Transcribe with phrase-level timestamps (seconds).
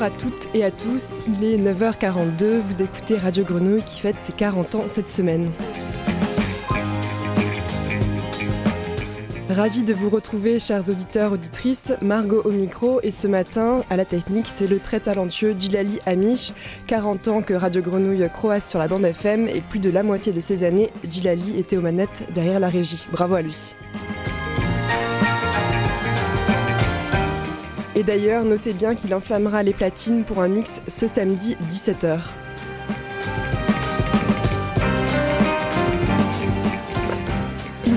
[0.00, 4.32] À toutes et à tous, il est 9h42, vous écoutez Radio Grenouille qui fête ses
[4.32, 5.50] 40 ans cette semaine.
[9.50, 11.92] Ravi de vous retrouver, chers auditeurs, auditrices.
[12.00, 16.54] Margot au micro et ce matin, à la technique, c'est le très talentueux Djilali Amish.
[16.86, 20.32] 40 ans que Radio Grenouille croise sur la bande FM et plus de la moitié
[20.32, 23.04] de ces années, Djilali était aux manettes derrière la régie.
[23.12, 23.74] Bravo à lui.
[28.00, 32.39] Et d'ailleurs, notez bien qu'il enflammera les platines pour un mix ce samedi 17h.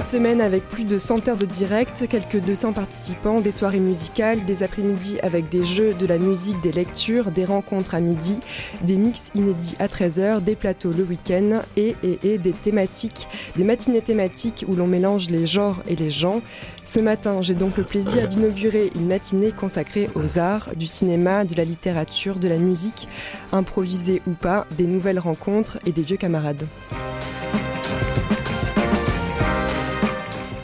[0.01, 4.63] Semaine avec plus de 100 heures de direct, quelques 200 participants, des soirées musicales, des
[4.63, 8.39] après-midi avec des jeux, de la musique, des lectures, des rencontres à midi,
[8.81, 13.63] des mix inédits à 13h, des plateaux le week-end et, et, et des thématiques, des
[13.63, 16.41] matinées thématiques où l'on mélange les genres et les gens.
[16.85, 21.55] Ce matin, j'ai donc le plaisir d'inaugurer une matinée consacrée aux arts, du cinéma, de
[21.55, 23.07] la littérature, de la musique,
[23.51, 26.65] improvisée ou pas, des nouvelles rencontres et des vieux camarades.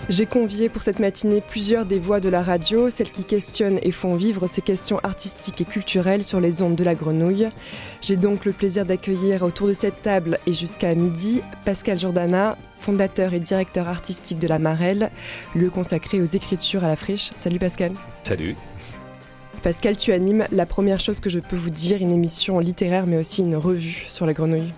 [0.09, 3.91] J'ai convié pour cette matinée plusieurs des voix de la radio, celles qui questionnent et
[3.91, 7.47] font vivre ces questions artistiques et culturelles sur les ondes de la grenouille.
[8.01, 13.35] J'ai donc le plaisir d'accueillir autour de cette table et jusqu'à midi Pascal Jordana, fondateur
[13.35, 15.11] et directeur artistique de la Marelle,
[15.55, 17.29] lieu consacré aux écritures à la friche.
[17.37, 17.91] Salut Pascal.
[18.23, 18.55] Salut.
[19.61, 23.17] Pascal, tu animes la première chose que je peux vous dire, une émission littéraire mais
[23.17, 24.73] aussi une revue sur la grenouille.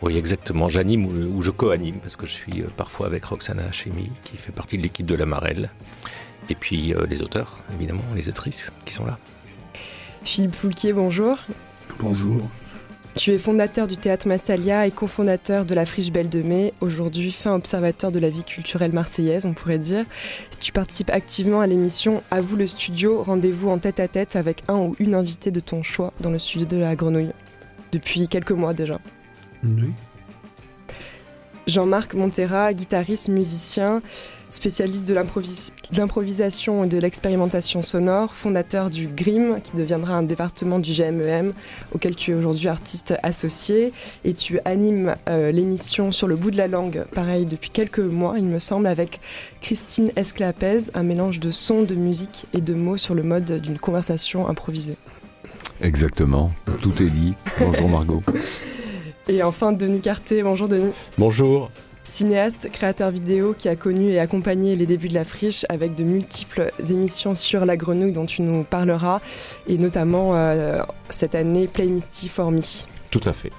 [0.00, 0.68] Oui, exactement.
[0.68, 4.52] J'anime ou, je co-anime parce que je suis euh, parfois avec Roxana Hachemi qui fait
[4.52, 5.70] partie de l'équipe de la Marelle.
[6.48, 9.18] Et puis euh, les auteurs, évidemment, les autrices qui sont là.
[10.22, 11.38] Philippe Foulquier, bonjour.
[11.98, 12.48] Bonjour.
[13.16, 17.32] Tu es fondateur du théâtre Massalia et cofondateur de la Friche Belle de Mai, aujourd'hui
[17.32, 20.04] fin observateur de la vie culturelle marseillaise, on pourrait dire.
[20.60, 24.62] Tu participes activement à l'émission À vous le studio, rendez-vous en tête à tête avec
[24.68, 27.32] un ou une invitée de ton choix dans le studio de la Grenouille,
[27.90, 29.00] depuis quelques mois déjà.
[29.64, 29.92] Oui.
[31.66, 34.00] Jean-Marc Montera, guitariste, musicien,
[34.50, 35.14] spécialiste de
[35.92, 41.52] l'improvisation et de l'expérimentation sonore, fondateur du GRIM, qui deviendra un département du GMEM, e
[41.94, 43.92] auquel tu es aujourd'hui artiste associé,
[44.24, 48.36] et tu animes euh, l'émission sur le bout de la langue, pareil, depuis quelques mois,
[48.38, 49.20] il me semble, avec
[49.60, 53.78] Christine Esclapez, un mélange de sons, de musique et de mots sur le mode d'une
[53.78, 54.96] conversation improvisée.
[55.82, 57.34] Exactement, tout est dit.
[57.60, 58.22] Bonjour Margot.
[59.28, 60.42] Et enfin, Denis Carté.
[60.42, 60.92] Bonjour Denis.
[61.18, 61.70] Bonjour.
[62.02, 66.02] Cinéaste, créateur vidéo qui a connu et accompagné les débuts de la friche avec de
[66.02, 69.20] multiples émissions sur la grenouille dont tu nous parleras,
[69.68, 70.80] et notamment euh,
[71.10, 72.62] cette année Play Misty for Me.
[73.10, 73.52] Tout à fait.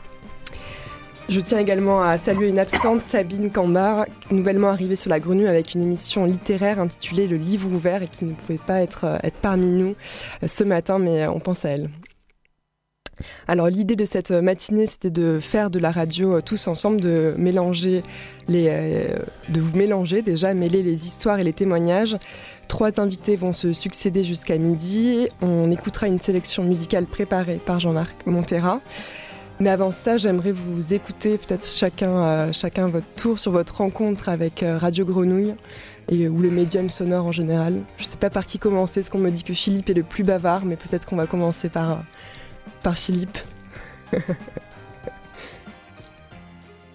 [1.30, 5.76] Je tiens également à saluer une absente, Sabine Cambar, nouvellement arrivée sur la grenouille avec
[5.76, 9.38] une émission littéraire intitulée Le livre ouvert et qui ne pouvait pas être, euh, être
[9.40, 9.94] parmi nous
[10.42, 11.90] euh, ce matin, mais on pense à elle.
[13.48, 17.34] Alors l'idée de cette matinée, c'était de faire de la radio euh, tous ensemble, de
[17.38, 18.04] mélanger
[18.48, 19.20] les, euh,
[19.50, 22.18] de vous mélanger déjà, mêler les histoires et les témoignages.
[22.68, 25.28] Trois invités vont se succéder jusqu'à midi.
[25.42, 28.80] On écoutera une sélection musicale préparée par Jean-Marc Montera.
[29.60, 34.30] Mais avant ça, j'aimerais vous écouter peut-être chacun, euh, chacun votre tour sur votre rencontre
[34.30, 35.54] avec Radio Grenouille
[36.10, 37.82] et, ou le médium sonore en général.
[37.98, 40.04] Je ne sais pas par qui commencer, ce qu'on me dit que Philippe est le
[40.04, 42.04] plus bavard, mais peut-être qu'on va commencer par
[42.82, 43.38] par Philippe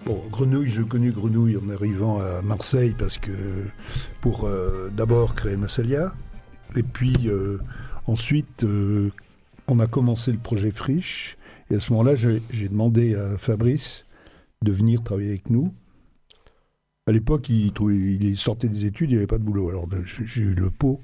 [0.05, 3.31] Bon, Grenouille, je connais Grenouille en arrivant à Marseille parce que
[4.21, 6.13] pour euh, d'abord créer Massalia,
[6.75, 7.57] et puis euh,
[8.05, 9.09] ensuite euh,
[9.67, 11.37] on a commencé le projet Friche,
[11.71, 14.05] et à ce moment-là j'ai demandé à Fabrice
[14.61, 15.73] de venir travailler avec nous.
[17.07, 17.71] À l'époque, il,
[18.21, 21.01] il sortait des études, il n'y avait pas de boulot, alors j'ai eu le pot,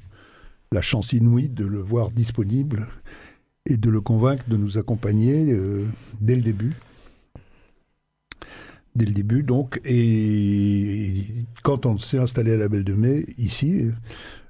[0.71, 2.87] la chance inouïe de le voir disponible
[3.69, 5.85] et de le convaincre de nous accompagner euh,
[6.19, 6.73] dès le début.
[8.95, 11.23] Dès le début, donc, et,
[11.63, 13.89] quand on s'est installé à la Belle de Mai, ici,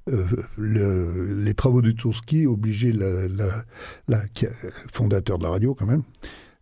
[0.10, 0.26] euh,
[0.58, 3.28] les travaux de Tourski obligeaient la,
[4.08, 4.24] la,
[4.92, 6.02] fondateur de la radio quand même,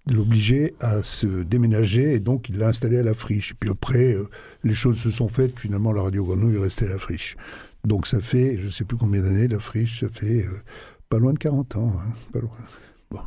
[0.07, 3.53] l'obliger à se déménager et donc il l'a installé à la friche.
[3.57, 4.27] Puis après, euh,
[4.65, 7.37] les choses se sont faites, finalement la radio Grenouille est restée à la friche.
[7.85, 10.45] Donc ça fait, je ne sais plus combien d'années, la friche, ça fait
[11.09, 11.91] pas loin de 40 ans.
[11.97, 12.51] Hein, pas loin.
[13.11, 13.19] Bon.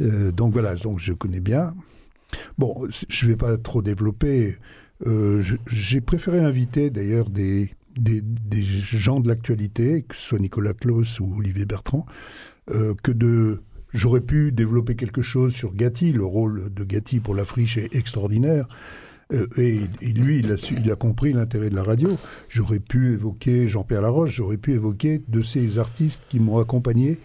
[0.00, 1.74] Euh, donc voilà, donc je connais bien.
[2.56, 4.56] Bon, je ne vais pas trop développer.
[5.06, 8.22] Euh, j'ai préféré inviter d'ailleurs des, des,
[8.62, 12.06] gens de l'actualité, que ce soit Nicolas Claus ou Olivier Bertrand,
[12.70, 13.62] euh, que de.
[13.94, 16.12] J'aurais pu développer quelque chose sur Gatti.
[16.12, 18.68] Le rôle de Gatti pour la friche est extraordinaire.
[19.32, 19.80] Euh, et,
[20.12, 22.16] lui, il a, il a compris l'intérêt de la radio.
[22.48, 27.18] J'aurais pu évoquer Jean-Pierre Laroche, j'aurais pu évoquer de ces artistes qui m'ont accompagné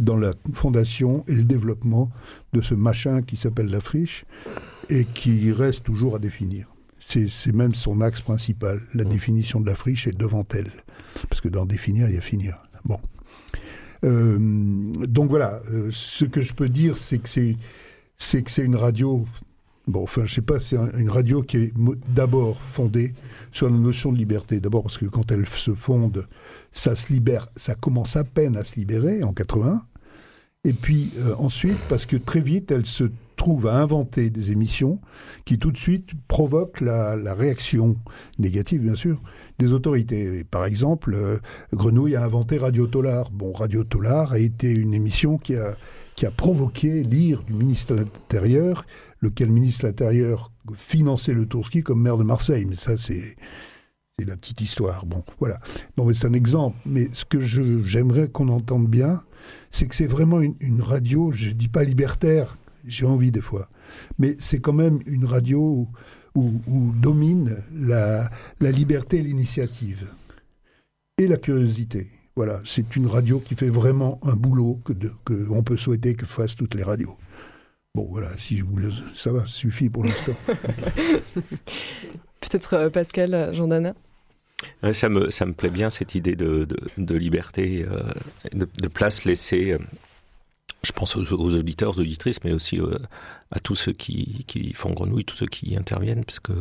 [0.00, 2.10] dans la fondation et le développement
[2.52, 4.24] de ce machin qui s'appelle la friche
[4.88, 6.66] et qui reste toujours à définir.
[6.98, 8.80] C'est même son axe principal.
[8.94, 10.72] La définition de la friche est devant elle.
[11.28, 12.62] Parce que dans définir, il y a finir.
[12.84, 12.98] Bon.
[14.04, 14.38] Euh,
[15.06, 19.26] donc voilà, euh, ce que je peux dire, c'est que c'est une radio.
[19.88, 21.72] Bon, enfin, je sais pas, c'est une radio qui est
[22.08, 23.12] d'abord fondée
[23.50, 24.60] sur la notion de liberté.
[24.60, 26.24] D'abord parce que quand elle se fonde,
[26.70, 29.82] ça se libère, ça commence à peine à se libérer en 80.
[30.64, 35.00] Et puis euh, ensuite, parce que très vite, elle se trouve à inventer des émissions
[35.44, 37.96] qui tout de suite provoquent la, réaction
[38.38, 39.20] négative, bien sûr,
[39.58, 40.44] des autorités.
[40.44, 41.38] Par exemple, euh,
[41.72, 43.32] Grenouille a inventé Radio Tolar.
[43.32, 45.76] Bon, Radio Tolar a été une émission qui a,
[46.14, 48.86] qui a provoqué l'ire du ministre de l'Intérieur,
[49.22, 52.66] lequel ministre de l'Intérieur finançait le Tourski comme maire de Marseille.
[52.66, 53.36] Mais ça, c'est
[54.24, 55.06] la petite histoire.
[55.06, 55.60] Bon, voilà.
[55.96, 56.76] Non, mais c'est un exemple.
[56.86, 59.22] Mais ce que j'aimerais qu'on entende bien,
[59.70, 63.68] c'est que c'est vraiment une, radio, je ne dis pas libertaire, j'ai envie des fois,
[64.18, 65.88] mais c'est quand même une radio
[66.34, 68.30] où, domine la,
[68.60, 70.08] liberté et l'initiative
[71.18, 72.10] et la curiosité.
[72.34, 74.94] Voilà, c'est une radio qui fait vraiment un boulot que,
[75.62, 77.18] peut souhaiter que fassent toutes les radios.
[77.94, 78.90] Bon, voilà, si je vous le...
[79.14, 80.34] ça va, suffit pour l'instant.
[82.40, 83.94] Peut-être euh, Pascal Jandana
[84.92, 86.66] ça me, ça me plaît bien cette idée de,
[86.98, 88.02] de, liberté, euh,
[88.52, 89.78] de, place laissée, euh,
[90.82, 92.98] je pense aux, auditeurs, aux auditrices, mais aussi euh,
[93.50, 96.52] à tous ceux qui, qui, font grenouille, tous ceux qui interviennent, parce que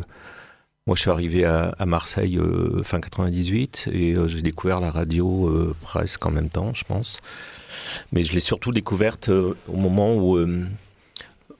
[0.87, 2.39] moi je suis arrivé à, à Marseille
[2.83, 7.19] fin 98 et j'ai découvert la radio presque en même temps, je pense.
[8.11, 10.39] Mais je l'ai surtout découverte au moment où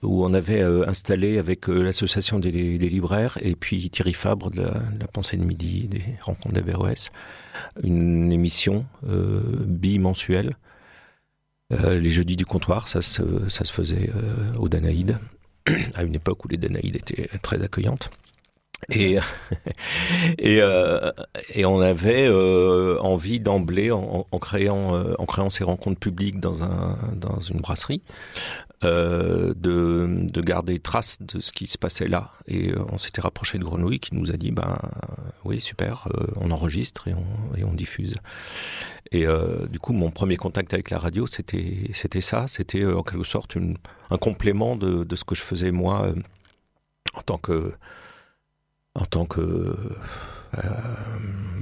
[0.02, 4.62] où on avait euh, installé avec euh, l'association des, libraires et puis Thierry Fabre de
[4.62, 7.12] la, Pensée de Midi, des Rencontres d'Averroès,
[7.82, 10.56] une émission euh, bimensuelle.
[11.70, 14.10] les jeudis du comptoir, ça se, ça se faisait
[14.58, 15.18] au Danaïde,
[15.94, 18.10] à une époque où les Danaïdes étaient très accueillantes.
[18.90, 19.18] Et,
[20.38, 20.60] et,
[21.54, 22.28] et, on avait
[23.00, 28.02] envie d'emblée, en, créant, en créant ces rencontres publiques dans, un, dans une brasserie,
[28.84, 32.32] euh, de, de, garder trace de ce qui se passait là.
[32.48, 34.76] Et euh, on s'était rapproché de Grenouille qui nous a dit, ben
[35.44, 38.16] oui, super, euh, on enregistre et on, et on diffuse.
[39.12, 39.26] Et
[39.68, 43.54] du coup, mon premier contact avec la radio, c'était c'était ça, c'était en quelque sorte
[43.54, 43.76] une,
[44.10, 46.08] un complément de, de, ce que je faisais moi
[47.14, 47.74] en tant que
[48.94, 49.76] en tant que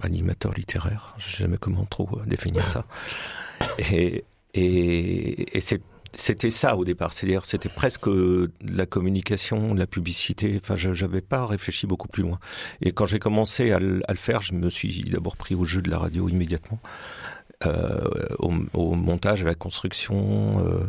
[0.02, 1.14] animateur littéraire.
[1.18, 2.84] Je sais jamais comment trop définir ça.
[3.78, 4.24] Et,
[4.54, 5.82] et, et c'est
[6.12, 10.58] c'était ça au départ, c'est-à-dire c'était presque de la communication, de la publicité.
[10.62, 12.38] Enfin, je n'avais pas réfléchi beaucoup plus loin.
[12.80, 15.90] Et quand j'ai commencé à, le faire, je me suis d'abord pris au jeu de
[15.90, 16.80] la radio immédiatement,
[17.66, 20.84] euh, au, montage, à la construction, euh,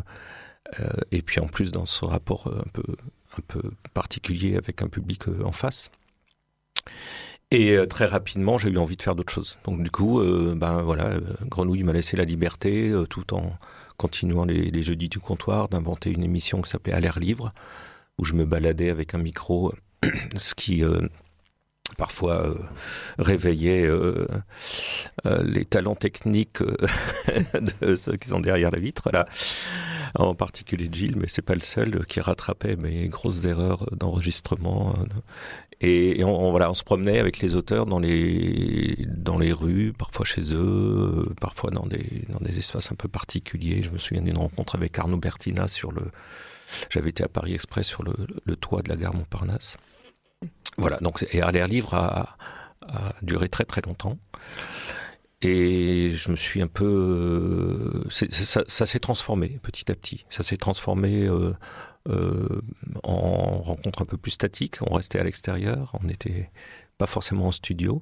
[0.80, 2.84] euh, et puis en plus dans ce rapport un peu
[3.38, 3.62] un peu
[3.94, 5.90] particulier avec un public en face.
[7.54, 9.58] Et très rapidement, j'ai eu envie de faire d'autres choses.
[9.66, 10.24] Donc du coup,
[10.56, 13.58] ben voilà, Grenouille m'a laissé la liberté, tout en
[14.02, 17.54] continuant les, jeudis du comptoir, d'inventer une émission qui s'appelait À l'air libre,
[18.18, 19.74] où je me baladais avec un micro,
[20.36, 21.02] ce qui euh,
[22.00, 22.56] parfois euh,
[23.20, 24.26] réveillait euh,
[25.44, 26.64] les talents techniques
[27.82, 29.28] de ceux qui sont derrière la vitre, là.
[30.16, 34.96] En particulier Gilles, mais c'est pas le seul qui rattrapait mes grosses erreurs d'enregistrement
[35.84, 40.26] et, on, voilà, on se promenait avec les auteurs dans les, dans les rues, parfois
[40.26, 43.82] chez eux, euh, parfois dans des, dans des espaces un peu particuliers.
[43.82, 46.04] Je me souviens d'une rencontre avec Arnaud Bertina sur le.
[46.92, 49.78] J'avais été à Paris Express sur le, toit de la gare Montparnasse.
[50.78, 52.38] Voilà, donc, et l'air Livre a,
[52.88, 54.20] a duré très très longtemps.
[55.44, 60.26] Et je me suis un peu, ça, ça s'est transformé petit à petit.
[60.30, 61.54] Ça s'est transformé euh,
[62.10, 62.62] euh,
[63.04, 64.78] en rencontre un peu plus statique.
[64.82, 66.50] On restait à l'extérieur, on n'était
[66.98, 68.02] pas forcément en studio.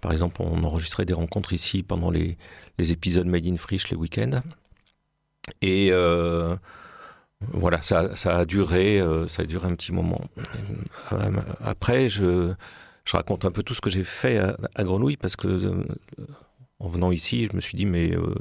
[0.00, 2.36] Par exemple, on enregistrait des rencontres ici pendant les,
[2.78, 4.42] épisodes Made in Frisch les week-ends.
[5.62, 6.54] Et euh,
[7.40, 10.20] voilà, ça, a duré, euh, ça a duré un petit moment.
[11.60, 12.52] après, je,
[13.10, 15.84] raconte un peu tout ce que j'ai fait à, à Grenouille parce que
[16.80, 18.34] en venant ici, je me suis dit, mais euh,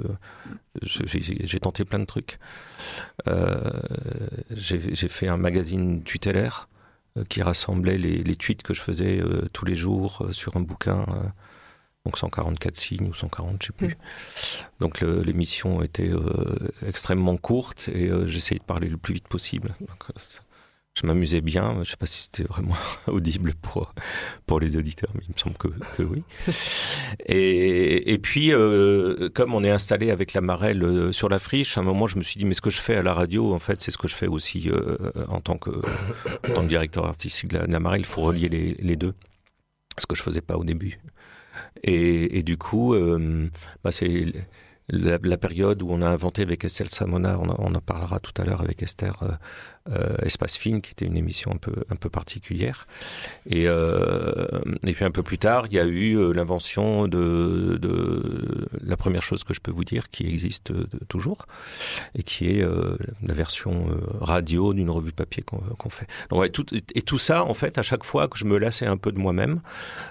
[0.81, 2.39] j'ai tenté plein de trucs.
[3.27, 3.69] Euh,
[4.51, 4.79] j'ai
[5.09, 6.69] fait un magazine tutélaire
[7.17, 11.05] euh, qui rassemblait les, les, tweets que je faisais tous les jours sur un bouquin,
[12.05, 13.87] donc 144 signes ou 140, je sais plus.
[13.87, 14.63] Hmm.
[14.79, 16.11] Donc l'émission était
[16.87, 19.75] extrêmement courte et j'essayais de parler le plus vite possible.
[20.99, 21.73] Je m'amusais bien.
[21.75, 22.75] Je ne sais pas si c'était vraiment
[23.07, 23.93] audible pour
[24.45, 26.23] pour les auditeurs, mais il me semble que, que oui.
[27.25, 31.77] Et, et puis, euh, comme on est installé avec la Marelle euh, sur la friche,
[31.77, 33.53] à un moment, je me suis dit, mais ce que je fais à la radio,
[33.53, 36.67] en fait, c'est ce que je fais aussi euh, en tant que en tant que
[36.67, 38.01] directeur artistique de la, de la Marelle.
[38.01, 39.13] Il faut relier les, les deux,
[39.97, 40.99] ce que je faisais pas au début.
[41.83, 43.49] Et, et du coup, euh,
[43.83, 44.25] bah c'est
[44.89, 48.33] la, la, période où on a inventé avec Estelle Samona, on, on en parlera tout
[48.41, 49.31] à l'heure avec Esther, euh,
[49.91, 52.85] euh, Espace Film, qui était une émission un peu, un peu particulière.
[53.47, 54.47] Et, euh,
[54.85, 58.97] et puis un peu plus tard, il y a eu euh, l'invention de, de la
[58.97, 60.73] première chose que je peux vous dire, qui existe
[61.07, 61.47] toujours,
[62.13, 62.65] et qui est
[63.23, 63.87] la version
[64.19, 66.07] radio d'une revue papier qu'on qu fait.
[66.95, 69.17] Et tout ça, en fait, à chaque fois que je me lassais un peu de
[69.17, 69.61] moi-même,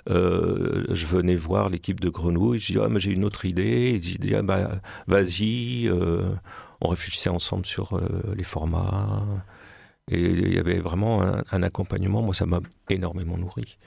[0.09, 4.37] je venais voir l'équipe de Grenouille, je dis, ah, j'ai une autre idée, ils disaient,
[4.37, 4.71] ah, bah,
[5.07, 5.91] vas-y,
[6.81, 8.01] on réfléchissait ensemble sur
[8.35, 9.23] les formats.
[10.11, 12.23] Et il y avait vraiment un, un accompagnement.
[12.23, 13.79] Moi, ça m'a énormément nourri.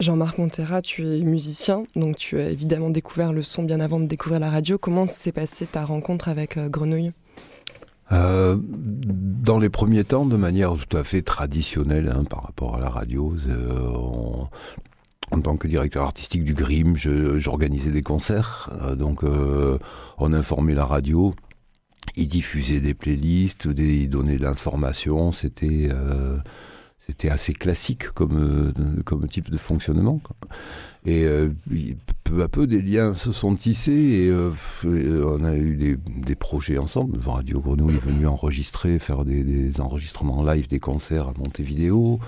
[0.00, 4.06] Jean-Marc Montera, tu es musicien, donc tu as évidemment découvert le son bien avant de
[4.06, 4.76] découvrir la radio.
[4.76, 7.12] Comment s'est passée ta rencontre avec euh, Grenouille?
[8.12, 12.80] Euh, dans les premiers temps, de manière tout à fait traditionnelle hein, par rapport à
[12.80, 14.48] la radio, euh, on,
[15.30, 19.78] en tant que directeur artistique du Grim, j'organisais des concerts, euh, donc euh,
[20.18, 21.34] on informait la radio,
[22.16, 26.38] il diffusait des playlists, des, il donnait de l'information, c'était euh,
[27.06, 30.20] c'était assez classique comme euh, comme type de fonctionnement.
[31.04, 31.50] Et euh,
[32.22, 34.32] peu à peu, des liens se sont tissés et
[34.84, 37.18] on a eu des, des projets ensemble.
[37.26, 42.20] Radio Grenouille est venu enregistrer, faire des, des enregistrements live, des concerts à Montevideo.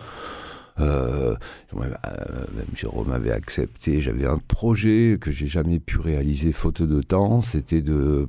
[2.75, 4.03] Jérôme avait accepté.
[4.03, 7.41] J'avais un projet que j'ai jamais pu réaliser faute de temps.
[7.41, 8.29] C'était de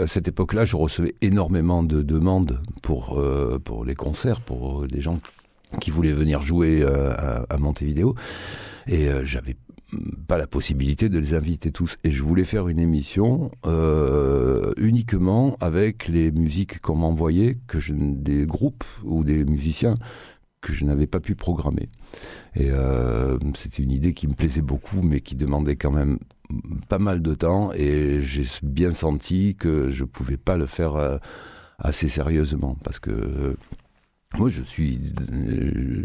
[0.00, 5.00] à cette époque-là, je recevais énormément de demandes pour euh, pour les concerts, pour des
[5.00, 5.20] gens
[5.80, 7.12] qui voulaient venir jouer euh,
[7.48, 8.14] à, Montevideo,
[8.86, 9.56] et euh, j'avais
[10.26, 15.56] pas la possibilité de les inviter tous et je voulais faire une émission euh, uniquement
[15.60, 19.96] avec les musiques qu'on m'envoyait que des groupes ou des musiciens
[20.60, 21.88] que je n'avais pas pu programmer.
[22.56, 26.18] Et euh, c'était une idée qui me plaisait beaucoup, mais qui demandait quand même
[26.88, 27.72] pas mal de temps.
[27.72, 31.18] Et j'ai bien senti que je pouvais pas le faire euh,
[31.78, 33.56] assez sérieusement, parce que euh,
[34.38, 34.98] moi, je suis,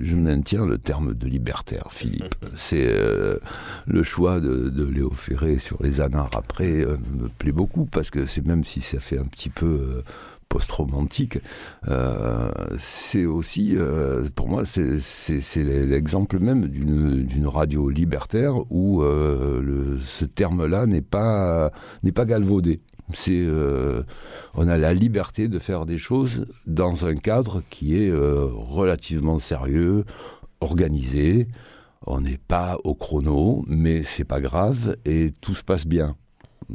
[0.04, 2.36] je maintiens le terme de libertaire, Philippe.
[2.56, 3.40] C'est euh,
[3.88, 8.12] le choix de, de Léo Ferré sur les anards après euh, me plaît beaucoup parce
[8.12, 10.02] que c'est même si ça fait un petit peu euh,
[10.50, 11.38] post-romantique,
[11.88, 20.00] euh, c'est aussi, euh, pour moi, c'est l'exemple même d'une radio libertaire où euh, le,
[20.00, 21.72] ce terme-là n'est pas,
[22.14, 22.82] pas galvaudé.
[23.14, 24.04] C'est, euh,
[24.54, 29.40] on a la liberté de faire des choses dans un cadre qui est euh, relativement
[29.40, 30.06] sérieux,
[30.62, 31.48] organisé.
[32.06, 36.16] On n'est pas au chrono, mais c'est pas grave et tout se passe bien.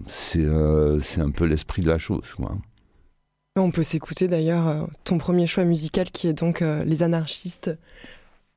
[0.06, 2.34] C'est euh, un peu l'esprit de la chose.
[3.56, 7.70] On peut s'écouter d'ailleurs euh, ton premier choix musical qui est donc euh, Les anarchistes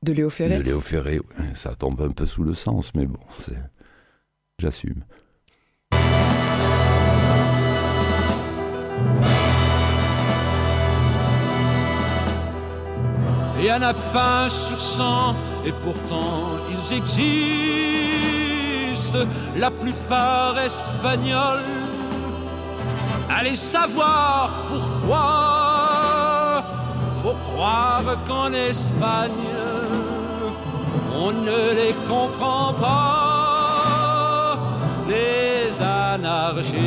[0.02, 0.58] de Léo Ferré.
[0.58, 1.20] De Léo Ferré,
[1.54, 3.20] ça tombe un peu sous le sens, mais bon,
[4.58, 5.04] j'assume.
[13.60, 17.18] Il y en a pas sur cent, et pourtant ils existent,
[19.56, 21.77] la plupart espagnols
[23.30, 26.64] Allez savoir pourquoi.
[27.22, 29.30] Faut croire qu'en Espagne,
[31.14, 34.58] on ne les comprend pas,
[35.08, 36.78] les anarchistes.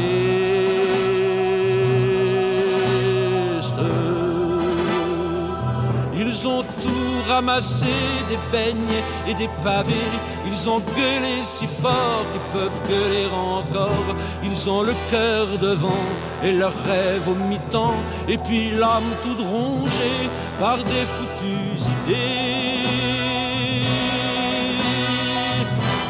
[6.13, 7.85] Ils ont tout ramassé,
[8.29, 10.11] des beignes et des pavés.
[10.51, 14.15] Ils ont gueulé si fort qu'ils peuvent gueuler encore.
[14.43, 16.05] Ils ont le cœur devant
[16.43, 17.95] et leurs rêves au mi-temps.
[18.27, 20.29] Et puis l'âme toute rongée
[20.59, 22.91] par des foutues idées.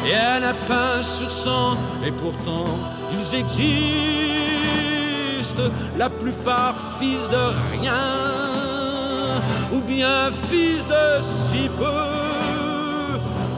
[0.04, 2.66] Et un a pain sur sang, et pourtant
[3.12, 3.62] ils existent.
[5.96, 8.02] La plupart fils de rien
[9.72, 12.21] ou bien fils de si peu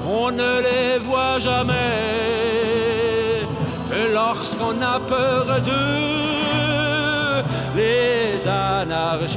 [0.06, 1.73] on ne les voit jamais
[3.90, 7.42] que lorsqu'on a peur d'eux
[7.76, 9.34] les anarchistes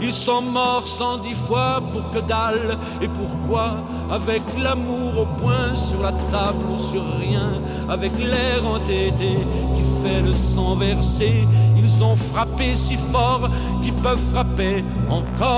[0.00, 3.76] ils sont morts cent dix fois pour que dalle et pourquoi
[4.10, 7.52] avec l'amour au point sur la table ou sur rien,
[7.88, 9.38] avec l'air entêté
[9.76, 11.46] qui fait le sang verser.
[11.92, 13.50] Ils ont frappé si fort
[13.82, 15.50] qu'ils peuvent frapper encore.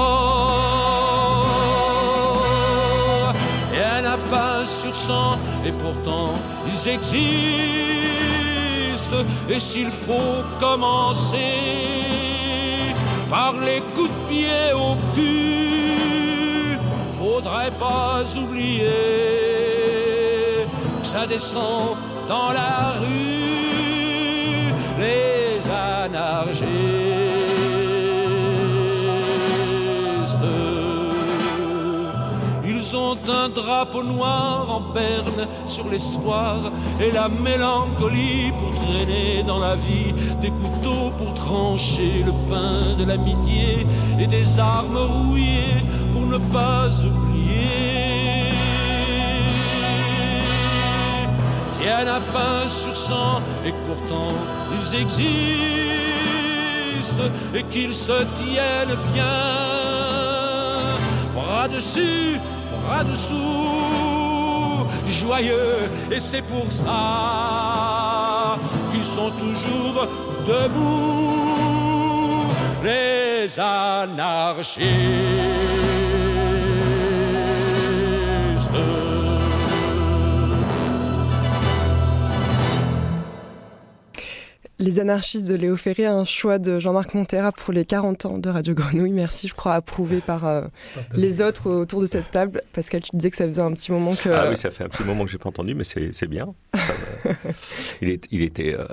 [3.74, 5.36] Et un pas sur sang,
[5.66, 6.32] et pourtant
[6.66, 7.12] ils existent.
[9.50, 11.36] Et s'il faut commencer
[13.28, 16.78] par les coups de pied au cul,
[17.18, 18.86] faudrait pas oublier
[21.00, 21.96] que ça descend
[22.26, 23.51] dans la rue,
[32.64, 36.56] Ils ont un drapeau noir en berne sur l'espoir
[37.00, 40.12] et la mélancolie pour traîner dans la vie
[40.42, 43.86] des couteaux pour trancher le pain de l'amitié
[44.18, 48.52] et des armes rouillées pour ne pas oublier.
[51.80, 54.61] Tiennent un pain sur sang et pourtant
[54.94, 55.22] existent
[57.54, 59.24] et qu'ils se tiennent bien
[61.34, 62.38] bras dessus
[63.04, 68.58] dessous, joyeux, et c'est pour ça
[68.92, 70.06] qu'ils sont toujours
[70.46, 71.40] debout,
[72.84, 74.82] les anarchistes.
[84.82, 88.50] Les anarchistes de Léo Ferré, un choix de Jean-Marc Montera pour les 40 ans de
[88.50, 89.12] Radio Grenouille.
[89.12, 90.62] Merci, je crois, approuvé par euh,
[91.14, 92.62] les autres autour de cette table.
[92.72, 94.28] Pascal, tu disais que ça faisait un petit moment que...
[94.30, 96.52] Ah oui, ça fait un petit moment que j'ai pas entendu, mais c'est bien.
[98.02, 98.74] il, est, il était...
[98.76, 98.88] Euh,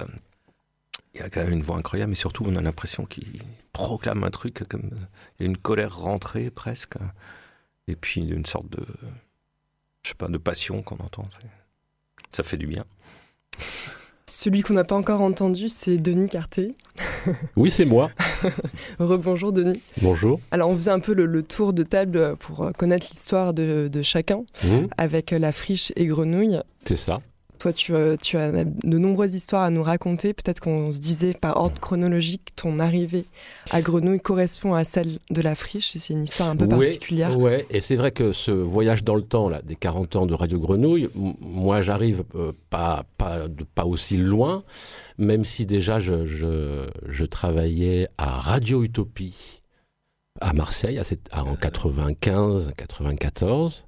[1.16, 3.42] il a quand même une voix incroyable, mais surtout, on a l'impression qu'il
[3.74, 4.92] proclame un truc, comme
[5.40, 6.98] il y a une colère rentrée presque,
[7.88, 8.86] et puis une sorte de...
[10.04, 11.28] Je sais pas, de passion qu'on entend.
[12.32, 12.86] Ça fait du bien.
[14.42, 16.74] Celui qu'on n'a pas encore entendu, c'est Denis Carté.
[17.58, 18.10] Oui, c'est moi.
[19.00, 19.82] Rebonjour Denis.
[20.02, 20.40] Bonjour.
[20.52, 24.88] Alors on faisait un peu le, tour de table pour connaître l'histoire de, chacun mmh.
[24.98, 26.58] avec la friche et grenouille.
[26.86, 27.20] C'est ça.
[27.60, 28.18] Toi, tu, as
[28.64, 30.34] de nombreuses histoires à nous raconter.
[30.34, 33.26] Peut-être qu'on se disait par ordre chronologique, ton arrivée
[33.72, 35.92] à Grenouille correspond à celle de la friche.
[35.98, 37.38] C'est une histoire un peu particulière.
[37.38, 40.34] Oui, et c'est vrai que ce voyage dans le temps, là, des 40 ans de
[40.34, 43.40] Radio Grenouille, moi, j'arrive euh, pas, pas,
[43.76, 44.64] pas aussi loin,
[45.18, 49.60] même si déjà je, je travaillais à Radio Utopie
[50.42, 51.00] à Marseille
[51.34, 53.86] en 95, 94.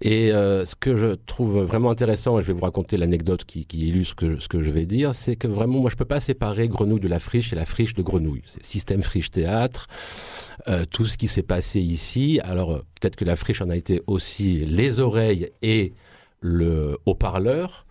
[0.00, 3.66] Et euh, ce que je trouve vraiment intéressant, et je vais vous raconter l'anecdote qui,
[3.72, 7.00] illustre ce que je vais dire, c'est que vraiment, moi, je peux pas séparer Grenouille
[7.00, 8.42] de la friche et la friche de Grenouille.
[8.46, 9.86] C'est système friche théâtre,
[10.68, 12.40] euh, tout ce qui s'est passé ici.
[12.42, 15.92] Alors, euh, peut-être que la friche en a été aussi les oreilles et
[16.40, 17.86] le haut-parleur.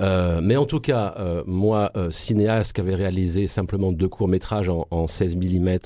[0.00, 4.68] Euh, mais en tout cas, euh, moi, euh, cinéaste qui avait réalisé simplement deux courts-métrages
[4.68, 5.78] en, 16 mm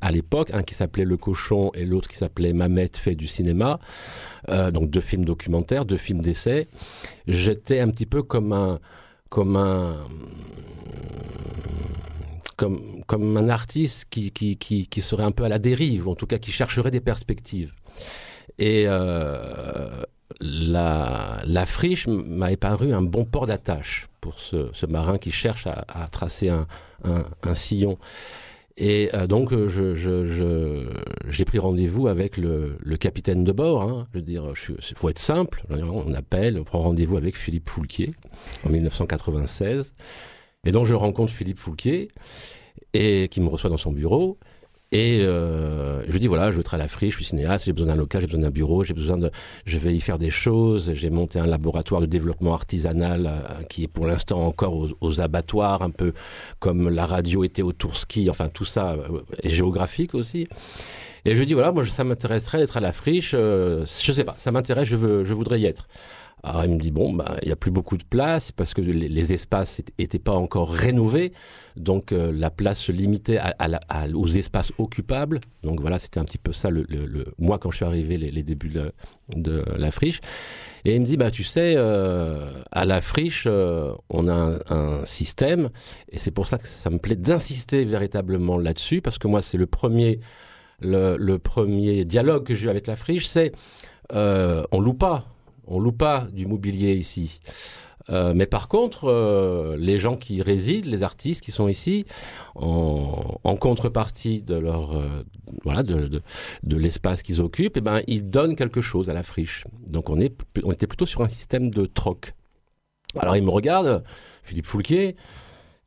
[0.00, 3.78] à l'époque, un qui s'appelait Le Cochon et l'autre qui s'appelait Mamette fait du cinéma,
[4.72, 6.68] donc deux films documentaires, deux films d'essai,
[7.26, 8.80] j'étais un petit peu comme un...
[9.28, 9.96] Comme un
[12.56, 16.14] comme, comme un artiste qui, qui, qui, qui serait un peu à la dérive, en
[16.14, 17.74] tout cas qui chercherait des perspectives.
[18.58, 18.86] Et,
[20.40, 26.48] la, friche m'a paru un bon port d'attache pour ce, marin qui cherche à, tracer
[26.48, 27.98] un, sillon.
[28.78, 30.90] Et euh, donc, euh,
[31.28, 33.82] j'ai pris rendez-vous avec le, le, capitaine de bord.
[33.82, 34.06] Hein.
[34.12, 35.64] Je veux dire, il faut être simple.
[35.70, 38.12] On appelle, on prend rendez-vous avec Philippe Foulquier
[38.66, 39.94] en 1996.
[40.66, 42.08] Et donc, je rencontre Philippe Foulquier
[42.92, 44.38] et qui me reçoit dans son bureau.
[44.92, 47.72] Et euh, je dis voilà, je veux être à la friche, je suis cinéaste, j'ai
[47.72, 49.32] besoin d'un local, j'ai besoin d'un bureau, j'ai besoin de,
[49.64, 50.92] je vais y faire des choses.
[50.94, 55.82] J'ai monté un laboratoire de développement artisanal euh, qui est pour l'instant encore aux, abattoirs,
[55.82, 56.12] un peu
[56.60, 60.46] comme la radio était au Tourski, enfin tout ça euh, est géographique aussi.
[61.24, 63.32] Et je dis voilà, moi ça m'intéresserait d'être à la friche.
[63.32, 65.88] je sais pas, ça m'intéresse, je veux, je voudrais y être.
[66.46, 68.80] Alors il me dit bon, bah, il n'y a plus beaucoup de place parce que
[68.80, 71.32] les, espaces n'étaient pas encore rénovés,
[71.74, 73.40] donc euh, la place se limitait
[74.14, 75.40] aux espaces occupables.
[75.64, 78.42] Donc voilà, c'était un petit peu ça le, le, moi quand je suis arrivé les,
[78.44, 78.72] débuts
[79.34, 80.20] de, la friche.
[80.84, 85.04] Et il me dit bah tu sais, euh, à la friche euh, on a un,
[85.04, 85.70] système
[86.10, 89.58] et c'est pour ça que ça me plaît d'insister véritablement là-dessus parce que moi c'est
[89.58, 90.20] le premier
[90.78, 93.50] le, premier dialogue que j'ai eu avec la friche, c'est
[94.12, 95.35] on loue pas
[95.66, 97.40] on loue pas du mobilier ici.
[98.10, 102.06] Euh, mais par contre, euh, les gens qui résident, les artistes qui sont ici,
[102.54, 105.82] en, contrepartie de leur euh,
[106.62, 109.64] de, l'espace qu'ils occupent, eh ben ils donnent quelque chose à la friche.
[109.88, 112.34] Donc on était plutôt sur un système de troc.
[113.18, 114.04] Alors il me regarde,
[114.42, 115.16] Philippe Foulquier,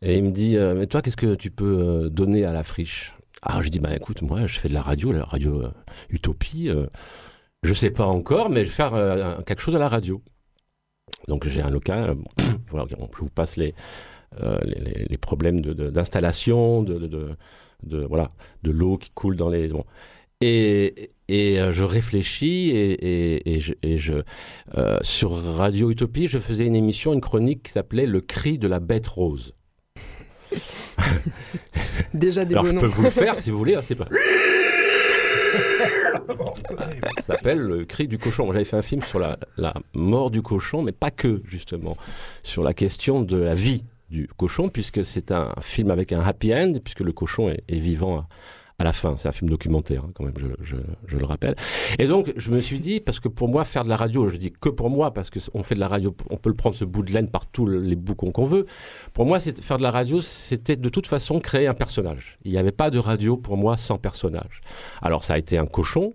[0.01, 3.13] et il me dit mais toi qu'est-ce que tu peux donner à la friche?
[3.43, 5.63] Alors je dis bah écoute moi je fais de la radio, la radio
[6.09, 6.69] Utopie.
[7.63, 10.21] Je sais pas encore, mais je vais faire euh, quelque chose à la radio.
[11.27, 12.11] Donc j'ai un local.
[12.39, 13.73] euh, voilà, je vous passe les
[14.41, 17.29] euh, les, les- les problèmes d'installation, de, de, de,
[17.83, 18.29] de- voilà,
[18.63, 19.67] de l'eau qui coule dans les.
[19.69, 19.83] Bon.
[20.41, 24.13] Et, et euh, je réfléchis et, et, et je, et je
[24.77, 28.67] euh, sur Radio Utopie, je faisais une émission, une chronique qui s'appelait Le cri de
[28.69, 29.53] la bête rose.
[32.13, 33.75] Déjà des Alors je peux vous le faire si vous voulez.
[33.75, 34.07] hein, c'est pas.
[37.21, 38.51] S'appelle le cri du cochon.
[38.51, 41.97] J'avais fait un film sur la, la mort du cochon, mais pas que justement
[42.43, 46.53] sur la question de la vie du cochon, puisque c'est un film avec un happy
[46.53, 48.27] end, puisque le cochon est, est vivant à,
[48.79, 49.15] à la fin.
[49.17, 51.55] C'est un film documentaire, hein, quand même, je, je, je le rappelle.
[51.99, 54.37] Et donc, je me suis dit, parce que pour moi, faire de la radio, je
[54.37, 56.85] dis que pour moi, parce qu'on fait de la radio, on peut le prendre ce
[56.85, 58.65] bout de laine par tous les bouts qu'on veut.
[59.13, 62.37] Pour moi, faire de la radio, c'était de toute façon créer un personnage.
[62.45, 64.61] Il n'y avait pas de radio pour moi sans personnage.
[65.01, 66.13] Alors, ça a été un cochon.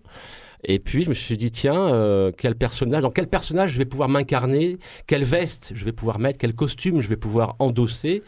[0.66, 3.84] Et puis, je me suis dit, tiens, euh, quel personnage, dans quel personnage je vais
[3.84, 8.22] pouvoir m'incarner, quelle veste je vais pouvoir mettre, quel costume je vais pouvoir endosser?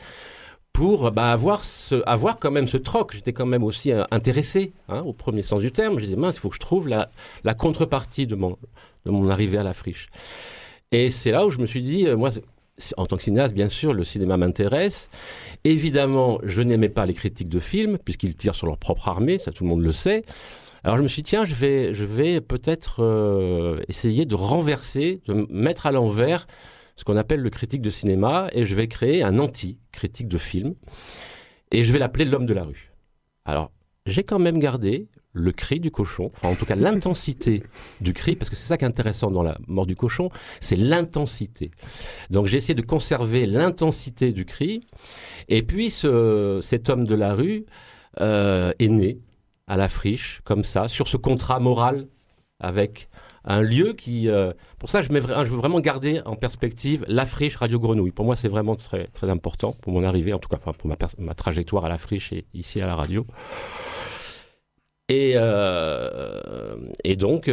[0.77, 3.15] Pour bah, avoir, quand même ce troc.
[3.15, 5.99] J'étais quand même aussi euh, intéressé, hein, au premier sens du terme.
[5.99, 7.09] Je disais, mince, il faut que je trouve la,
[7.55, 8.59] contrepartie de mon,
[9.31, 10.09] arrivée à la friche.
[10.93, 12.29] Et c'est là où je me suis dit, euh, moi,
[12.99, 15.09] en tant que cinéaste, bien sûr, le cinéma m'intéresse.
[15.65, 19.53] Évidemment, je n'aimais pas les critiques de films, puisqu'ils tirent sur leur propre armée, ça
[19.53, 20.25] tout le monde le sait.
[20.85, 21.55] Alors je me suis dit, tiens, je
[22.05, 26.47] vais, peut-être euh, essayer de renverser, de mettre à l'envers
[26.97, 30.75] ce qu'on appelle le critique de cinéma, et je vais créer un anti-critique de film,
[31.71, 32.93] et je vais l'appeler l'homme de la rue.
[33.45, 33.71] Alors,
[34.07, 37.63] j'ai quand même gardé le cri du cochon, enfin en tout cas l'intensité
[38.01, 40.31] du cri, parce que c'est ça qui est intéressant dans la mort du cochon,
[40.61, 41.71] c'est l'intensité.
[42.31, 44.81] Donc j'ai essayé de conserver l'intensité du cri,
[45.49, 47.67] et puis ce, cet homme de la rue
[48.21, 49.21] euh, est né
[49.67, 52.09] à la friche, comme ça, sur ce contrat moral
[52.59, 53.09] avec
[53.47, 54.29] un lieu qui...
[54.29, 58.11] euh, pour ça, je, veux vraiment garder en perspective la friche Radio Grenouille.
[58.11, 61.85] Pour moi, c'est vraiment très, important pour mon arrivée, en tout cas pour ma, trajectoire
[61.85, 63.25] à la friche et ici à la radio.
[65.09, 65.35] Et,
[67.17, 67.49] donc,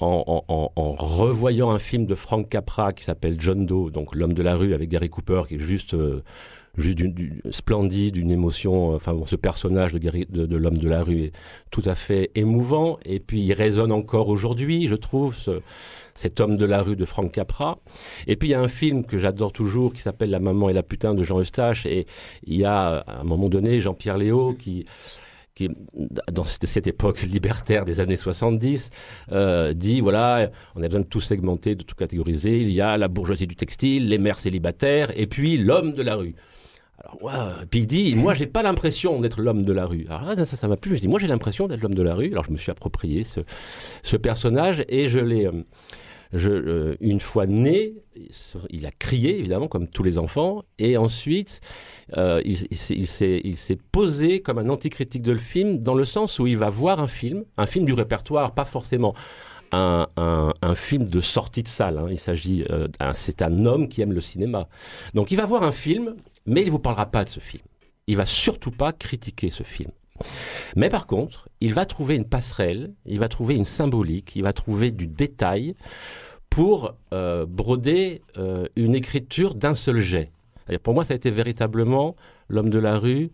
[0.00, 4.56] en revoyant un film de Frank Capra qui s'appelle John Doe, donc L'homme de la
[4.56, 6.24] rue avec Gary Cooper, qui est juste, euh,
[6.80, 8.92] juste d'une- splendide, une émotion.
[8.92, 11.32] euh, Enfin, bon, ce personnage de, de, de l'homme de la rue est
[11.70, 12.98] tout à fait émouvant.
[13.04, 15.60] Et puis, il résonne encore aujourd'hui, je trouve, ce-
[16.14, 17.78] cet homme de la rue de Frank Capra.
[18.26, 20.72] Et puis, il y a un film que j'adore toujours qui s'appelle La maman et
[20.72, 21.86] la putain de Jean Eustache.
[21.86, 22.06] Et
[22.44, 24.84] il y a, à un moment donné, Jean-Pierre Léo qui
[25.54, 25.66] qui,
[26.32, 28.90] dans cette époque libertaire des années 70,
[29.32, 32.60] euh, dit voilà, on a besoin de tout segmenter, de tout catégoriser.
[32.60, 36.14] Il y a la bourgeoisie du textile, les mères célibataires, et puis l'homme de la
[36.14, 36.36] rue.
[37.00, 40.04] Alors, ouais, puis il dit, moi, j'ai pas l'impression d'être l'homme de la rue.
[40.08, 40.96] Alors là, ça, ça m'a plu.
[40.96, 42.32] Je dis, moi, j'ai l'impression d'être l'homme de la rue.
[42.32, 45.52] Alors, je me suis approprié ce, personnage et je l'ai, euh,
[46.34, 47.94] euh, une fois né,
[48.70, 51.60] il a crié, évidemment, comme tous les enfants, et ensuite,
[52.16, 52.56] euh, il,
[53.06, 57.00] s'est- posé comme un anticritique de le film, dans le sens où il va voir
[57.00, 59.14] un film, un film du répertoire, pas forcément
[59.70, 60.06] un,
[60.74, 61.98] film de sortie de salle.
[61.98, 62.08] hein.
[62.10, 62.64] Il s'agit,
[63.12, 64.68] c'est un homme qui aime le cinéma.
[65.14, 66.14] Donc il va voir un film,
[66.48, 67.62] mais il ne vous parlera pas de ce film.
[68.06, 69.90] Il va surtout pas critiquer ce film.
[70.74, 74.52] Mais par contre, il va trouver une passerelle, il va trouver une symbolique, il va
[74.52, 75.74] trouver du détail
[76.50, 80.32] pour euh, broder euh, une écriture d'un seul jet.
[80.82, 82.16] Pour moi, ça a été véritablement
[82.48, 83.30] l'homme de la rue,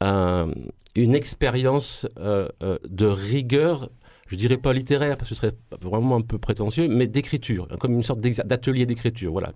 [0.00, 0.50] un-
[0.96, 2.48] une expérience euh,
[2.88, 3.90] de rigueur,
[4.34, 7.92] je dirais pas littéraire, parce que ce serait vraiment un peu prétentieux, mais d'écriture, comme
[7.92, 9.30] une sorte d'atelier d'écriture.
[9.30, 9.52] Voilà.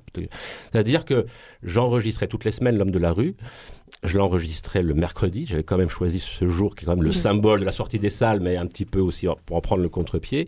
[0.73, 1.27] C'est-à-dire que
[1.65, 3.35] j'enregistrais toutes les semaines l'homme de la rue,
[4.05, 7.13] je l'enregistrais le mercredi, j'avais quand même choisi ce jour qui est quand même le
[7.13, 9.89] symbole de la sortie des salles, mais un petit peu aussi pour en prendre le
[9.89, 10.47] contre-pied.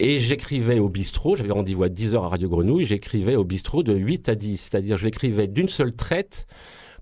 [0.00, 3.94] Et j'écrivais au bistrot, j'avais rendez-vous à 10h à Radio Grenouille, j'écrivais au bistrot de
[3.94, 6.48] 8 à 10, c'est-à-dire je l'écrivais d'une seule traite,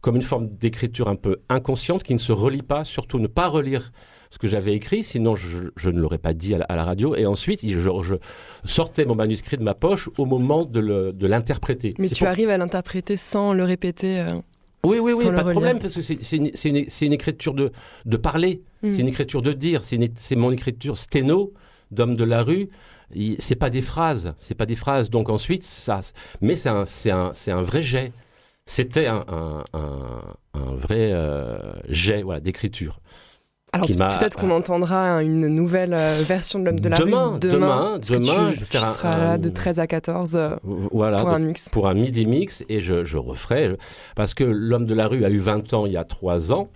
[0.02, 3.48] comme une forme d'écriture un peu inconsciente qui ne se relie pas, surtout ne pas
[3.48, 3.92] relire
[4.36, 6.84] ce que j'avais écrit, sinon je, je ne l'aurais pas dit à la, à la
[6.84, 7.16] radio.
[7.16, 8.14] Et ensuite, je, je
[8.66, 11.94] sortais mon manuscrit de ma poche au moment de l'interpréter.
[11.98, 14.20] Mais tu pour- arrives à l'interpréter sans le répéter.
[14.20, 14.34] euh.
[14.84, 15.50] oui, oui, oui, pas de relire.
[15.52, 16.68] problème, parce que c'est
[17.06, 17.72] une, écriture de,
[18.04, 18.90] de parler, Mm.
[18.90, 21.54] c'est une écriture de dire, c'est mon écriture sténo
[21.90, 22.68] d'homme de la rue,
[23.38, 25.08] c'est pas des phrases, c'est pas des phrases.
[25.08, 26.00] Donc ensuite, ça,
[26.42, 26.68] mais c'est
[27.10, 28.12] un, vrai jet.
[28.66, 29.62] C'était un, un,
[30.52, 31.56] un, vrai euh,
[31.88, 32.98] jet, voilà, d'écriture.
[33.76, 37.98] Alors peut-être qu'on entendra une nouvelle euh, version de l'homme de la demain, rue demain.
[37.98, 41.68] Demain, demain, tu, je faire là de 13 à 14 euh, voilà, pour un mix.
[41.68, 43.76] Pour un midi mix et je, je referai
[44.14, 46.68] parce que l'homme de la rue a eu 20 ans il y a 3 ans.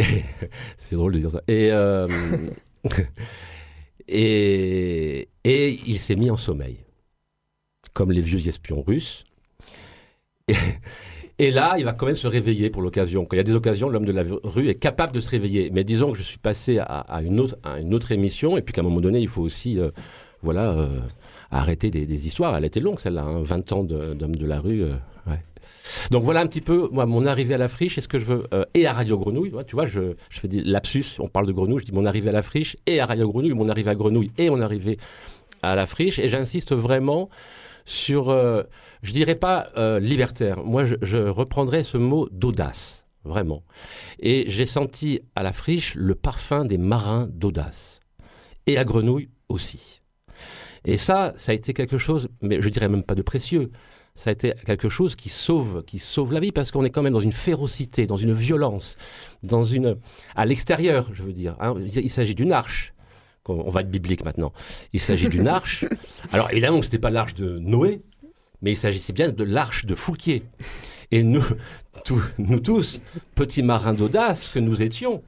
[0.78, 1.42] C'est drôle de dire ça.
[1.48, 1.70] Et
[4.12, 6.78] Et, et il s'est mis en sommeil,
[7.92, 9.24] comme les vieux espions russes.
[10.48, 10.54] Et,
[11.50, 13.24] là, il va quand même se réveiller pour l'occasion.
[13.24, 15.70] Quand il y a des occasions, l'homme de la rue est capable de se réveiller.
[15.72, 19.00] Mais disons que je suis passé à, une, autre, émission, et puis qu'à un moment
[19.00, 19.88] donné, il faut aussi euh,
[20.42, 21.00] voilà, euh,
[21.50, 22.54] arrêter des, histoires.
[22.54, 23.74] Elle était longue, celle-là, 20 hein.
[23.74, 24.82] ans d'homme de, la rue.
[24.84, 24.96] Euh.
[26.10, 28.24] Donc voilà un petit peu moi mon arrivée à la friche est ce que je
[28.24, 29.52] veux et à Radio Grenouille?
[29.66, 31.04] Tu vois, je, fais des lapsus.
[31.18, 33.54] On parle de Grenouille, je dis mon arrivée à la friche et à Radio Grenouille,
[33.54, 34.98] mon arrivée à Grenouille et mon arrivée
[35.62, 36.18] à la friche.
[36.18, 37.28] Et j'insiste vraiment
[37.84, 38.30] sur,
[39.02, 40.64] je dirais pas euh, libertaire.
[40.64, 43.64] Moi, je, je reprendrais ce mot d'audace, vraiment.
[44.18, 48.00] Et j'ai senti à la friche le parfum des marins d'audace
[48.66, 50.02] et à Grenouille aussi.
[50.84, 53.70] Et ça, ça a été quelque chose, mais je dirais même pas de précieux
[54.14, 57.02] ça a été quelque chose qui sauve, qui sauve la vie parce qu'on est quand
[57.02, 58.96] même dans une férocité, dans une violence,
[59.42, 59.96] dans une
[60.36, 61.56] à l'extérieur, je veux dire.
[61.60, 61.74] Hein.
[61.78, 62.92] il s'agit d'une arche.
[63.46, 64.52] On va être biblique maintenant.
[64.92, 65.86] Il s'agit d'une arche.
[66.32, 68.02] Alors évidemment, ce n'était pas l'arche de Noé,
[68.62, 70.42] mais il s'agissait bien de l'arche de Fouquier.
[71.12, 71.44] Et nous,
[72.38, 73.02] nous tous,
[73.34, 75.24] petits marins d'audace que nous étions,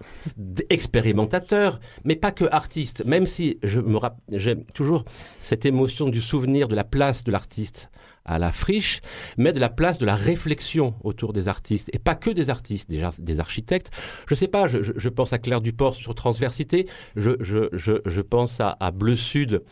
[0.71, 3.99] expérimentateurs, mais pas que artistes, même si je me
[4.31, 5.05] j'ai toujours
[5.41, 7.91] cette émotion du souvenir de la place de l'artiste
[8.25, 9.01] à la friche,
[9.37, 12.89] mais de la place de la réflexion autour des artistes, et pas que des artistes,
[12.89, 13.91] déjà des architectes.
[14.29, 19.63] Je sais pas, je, pense à Claire Duport sur transversité, je, pense à, Bleu Sud,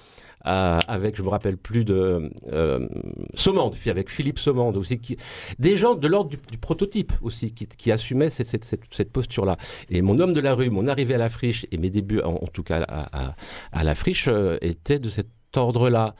[0.42, 2.88] avec, je me rappelle plus de euh,
[3.34, 5.16] Saumande, avec Philippe Saumande aussi, qui,
[5.58, 9.56] des gens de l'ordre du, prototype aussi, qui, qui assumaient cette, cette, cette, posture-là.
[9.90, 12.46] Et mon homme de la rue, mon arrivée à la friche et mes débuts, en,
[12.46, 13.34] tout cas à,
[13.72, 16.14] à, la friche, euh, étaient de cet ordre-là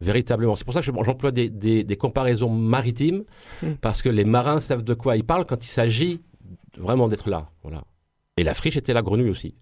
[0.00, 0.54] véritablement.
[0.54, 3.24] C'est pour ça que j'emploie des, des, des, comparaisons maritimes,
[3.62, 3.74] hmm.
[3.80, 6.20] parce que les marins savent de quoi ils parlent quand il s'agit
[6.76, 7.50] vraiment d'être là.
[7.62, 7.84] Voilà.
[8.36, 9.54] Et la friche était la grenouille aussi.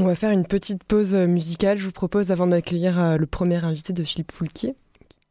[0.00, 1.76] On va faire une petite pause musicale.
[1.76, 4.74] Je vous propose, avant d'accueillir euh, le premier invité de Philippe Foulquier,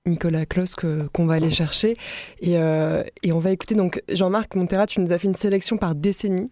[0.06, 1.98] Nicolas Klaus, qu'on va aller chercher.
[2.46, 5.96] Euh, et, on va écouter, donc Jean-Marc Montera, tu nous as fait une sélection par
[5.96, 6.52] décennie.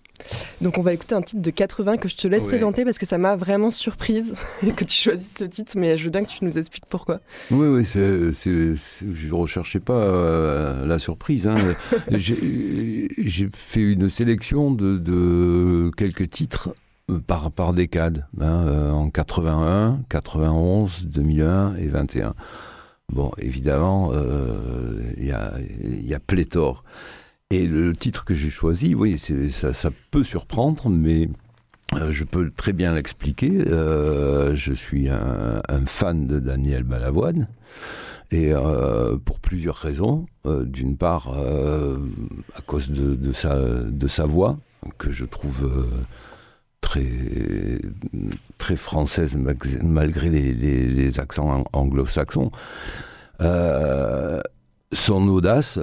[0.62, 3.06] Donc on va écouter un titre de 80 que je te laisse présenter parce que
[3.06, 4.34] ça m'a vraiment surprise
[4.76, 7.20] que tu choisisses ce titre, mais je veux bien que tu nous expliques pourquoi.
[7.52, 11.46] Oui, oui, c'est, je ne recherchais pas euh, la surprise.
[11.46, 11.56] Hein.
[12.12, 13.10] j'ai,
[13.54, 16.70] fait une sélection de, de quelques titres
[17.26, 22.34] par, par décade, hein, euh, en 81, 91, 2001 et 21.
[23.10, 26.84] Bon, évidemment, euh, il y, a, y pléthore.
[27.50, 29.18] Et le titre que j'ai choisi, oui,
[29.52, 31.30] ça, ça peut surprendre, mais
[31.94, 33.64] euh, je peux très bien l'expliquer.
[33.68, 37.48] je suis un, fan de Daniel Balavoine.
[38.32, 38.52] Et
[39.24, 40.26] pour plusieurs raisons.
[40.46, 43.32] D'une part, à cause de
[44.08, 44.58] sa voix,
[44.98, 45.72] que je trouve
[46.82, 47.80] très,
[48.58, 49.38] très française
[49.84, 52.52] malgré les, accents anglo-saxons.
[53.42, 54.40] Euh,
[54.94, 55.80] son audace,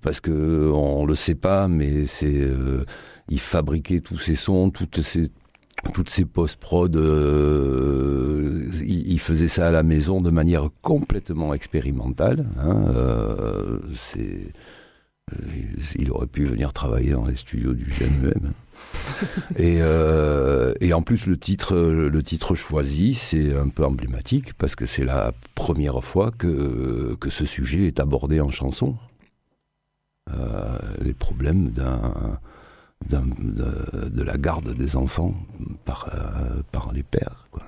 [0.00, 2.84] parce que on le sait pas, mais c'est euh,
[3.28, 5.30] il fabriquait tous ses sons, toutes ces
[5.94, 12.46] toutes ces post-prod, euh, il, faisait ça à la maison de manière complètement expérimentale.
[12.60, 12.84] Hein,
[15.98, 18.52] il aurait pu venir travailler dans les studios du GNEM.
[19.56, 24.74] et, euh, et, en plus, le titre, le titre choisi, c'est un peu emblématique parce
[24.74, 28.96] que c'est la première fois que, que ce sujet est abordé en chanson.
[30.30, 31.84] Euh, les problèmes de,
[34.22, 35.34] la garde des enfants
[35.84, 37.48] par, euh, par les pères.
[37.50, 37.62] Quoi.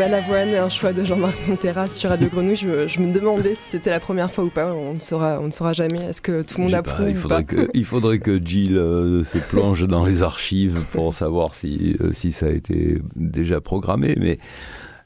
[0.00, 2.56] Balavoine, un choix de Jean-Marc Montera sur Radio Grenouille.
[2.56, 4.72] Je, je me demandais si c'était la première fois ou pas.
[4.72, 5.98] On ne saura, on ne saura jamais.
[5.98, 8.78] Est-ce que tout le monde approuve il, ou faudrait pas que, il faudrait que Jill
[8.78, 13.60] euh, se plonge dans les archives pour savoir si, euh, si ça a été déjà
[13.60, 14.16] programmé.
[14.18, 14.38] Mais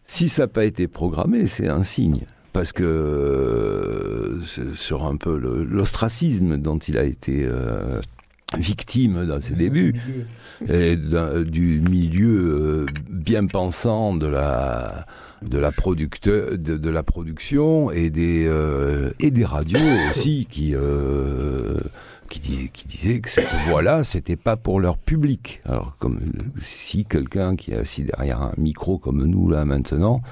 [0.05, 2.21] si ça n'a pas été programmé, c'est un signe.
[2.53, 4.41] Parce que euh,
[4.77, 8.01] sur un peu l'ostracisme dont il a été euh,
[8.57, 9.95] victime dans ses débuts,
[10.61, 15.07] du milieu euh, bien pensant de la
[15.43, 19.79] de la producteur de, la production et des euh, et des radios
[20.11, 21.77] aussi qui euh,
[22.31, 25.61] qui, dis- disaient que cette voix-là c'était pas pour leur public.
[25.67, 26.21] Alors comme
[26.61, 30.23] si quelqu'un qui est assis derrière un micro comme nous là maintenant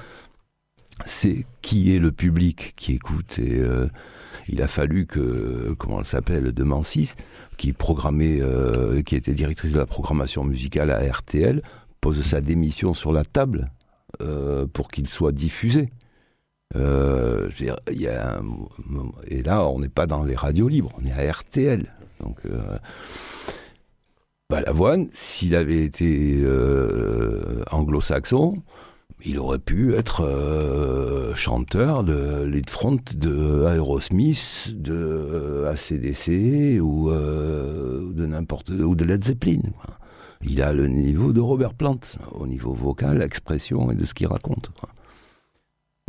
[1.05, 3.61] c'est qui est le public qui écoute et
[4.47, 7.15] il a fallu que comment elle s'appelle de Mancis
[7.57, 11.61] qui programmait euh, qui était directrice de la programmation musicale à RTL
[12.01, 13.71] pose sa démission sur la table
[14.21, 15.89] euh, pour qu'il soit diffusé.
[16.75, 17.49] Euh,
[19.27, 21.85] et là, on n'est pas dans les radios libres, on est à RTL.
[22.19, 22.39] Donc,
[24.49, 26.43] Balavoine, s'il avait été
[27.71, 28.63] anglo-saxon,
[29.25, 37.09] il aurait pu être euh, chanteur de lead front de Aerosmith, de euh, ACDC ou
[37.09, 39.61] euh, de n'importe ou de Led Zeppelin.
[40.41, 41.99] Il a le niveau de Robert Plant
[42.31, 44.71] au niveau vocal, expression et de ce qu'il raconte.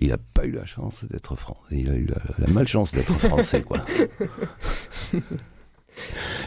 [0.00, 1.60] Il n'a pas eu la chance d'être français.
[1.70, 3.78] Il a eu la, la malchance d'être français, quoi.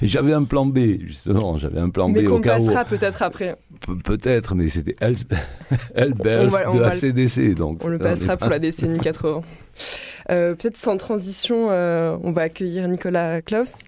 [0.01, 1.57] Et j'avais un plan B, justement.
[1.57, 2.65] J'avais un plan B Mais au qu'on cas où.
[2.65, 3.55] passera peut-être après.
[3.85, 5.15] Pe- Peut-être, mais c'était El-
[6.49, 7.55] va- on de ACDC.
[7.55, 9.41] Donc, On le est passera pas- pour la décennie 80.
[10.29, 13.83] Euh, Peut-être sans transition, euh, on va accueillir Nicolas Klaus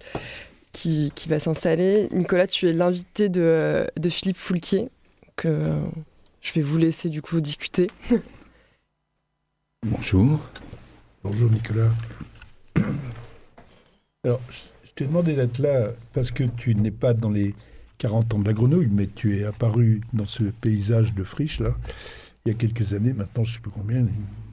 [0.72, 2.08] qui, qui va s'installer.
[2.14, 4.88] Nicolas, tu es l'invité de, de Philippe Foulquier,
[5.36, 5.76] que euh,
[6.42, 7.90] je vais vous laisser du coup discuter.
[9.86, 10.40] Bonjour.
[11.24, 11.90] Bonjour Nicolas.
[14.24, 14.40] Alors,
[15.00, 17.56] t'ai demandé d'être là parce que tu n'es pas dans les
[18.00, 21.74] 40 ans de la grenouille, mais tu es apparu dans ce paysage de friche là,
[22.44, 24.06] il y a quelques années, maintenant je ne sais plus combien,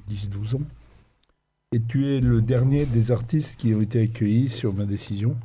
[0.08, 0.62] 10-12 ans.
[1.72, 5.36] Et tu es le dernier des artistes qui ont été accueillis sur ma décision,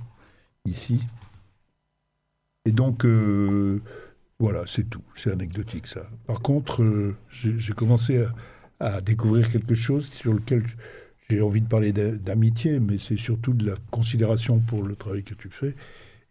[0.66, 1.02] ici.
[2.66, 3.82] Et donc, euh,
[4.40, 5.02] voilà, c'est tout.
[5.16, 6.08] C'est anecdotique, ça.
[6.28, 8.24] Par contre, euh, j'ai commencé
[8.80, 10.64] à, à découvrir quelque chose sur lequel
[11.32, 15.24] j'ai envie de parler d'a- d'amitié, mais c'est surtout de la considération pour le travail
[15.24, 15.74] que tu fais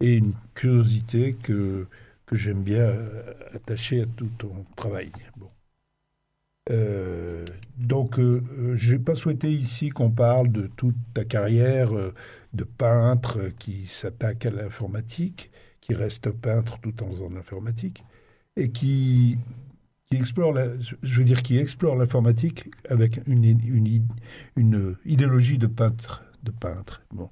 [0.01, 1.87] et une curiosité que,
[2.27, 5.11] que j'aime bien euh, attacher à tout ton travail.
[5.37, 5.49] Bon.
[6.71, 7.45] Euh,
[7.79, 11.91] donc, euh, euh, je n'ai pas souhaité ici qu'on parle de toute ta carrière
[12.53, 18.05] de peintre qui s'attaque à l'informatique, qui reste peintre tout en faisant de l'informatique,
[18.57, 19.39] et qui,
[20.11, 20.67] qui explore, la,
[21.03, 24.01] je veux dire, qui explore l'informatique avec une, une,
[24.57, 26.25] une idéologie de peintre.
[26.43, 27.03] De peintre.
[27.13, 27.29] Bon.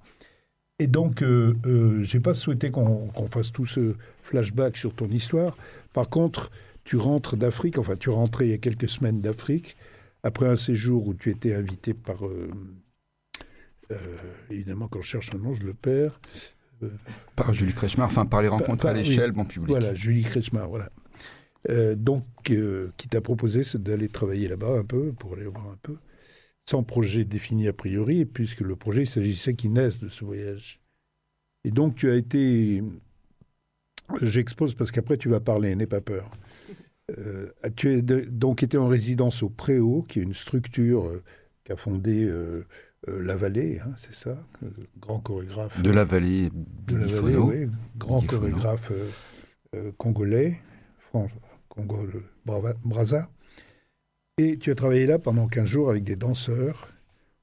[0.78, 5.08] Et donc, euh, euh, j'ai pas souhaité qu'on qu'on fasse tout ce flashback sur ton
[5.08, 5.56] histoire.
[5.92, 6.50] Par contre,
[6.84, 9.76] tu rentres d'Afrique, enfin, tu rentrais il y a quelques semaines d'Afrique,
[10.22, 12.26] après un séjour où tu étais invité par.
[12.26, 12.50] euh,
[13.90, 13.96] euh,
[14.50, 16.20] évidemment, quand je cherche un nom, je le perds.
[17.34, 19.02] Par Julie Kretschmar, enfin par les rencontres par- à oui.
[19.02, 19.70] l'échelle, bon public.
[19.70, 20.90] Voilà, Julie Kretschmar, voilà.
[21.70, 25.78] Euh, donc, euh, qui t'a proposé d'aller travailler là-bas un peu, pour aller voir un
[25.82, 25.96] peu,
[26.68, 30.80] sans projet défini a priori, puisque le projet, il s'agissait qu'il naisse de ce voyage.
[31.64, 32.82] Et donc, tu as été.
[34.22, 36.30] J'expose parce qu'après, tu vas parler, n'aie pas peur.
[37.18, 41.10] Euh, tu as donc été en résidence au Préau, qui est une structure
[41.64, 42.64] qu'a fondée euh,
[43.06, 46.50] La Vallée, hein, c'est ça, euh, grand chorégraphe De la vallée
[46.86, 47.66] de la vallée, oui,
[47.96, 48.40] grand Bidifono.
[48.40, 48.92] chorégraphe
[49.74, 50.58] euh, congolais,
[50.98, 51.28] Fran-
[51.78, 53.30] Congo le Brava- Brazza.
[54.38, 56.92] Et tu as travaillé là pendant 15 jours avec des danseurs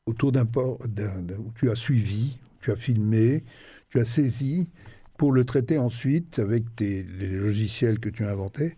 [0.05, 3.43] autour d'un port où tu as suivi, tu as filmé,
[3.89, 4.69] tu as saisi
[5.17, 8.75] pour le traiter ensuite avec tes, les logiciels que tu as inventés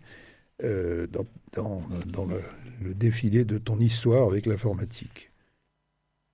[0.62, 1.06] euh,
[1.52, 2.28] dans,
[2.80, 5.32] le défilé de ton histoire avec l'informatique.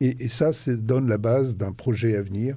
[0.01, 2.57] Et, et ça, ça donne la base d'un projet à venir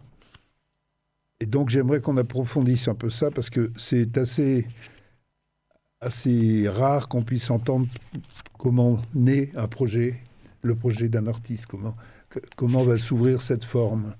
[1.40, 4.68] et donc j'aimerais qu'on approfondisse un peu ça parce que c'est assez,
[6.02, 7.88] assez rare qu'on puisse entendre
[8.58, 10.22] comment naît un projet,
[10.62, 11.96] le projet d'un artiste, comment,
[12.56, 14.16] comment va s'ouvrir cette forme.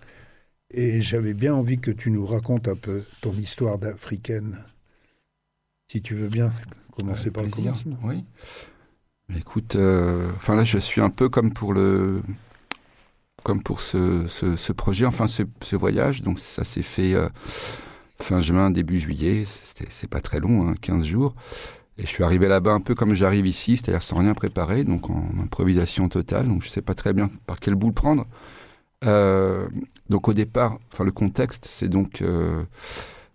[0.72, 4.58] Et j'avais bien envie que tu nous racontes un peu ton histoire d'africaine.
[5.92, 6.52] Si tu veux bien
[6.92, 7.98] commencer Avec par le commencement.
[8.04, 8.26] Oui.
[9.36, 12.22] Écoute, euh, enfin là, je suis un peu comme pour le,
[13.44, 16.22] comme pour ce, ce, ce projet, enfin ce, ce voyage.
[16.22, 17.30] Donc ça s'est fait euh,
[18.22, 19.46] fin juin, début juillet.
[19.90, 21.36] C'est pas très long, hein, 15 jours.
[21.98, 25.10] Et je suis arrivé là-bas un peu comme j'arrive ici, c'est-à-dire sans rien préparer, donc
[25.10, 26.48] en improvisation totale.
[26.48, 28.28] Donc je sais pas très bien par quel bout le prendre.
[29.06, 29.68] Euh,
[30.10, 32.64] donc au départ, enfin le contexte, c'est donc euh,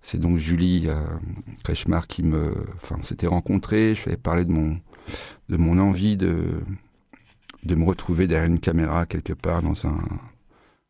[0.03, 1.01] c'est donc Julie euh,
[1.65, 3.95] Kretschmar qui me, enfin s'était rencontrés.
[3.97, 4.77] Je lui avais parlé de mon
[5.49, 6.61] de mon envie de
[7.65, 9.99] de me retrouver derrière une caméra quelque part dans un,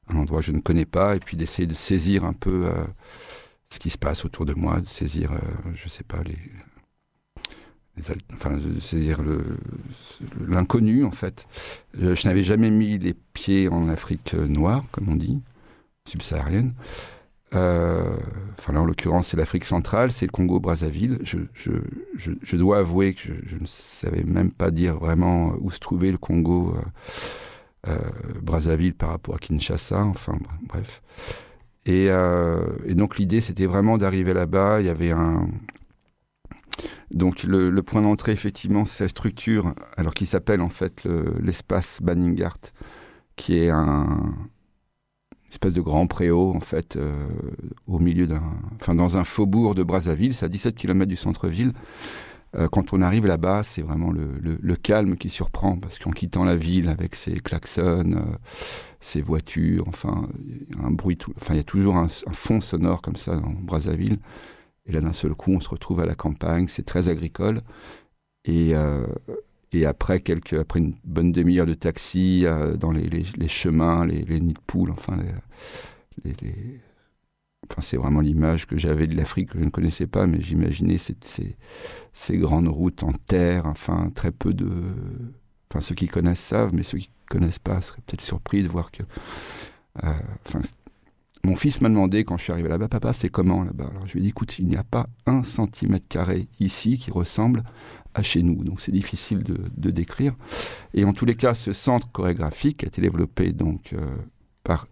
[0.08, 2.84] un endroit que je ne connais pas et puis d'essayer de saisir un peu euh,
[3.72, 5.38] ce qui se passe autour de moi, de saisir, euh,
[5.74, 6.36] je sais pas les
[8.34, 9.20] enfin, saisir
[10.46, 11.46] l'inconnu en fait.
[12.00, 15.40] Euh, je n'avais jamais mis les pieds en Afrique euh, noire, comme on dit,
[16.06, 16.74] subsaharienne.
[17.54, 18.16] Euh,
[18.58, 21.18] enfin là, en l'occurrence, c'est l'Afrique centrale, c'est le Congo-Brazzaville.
[21.22, 21.72] Je, je,
[22.14, 26.18] je, dois avouer que je, ne savais même pas dire vraiment où se trouvait le
[26.18, 26.74] Congo.
[26.76, 26.82] Euh,
[27.88, 27.98] euh,
[28.40, 31.02] Brazzaville par rapport à Kinshasa, enfin br- bref.
[31.86, 34.80] Et, euh, et donc l'idée c'était vraiment d'arriver là-bas.
[34.80, 35.48] Il y avait un
[37.10, 41.34] donc le, le point d'entrée effectivement c'est la structure alors qui s'appelle en fait le-
[41.42, 42.58] l'espace Banningart
[43.36, 44.34] qui est un
[45.50, 47.12] espèce de grand préau en fait euh,
[47.86, 48.42] au milieu d'un
[48.80, 51.72] enfin dans un faubourg de Brazzaville, c'est à 17 km du centre-ville.
[52.56, 56.10] Euh, quand on arrive là-bas, c'est vraiment le, le- le calme qui surprend parce qu'en
[56.10, 58.04] quittant la ville avec ses klaxons,
[59.02, 60.28] ses voitures, enfin
[60.82, 64.18] un bruit, enfin il y a toujours un, fond sonore comme ça dans Brazzaville.
[64.86, 67.62] Et là d'un seul coup, on se retrouve à la campagne, c'est très agricole.
[68.44, 69.06] Et, euh,
[69.72, 74.54] et après quelques, après une bonne demi-heure de taxi euh, dans les, chemins, les, nids
[74.54, 75.18] de poules, enfin
[77.70, 80.98] Enfin, c'est vraiment l'image que j'avais de l'Afrique que je ne connaissais pas, mais j'imaginais
[80.98, 81.16] ces,
[82.12, 84.68] ces grandes routes en terre, enfin, très peu de.
[85.72, 88.90] Enfin, ceux qui connaissent savent, mais ceux qui connaissent pas seraient peut-être surpris de voir
[88.90, 89.02] que.
[90.04, 90.12] euh,
[90.46, 90.60] Enfin,
[91.44, 93.88] mon fils m'a demandé quand je suis arrivé là-bas, papa, c'est comment là-bas?
[93.90, 97.10] Alors je lui ai dit, écoute, il n'y a pas un centimètre carré ici qui
[97.10, 97.62] ressemble
[98.14, 100.34] à chez nous, donc c'est difficile de, décrire.
[100.92, 104.14] Et en tous les cas, ce centre chorégraphique a été développé donc euh,
[104.62, 104.86] par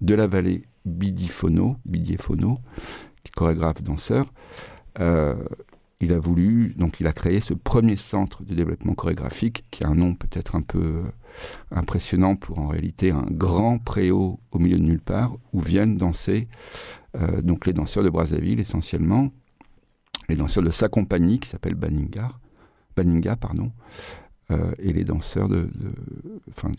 [0.00, 2.60] de la vallée Bidifono, Bidiefono,
[3.24, 4.32] qui chorégraphe danseur.
[5.00, 5.34] Euh,
[6.00, 9.88] il a voulu, donc il a créé ce premier centre de développement chorégraphique, qui a
[9.88, 11.02] un nom peut-être un peu euh,
[11.72, 16.48] impressionnant pour en réalité un grand préau au milieu de nulle part, où viennent danser
[17.16, 19.30] euh, donc les danseurs de Brazzaville essentiellement,
[20.28, 22.30] les danseurs de sa compagnie qui s'appelle Baninga,
[23.36, 23.72] pardon,
[24.50, 25.68] euh, et les danseurs de,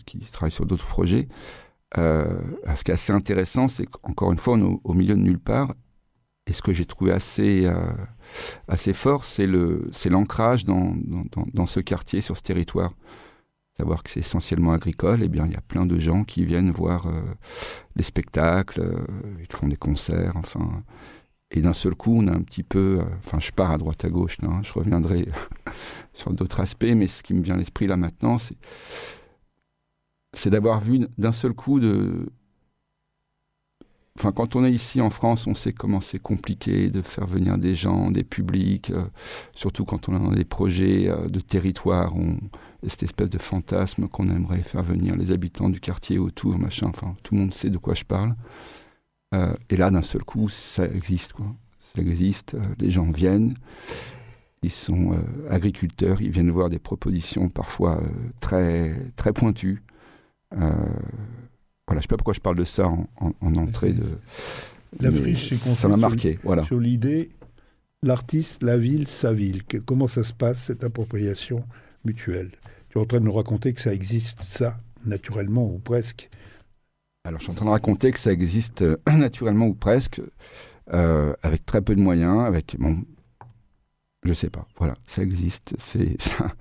[0.06, 1.28] qui travaillent sur d'autres projets.
[1.96, 5.74] Ce qui est assez intéressant, c'est qu'encore une fois, au milieu de nulle part.
[6.46, 7.92] Et ce que j'ai trouvé assez, euh,
[8.66, 10.94] assez fort, c'est l'ancrage dans,
[11.52, 12.92] dans, ce quartier, sur ce territoire.
[13.76, 16.70] Savoir que c'est essentiellement agricole, eh bien il y a plein de gens qui viennent
[16.70, 17.22] voir euh,
[17.96, 19.06] les spectacles, euh,
[19.40, 20.82] ils font des concerts, enfin.
[21.52, 24.08] Et d'un seul coup, on a un petit peu, enfin, je pars à droite à
[24.08, 25.26] gauche, là, hein, je reviendrai
[26.14, 28.36] sur d'autres aspects, mais ce qui me vient à l'esprit là maintenant,
[30.32, 32.30] c'est d'avoir vu d'un seul coup de.
[34.18, 37.58] Enfin, quand on est ici en France, on sait comment c'est compliqué de faire venir
[37.58, 39.04] des gens, des publics, euh,
[39.54, 42.38] surtout quand on est dans des projets euh, de territoire, on,
[42.86, 46.88] cette espèce de fantasme qu'on aimerait faire venir les habitants du quartier autour, machin.
[46.88, 48.34] Enfin, tout le monde sait de quoi je parle.
[49.34, 51.46] Euh, et là, d'un seul coup, ça existe, quoi.
[51.78, 52.56] Ça existe.
[52.78, 53.54] les gens viennent.
[54.62, 55.16] Ils sont
[55.48, 56.20] agriculteurs.
[56.20, 58.00] Ils viennent voir des propositions parfois
[58.40, 59.82] très très pointues.
[61.90, 64.04] Voilà, je sais pas pourquoi je parle de ça en, en- en entrée de.
[65.00, 66.38] La friche, c'est ça m'a marqué.
[66.44, 66.64] Voilà.
[66.64, 67.30] sur l'idée,
[68.02, 69.64] l'artiste, la ville, sa ville.
[69.64, 71.64] Que- comment ça se passe, cette appropriation
[72.04, 72.50] mutuelle?
[72.88, 76.28] Tu es en train de nous raconter que ça existe, ça, naturellement, ou presque.
[77.24, 80.20] Alors, je suis en train de raconter que ça existe euh, naturellement ou presque,
[80.92, 83.04] euh, avec très peu de moyens, avec bon,
[84.24, 84.66] je sais pas.
[84.78, 85.74] Voilà, ça existe.
[85.78, 86.52] C'est ça.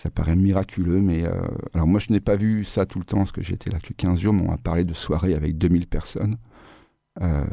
[0.00, 1.34] Ça paraît miraculeux, mais euh,
[1.74, 3.92] alors moi je n'ai pas vu ça tout le temps parce que j'étais là que
[3.92, 6.38] 15 jours, mais on m'a parlé de soirées avec 2000 personnes,
[7.20, 7.44] euh,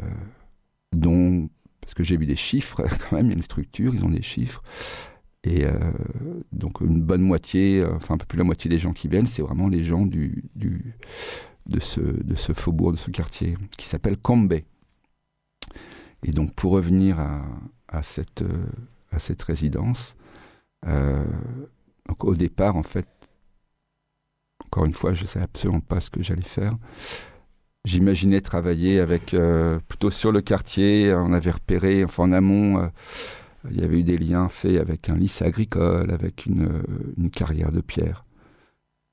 [0.94, 1.50] dont
[1.82, 4.08] parce que j'ai vu des chiffres quand même, il y a une structure, ils ont
[4.08, 4.62] des chiffres.
[5.44, 5.72] Et euh,
[6.50, 9.42] donc une bonne moitié, enfin un peu plus la moitié des gens qui viennent, c'est
[9.42, 14.64] vraiment les gens du, de, ce, de ce faubourg, de ce quartier, qui s'appelle Cambé.
[16.24, 17.20] Et donc pour revenir
[17.88, 18.42] à, cette,
[19.10, 20.16] à cette résidence,
[22.08, 23.06] donc au départ en fait,
[24.66, 26.74] encore une fois, je ne sais absolument pas ce que j'allais faire.
[27.84, 31.14] J'imaginais travailler avec euh, plutôt sur le quartier.
[31.14, 32.88] On avait repéré, enfin en amont, euh,
[33.70, 37.72] il y avait eu des liens faits avec un lycée agricole, avec une, euh, carrière
[37.72, 38.26] de pierre.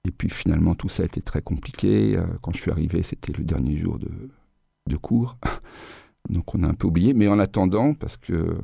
[0.05, 2.19] Et puis finalement, tout ça a été très compliqué.
[2.41, 5.37] Quand je suis arrivé, c'était le dernier jour de, cours.
[6.29, 7.13] Donc on a un peu oublié.
[7.13, 8.57] Mais en attendant, parce que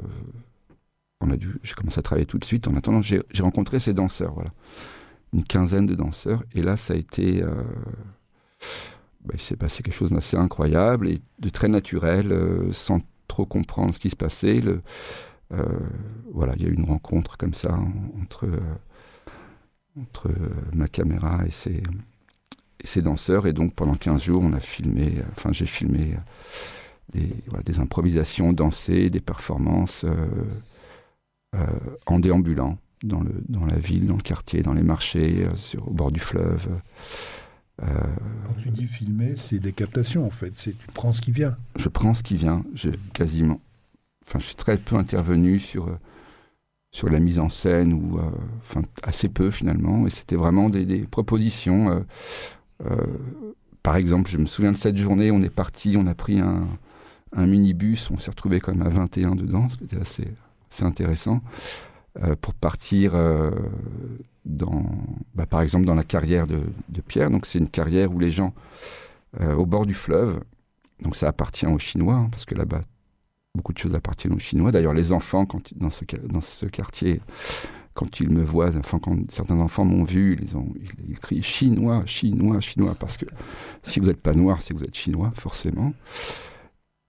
[1.22, 2.68] on a dû, j'ai commencé à travailler tout de suite.
[2.68, 4.52] En attendant, j'ai rencontré ces danseurs, voilà,
[5.34, 6.44] une quinzaine de danseurs.
[6.54, 7.64] Et là, ça a été, euh,
[9.26, 13.46] bah, il s'est passé quelque chose d'assez incroyable et de très naturel, euh, sans trop
[13.46, 14.62] comprendre ce qui se passait.
[15.54, 15.64] Euh,
[16.34, 18.48] voilà, il y a eu une rencontre comme ça en- entre
[20.00, 20.30] entre
[20.74, 23.46] ma caméra et ces danseurs.
[23.48, 26.16] Et donc pendant 15 jours, on a filmé, enfin j'ai filmé
[27.14, 30.06] des, improvisations dansées, des performances
[32.06, 35.88] en déambulant dans, le, dans la ville, dans le quartier, dans les marchés, euh, sur,
[35.88, 36.68] au bord du fleuve.
[37.84, 37.86] Euh,
[38.48, 40.52] Quand tu dis filmer, c'est des captations, en fait.
[40.56, 41.58] C'est Tu prends ce qui vient.
[41.78, 43.60] je prends ce qui vient, j'ai quasiment.
[44.26, 45.98] Enfin, je suis très peu intervenu sur, euh,
[46.92, 48.30] sur la mise en scène, ou euh,
[48.62, 51.90] enfin, assez peu finalement, et c'était vraiment des, des propositions.
[51.90, 52.00] euh,
[52.86, 52.96] euh,
[53.84, 56.68] par exemple, je me souviens de cette journée, on est parti, on a pris un,
[57.36, 60.28] un minibus, on s'est retrouvé quand même à 21 dedans, ce qui était assez,
[60.72, 61.42] assez intéressant,
[62.22, 63.52] euh, pour partir euh,
[64.46, 64.84] dans,
[65.36, 66.62] bah, par exemple, dans la carrière de,
[67.08, 67.30] Pierre.
[67.30, 68.54] Donc, c'est une carrière où les gens,
[69.42, 70.42] euh, au bord du fleuve,
[71.02, 72.82] donc ça appartient aux Chinois, hein, parce que là-bas,
[73.56, 74.72] beaucoup de choses appartiennent aux Chinois.
[74.72, 77.20] D'ailleurs, les enfants, quand, dans, ce, quartier,
[77.94, 80.74] quand ils me voient, enfin, quand certains enfants m'ont vu, ils, ont,
[81.08, 83.26] ils crient Chinois, Chinois, Chinois, parce que
[83.84, 85.94] si vous n'êtes pas noir, c'est que vous êtes Chinois, forcément.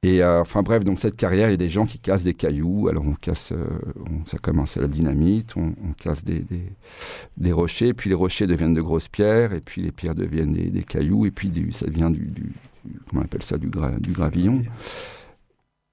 [0.04, 2.34] Et euh, enfin bref, donc cette carrière, il y a des gens qui cassent des
[2.34, 2.88] cailloux.
[2.88, 3.66] Alors on casse, euh,
[4.10, 6.72] on- ça commence à la dynamite, on, on casse des, des,
[7.36, 10.70] des rochers, puis les rochers deviennent de grosses pierres, et puis les pierres deviennent des,
[10.70, 12.28] des cailloux, et puis du- ça devient du,
[13.08, 14.62] comment on appelle ça, du, gra- du gravillon.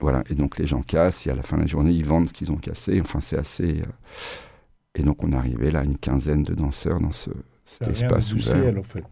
[0.01, 2.29] Voilà, et donc les gens cassent, et à la fin de la journée, ils vendent
[2.29, 2.99] ce qu'ils ont cassé.
[3.01, 3.81] Enfin, c'est assez.
[3.81, 3.85] euh,
[4.95, 7.29] Et donc on est arrivé là, à une quinzaine de danseurs dans ce,
[7.65, 8.55] cet espace ouvert.
[8.55, 9.05] d'industriel, en fait.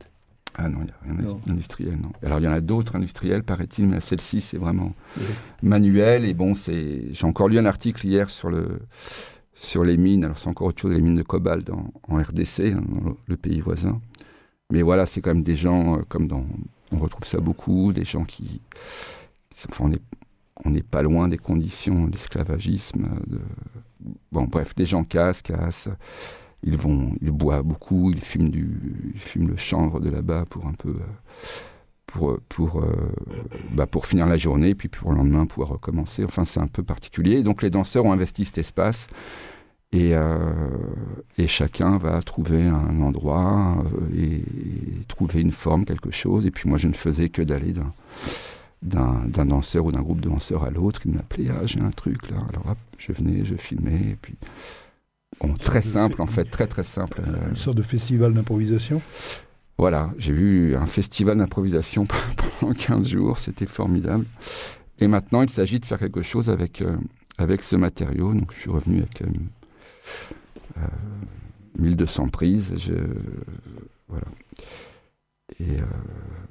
[0.58, 1.39] Ah non, il n'y a rien Non.
[1.45, 2.12] d'industriel, non.
[2.24, 5.24] Alors il y en a d'autres industriels, paraît-il, mais celle-ci, c'est vraiment Oui.
[5.62, 6.26] manuel.
[6.26, 7.14] Et bon, c'est.
[7.14, 8.80] J'ai encore lu un article hier sur le
[9.53, 10.24] sur les mines.
[10.26, 13.60] Alors c'est encore autre chose, les mines de cobalt en, en RDC, dans le, pays
[13.62, 14.01] voisin.
[14.72, 16.45] Mais voilà, c'est quand même des gens euh, comme dans.
[16.91, 18.62] On retrouve ça beaucoup, des gens qui.
[19.70, 20.01] enfin, on est
[20.66, 23.39] on n'est pas loin des conditions d'esclavagisme, euh, de,
[24.32, 25.89] bon, bref, les gens cassent, cassent.
[26.64, 30.66] Ils vont, ils boivent beaucoup, ils fument du, ils fument le chanvre de là-bas pour
[30.66, 31.45] un peu, euh,
[32.08, 32.91] pour pour euh,
[33.72, 36.24] bah, pour finir la journée, puis pour le lendemain pouvoir recommencer.
[36.24, 37.43] Enfin, c'est un peu particulier.
[37.43, 39.08] Donc les danseurs ont investi cet espace.
[39.93, 40.51] Et, euh,
[41.47, 44.43] chacun va trouver un endroit euh, et,
[45.08, 46.45] trouver une forme, quelque chose.
[46.45, 47.74] Et puis moi, je ne faisais que d'aller
[48.82, 51.01] d'un danseur ou d'un groupe de danseurs à l'autre.
[51.05, 52.38] Il m'appelait, ah, j'ai un truc là.
[52.49, 54.12] Alors hop, je venais, je filmais.
[54.12, 54.36] Et puis,
[55.42, 57.22] bon, très simple en fait, très très simple.
[57.28, 59.02] Euh, Une sorte de festival d'improvisation.
[59.78, 62.08] voilà, j'ai vu un festival d'improvisation
[62.60, 64.26] pendant 15 jours, c'était formidable.
[65.00, 66.98] Et maintenant, il s'agit de faire quelque chose avec, euh,
[67.38, 68.34] avec ce matériau.
[68.34, 69.26] Donc, je suis revenu avec euh,
[70.78, 70.88] euh,
[71.78, 72.74] 1200 prises.
[72.78, 72.94] Je,
[74.08, 74.26] voilà.
[75.60, 75.84] Et euh,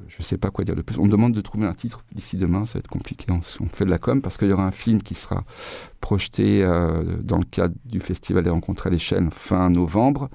[0.09, 0.99] je ne sais pas quoi dire de plus.
[0.99, 3.26] On me demande de trouver un titre d'ici demain, ça va être compliqué.
[3.30, 5.44] On, on fait de la com parce qu'il y aura un film qui sera
[6.01, 10.30] projeté euh, dans le cadre du Festival des Rencontres à l'échelle fin novembre.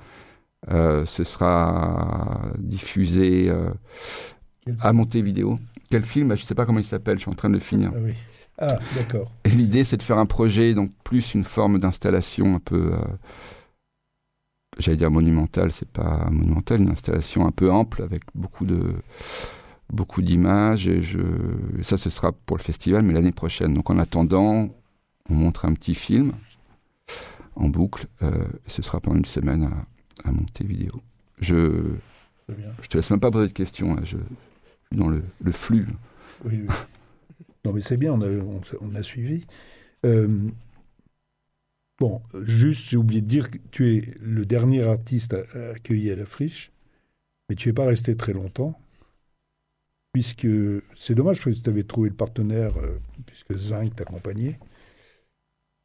[0.69, 3.51] Euh, ce sera diffusé
[4.79, 5.57] à Montevideo.
[5.89, 6.35] Quel film?
[6.35, 7.91] Je ne sais pas comment il s'appelle, je suis en train de le finir.
[7.95, 8.13] Ah oui.
[8.59, 9.31] Ah, d'accord.
[9.43, 12.93] Et l'idée, c'est de faire un projet, donc plus une forme d'installation un peu,
[14.81, 18.95] j'allais dire monumentale, c'est pas monumental, une installation un peu ample avec beaucoup de
[19.89, 20.87] beaucoup d'images.
[20.87, 21.19] Et je,
[21.81, 23.73] ça, ce sera pour le festival, mais l'année prochaine.
[23.73, 24.69] Donc en attendant,
[25.29, 26.33] on montre un petit film
[27.55, 28.07] en boucle.
[28.21, 31.01] euh, et ce sera pendant une semaine à, à monter vidéo.
[31.39, 31.95] Je,
[32.49, 33.97] je te laisse même pas poser de questions.
[33.97, 34.17] hein, je,
[34.91, 35.87] dans le, le flux.
[36.45, 36.75] Oui, oui.
[37.63, 39.45] Non, mais c'est bien, on a, on, on a suivi.
[40.05, 40.49] Euh,
[42.01, 45.35] bon, juste, j'ai oublié de dire que tu es le dernier artiste
[45.75, 46.71] accueilli à la friche,
[47.47, 48.79] mais tu n'es pas resté très longtemps,
[50.11, 50.47] puisque
[50.95, 52.97] c'est dommage que tu avais trouvé le partenaire, euh,
[53.27, 54.57] puisque Zinc t'accompagnait.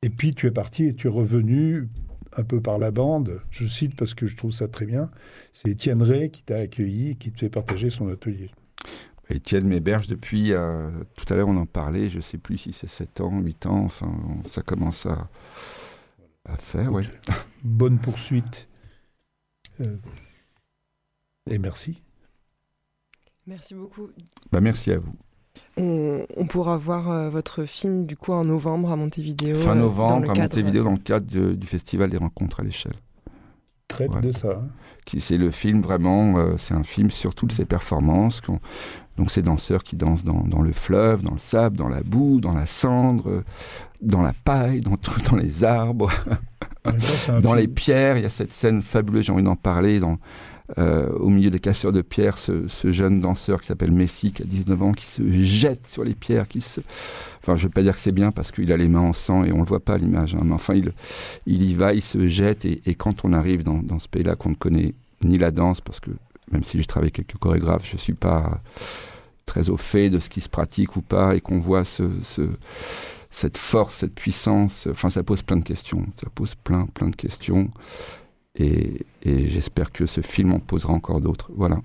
[0.03, 1.87] Et puis tu es parti et tu es revenu
[2.35, 3.43] un peu par la bande.
[3.51, 5.11] Je cite parce que je trouve ça très bien.
[5.53, 8.51] C'est Étienne Ray qui t'a accueilli et qui te fait partager son atelier.
[9.29, 12.89] Étienne m'héberge depuis, euh, tout à l'heure on en parlait, je sais plus si c'est
[12.89, 14.12] 7 ans, 8 ans, enfin
[14.45, 15.29] ça commence à,
[16.49, 17.05] à faire, ouais.
[17.64, 18.68] bonne poursuite.
[19.84, 19.97] Euh,
[21.51, 22.03] et merci.
[23.47, 24.09] Merci beaucoup.
[24.53, 25.14] Bah merci à vous.
[25.76, 29.55] On, on pourra voir euh, votre film du coup en novembre à Montevideo.
[29.55, 32.62] fin euh, novembre le à Montevideo dans le cadre de- du Festival des rencontres à
[32.62, 32.97] l'échelle.
[33.88, 34.26] Traite Voilà.
[34.26, 34.51] de ça.
[34.61, 34.68] hein.
[35.05, 38.42] Qui C'est le film vraiment, euh, c'est un film sur toutes ses performances,
[39.16, 42.40] donc ces danseurs qui dansent dans, dans le fleuve, dans le sable, dans la boue,
[42.40, 43.44] dans la cendre, euh,
[44.03, 44.97] dans la paille, dans,
[45.30, 46.11] dans les arbres.
[46.84, 49.99] Temps, Dans les pierres, il y a cette scène fabuleuse, j'ai envie d'en parler.
[50.01, 50.18] Dans,
[50.78, 54.42] euh, au milieu des casseurs de pierres, ce, ce jeune danseur qui s'appelle Messi, qui
[54.42, 56.80] a 19 ans, qui se jette sur les pierres, qui se...
[57.40, 59.12] Enfin, je ne veux pas dire que c'est bien parce qu'il a les mains en
[59.12, 60.34] sang et on ne le voit pas à l'image.
[60.34, 60.92] hein, mais enfin, il,
[61.47, 62.64] il y va, il se jette.
[62.64, 65.80] Et, et quand on arrive dans, dans ce pays-là, qu'on ne connaît ni la danse,
[65.80, 66.11] parce que
[66.51, 68.61] même si j'ai travaillé avec quelques chorégraphes, je ne suis pas
[69.47, 72.51] très au fait de ce qui se pratique ou pas, et qu'on voit ce, ce-
[73.37, 77.16] cette force, cette puissance, enfin ça pose plein de questions, ça pose plein plein de
[77.16, 77.70] questions,
[78.55, 81.51] et, et j'espère que ce film en posera encore d'autres.
[81.55, 81.78] Voilà.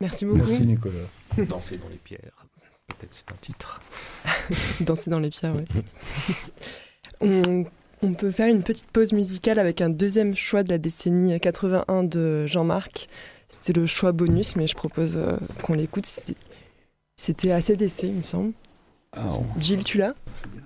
[0.00, 0.38] Merci beaucoup.
[0.38, 0.94] Merci Nicolas.
[1.48, 2.46] Danser dans les pierres.
[2.88, 3.80] Peut-être c'est un titre.
[4.80, 5.64] Danser dans les pierres, oui.
[7.20, 7.64] on,
[8.02, 12.02] on peut faire une petite pause musicale avec un deuxième choix de la décennie 81
[12.02, 13.08] de Jean-Marc.
[13.48, 16.06] C'était le choix bonus, mais je propose euh, qu'on l'écoute.
[16.06, 18.52] C'était- assez d'essai, il me semble.
[19.16, 20.14] On- Gilles, tu l'as?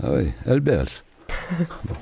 [0.02, 1.04] Ah oui, Albers.
[1.50, 1.94] Oh,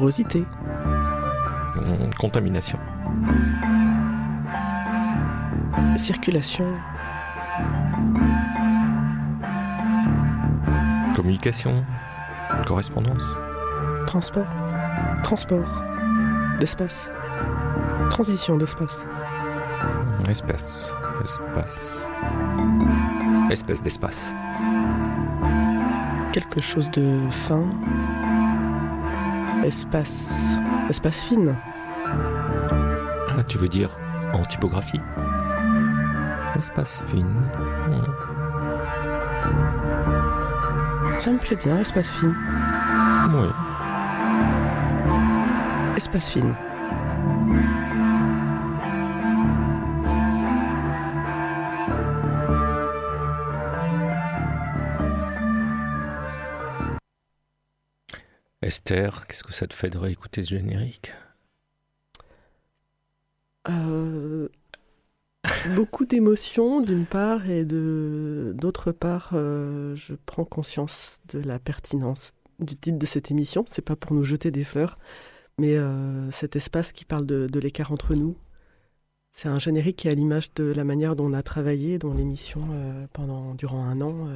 [0.00, 0.46] Porosité.
[1.76, 2.78] Hum, Contamination.
[5.94, 6.64] Circulation.
[11.14, 11.84] Communication.
[12.66, 13.22] Correspondance.
[14.06, 14.46] Transport.
[15.22, 15.68] Transport.
[16.60, 17.10] D'espace.
[18.08, 19.04] Transition d'espace.
[20.30, 20.94] Espèce.
[21.22, 21.98] Espace.
[23.50, 24.32] Espèce d'espace.
[26.32, 27.66] Quelque chose de fin.
[29.64, 30.32] Espace.
[30.88, 31.56] Espace fine.
[33.28, 33.90] Ah, tu veux dire
[34.32, 35.00] en typographie?
[36.56, 37.42] Espace fine.
[41.18, 42.34] Ça me plaît bien, espace fine.
[43.32, 43.48] Oui.
[45.96, 46.54] Espace fine.
[58.90, 61.12] Qu'est-ce que ça te fait de réécouter ce générique?
[63.68, 64.48] Euh,
[65.76, 72.74] beaucoup d'émotions d'une part et d'autre part, euh, je prends conscience de la pertinence du
[72.74, 73.64] titre de cette émission.
[73.68, 74.98] C'est pas pour nous jeter des fleurs,
[75.58, 78.36] mais euh, cet espace qui parle de, de l'écart entre nous.
[79.30, 82.12] C'est un générique qui est à l'image de la manière dont on a travaillé, dont
[82.12, 82.62] l'émission
[83.12, 84.28] pendant durant un an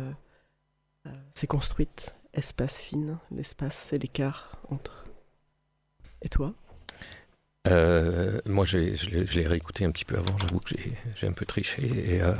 [1.35, 2.15] s'est construite.
[2.35, 5.05] Espace fine, l'espace c'est l'écart entre.
[6.23, 6.53] Et toi?
[7.69, 10.71] Euh, Moi, j'ai- je l'ai je l'ai réécouté un petit peu avant, j'avoue que
[11.17, 11.83] j'ai- un peu triché.
[12.17, 12.35] Et euh,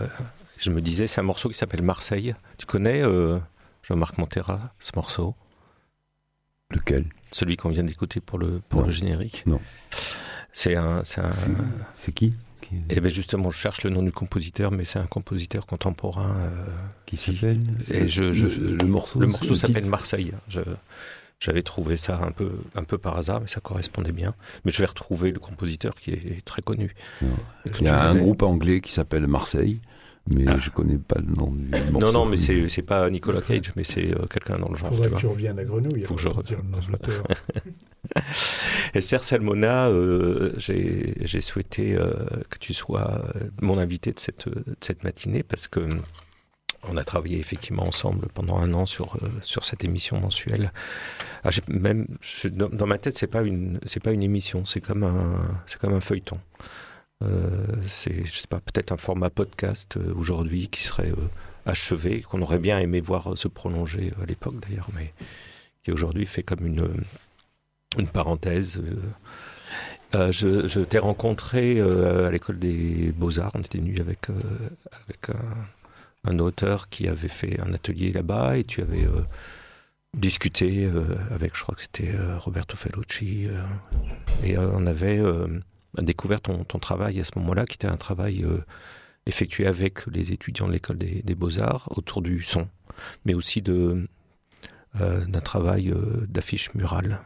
[0.59, 2.35] je me disais, c'est un morceau qui s'appelle Marseille.
[2.59, 3.39] Tu connais euh,
[3.85, 5.35] Jean-Marc Montera, ce morceau?
[6.71, 7.07] Lequel?
[7.31, 8.87] Celui qu'on vient d'écouter pour le, pour Non.
[8.87, 9.61] le générique Non.
[10.53, 11.03] C'est un.
[11.05, 12.35] C'est qui?
[12.69, 16.35] Qui, Eh bien, justement, je cherche le nom du compositeur, mais c'est un compositeur contemporain.
[16.39, 16.67] euh,
[17.07, 17.61] qui s'appelle
[17.91, 20.33] Et je, je- le, le morceau le morceau le s'appelle Marseille.
[21.41, 24.35] J'avais trouvé ça un peu, un peu par hasard, mais ça correspondait bien.
[24.65, 26.95] Mais je vais retrouver le compositeur qui est très connu.
[27.21, 29.81] Il y a un groupe anglais qui s'appelle Marseille,
[30.31, 30.57] mais Ah.
[30.59, 31.99] je connais pas le nom du morceau.
[31.99, 34.89] Non, non, mais c'est c'est pas Nicolas Cage, mais c'est euh, quelqu'un dans le genre.
[34.89, 36.03] faudrait tu que tu reviennes à Grenouille.
[36.05, 37.25] Faut que je pour dire le nom de l'auteur.
[38.95, 42.13] Esther Salmona, euh, j'ai j'ai souhaité euh,
[42.51, 43.23] que tu sois
[43.61, 45.81] mon invité de cette, de cette matinée parce que
[46.87, 50.71] on a travaillé effectivement ensemble pendant un an sur euh, sur cette émission mensuelle.
[51.45, 54.65] Ah, j'ai- même je- dans, dans ma tête, c'est pas une c'est pas une émission,
[54.67, 56.39] c'est comme un c'est comme un feuilleton.
[57.25, 61.29] Euh, c'est je sais pas peut-être un format podcast euh, aujourd'hui qui serait euh,
[61.67, 65.13] achevé, qu'on aurait bien aimé voir se prolonger à l'époque d'ailleurs, mais
[65.83, 66.89] qui aujourd'hui fait comme une
[67.97, 68.81] une parenthèse.
[70.13, 73.53] je t'ai rencontré à l'école des beaux-arts.
[73.55, 78.65] On était venu avec, avec un, un auteur qui avait fait un atelier là-bas et
[78.65, 79.07] tu avais
[80.13, 80.91] discuté
[81.31, 83.47] avec, je crois que c'était Roberto Fellucci.
[84.43, 85.21] et on avait
[85.99, 88.59] euh, découvert ton, ton travail à ce moment-là, qui était un travail euh,
[89.27, 92.69] effectué avec les étudiants de l'école des, des beaux-arts autour du son,
[93.25, 94.09] mais aussi de
[95.01, 97.21] euh, d'un travail euh, d'affiche murale.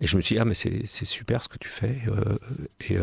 [0.00, 2.00] Et je me suis dit, ah, mais c'est c'est super ce que tu fais.
[2.80, 2.96] et,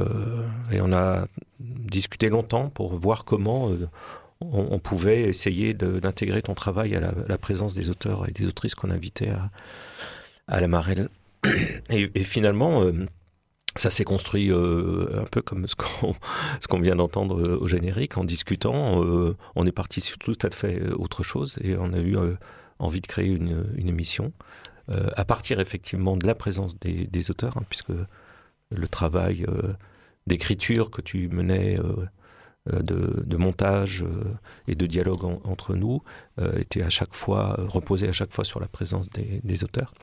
[0.72, 1.26] et on a
[1.60, 3.72] discuté longtemps pour voir comment
[4.42, 8.76] on, pouvait essayer de- d'intégrer ton travail à la, présence des auteurs et des autrices
[8.76, 9.52] qu'on invitait à,
[10.48, 11.10] à la Marelle.
[11.90, 12.84] Et, finalement,
[13.76, 18.18] ça s'est construit euh, un peu comme ce qu'on vient d'entendre euh, au générique.
[18.18, 22.00] En discutant, euh, on est parti sur tout à fait autre chose et on a
[22.00, 22.18] eu
[22.80, 24.32] envie de créer une, émission
[25.16, 27.92] à partir effectivement de la présence des, auteurs, hein, puisque
[28.72, 29.46] le travail
[30.26, 31.78] d'écriture que tu menais,
[32.66, 34.04] de, montage
[34.68, 36.02] et de dialogue en- entre nous,
[36.58, 39.94] était à chaque fois reposé à chaque fois sur la présence des auteurs.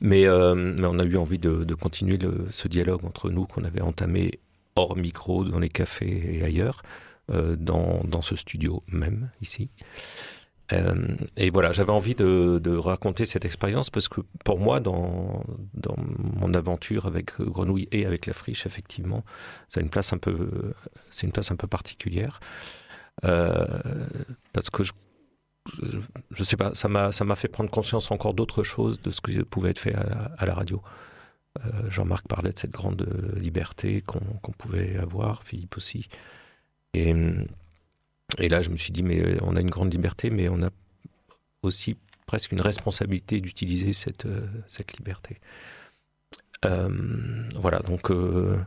[0.00, 2.18] Mais, euh, mais on a eu envie de, continuer
[2.50, 4.40] ce dialogue entre nous qu'on avait entamé
[4.76, 6.82] hors micro, dans les cafés et ailleurs,
[7.30, 9.70] euh, dans, ce studio même, ici.
[10.72, 15.44] Euh, et voilà, j'avais envie de, raconter cette expérience parce que pour moi, dans,
[16.18, 19.24] mon aventure avec Grenouille et avec la friche, effectivement,
[19.74, 19.90] a une
[21.10, 22.40] c'est une place un peu particulière
[23.22, 24.92] parce que je,
[25.82, 29.70] je, sais pas, ça m'a, fait prendre conscience encore d'autres choses de ce que pouvait
[29.70, 30.82] être fait à la, radio.
[31.64, 33.06] Euh, Jean-Marc parlait de cette grande
[33.36, 36.08] liberté qu'on, qu'on pouvait avoir, Philippe aussi.
[36.94, 37.14] Et,
[38.38, 40.70] et là, je me suis dit, mais on a une grande liberté, mais on a
[41.62, 41.96] aussi
[42.26, 45.40] presque une responsabilité d'utiliser cette, euh, cette liberté.
[46.64, 48.58] Euh, voilà, donc euh,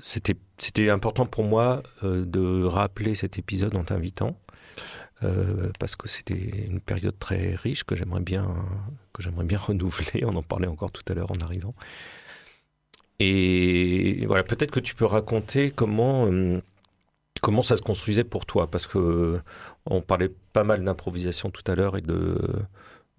[0.00, 4.38] c'était, important pour moi euh, de rappeler cet épisode en t'invitant.
[5.24, 8.54] Euh, parce que c'était une période très riche que j'aimerais bien,
[9.12, 10.24] que j'aimerais bien renouveler.
[10.24, 11.74] On en parlait encore tout à l'heure en arrivant.
[13.18, 16.60] Et voilà, peut-être que tu peux raconter comment, euh,
[17.42, 19.40] comment ça se construisait pour toi, parce que
[19.86, 22.38] on parlait pas mal d'improvisation tout à l'heure et de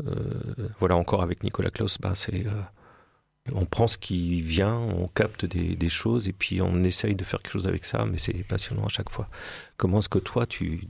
[0.05, 2.45] euh, voilà encore avec Nicolas Klaus, bah c'est
[3.53, 7.39] on prend ce qui vient, on capte des, choses et puis on essaye de faire
[7.41, 9.29] quelque chose avec ça, mais c'est passionnant à chaque fois.
[9.77, 10.81] Comment est-ce que toi tu,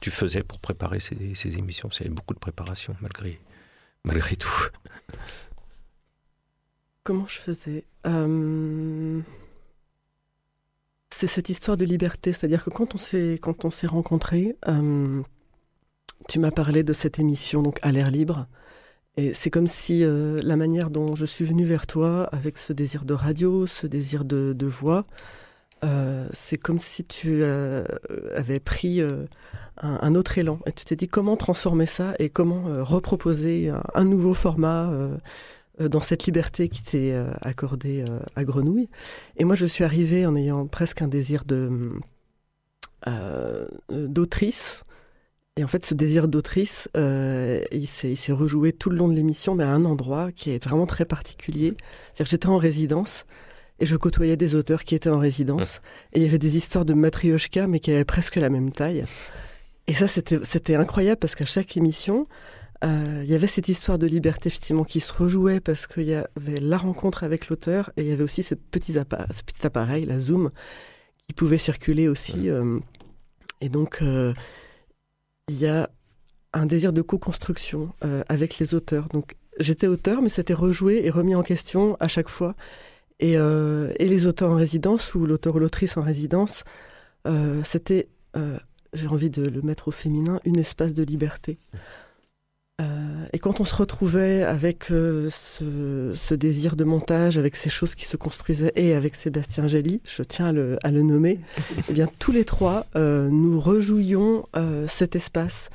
[0.00, 1.88] faisais pour préparer ces, émissions?
[1.88, 4.68] Parce y avait beaucoup de préparation malgré, tout.
[7.04, 7.84] Comment je faisais?
[8.06, 9.20] Euh,
[11.10, 15.22] C'est cette histoire de liberté, c'est-à-dire que quand on s'est quand on s'est rencontrés, euh,
[16.28, 18.46] tu m'as parlé de cette émission donc à l'air libre,
[19.16, 22.72] et c'est comme si euh, la manière dont je suis venue vers toi avec ce
[22.72, 25.04] désir de radio, ce désir de, de voix,
[25.84, 27.84] euh, c'est comme si tu euh,
[28.36, 29.26] avais pris euh,
[29.78, 33.68] un, un autre élan et tu t'es dit comment transformer ça et comment euh, reproposer
[33.70, 34.90] un, un nouveau format.
[34.90, 35.16] euh,
[35.78, 38.04] dans cette liberté qui t'est accordée
[38.36, 38.90] à Grenouille?
[39.38, 41.90] Et moi, je suis arrivée en ayant presque un désir de
[43.90, 44.84] d'autrice.
[45.58, 49.54] Et en fait, ce désir d'autrice, euh, il s'est rejoué tout le long de l'émission,
[49.54, 51.74] mais à un endroit qui est vraiment très particulier.
[52.12, 53.26] C'est-à-dire que j'étais en résidence
[53.78, 55.82] et je côtoyais des auteurs qui étaient en résidence.
[56.14, 59.04] Et il y avait des histoires de matrioshka, mais qui avaient presque la même taille.
[59.88, 62.22] Et ça, c'était incroyable parce qu'à chaque émission,
[62.82, 66.14] euh, il y avait cette histoire de liberté effectivement qui se rejouait parce qu'il y
[66.14, 69.66] avait la rencontre avec l'auteur et il y avait aussi ce petit, appa- ce petit
[69.66, 70.50] appareil, la Zoom,
[71.28, 72.48] qui pouvait circuler aussi.
[72.48, 72.78] euh,
[73.60, 74.32] et donc, euh,
[75.48, 75.90] il y a
[76.52, 79.08] un désir de co-construction euh, avec les auteurs.
[79.08, 82.54] Donc, j'étais auteur, mais c'était rejoué et remis en question à chaque fois.
[83.20, 86.64] Et, euh, les auteurs en résidence ou l'auteur ou l'autrice en résidence,
[87.26, 88.08] euh, c'était,
[88.92, 91.58] j'ai envie de le mettre au féminin, une espace de liberté.
[92.82, 97.70] Euh, et quand on se retrouvait avec euh, ce, ce désir de montage, avec ces
[97.70, 101.38] choses qui se construisaient, et avec Sébastien Gély, je tiens à le, à le nommer,
[101.88, 104.44] eh bien tous les trois, euh, nous rejouions
[104.86, 105.70] cet espace.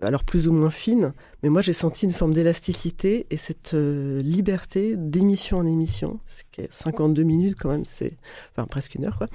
[0.00, 4.94] Alors plus ou moins fine, mais moi j'ai senti une forme d'élasticité et cette liberté
[4.96, 8.16] d'émission en émission, ce qui est 52 minutes quand même, c'est
[8.52, 9.26] enfin presque une heure quoi.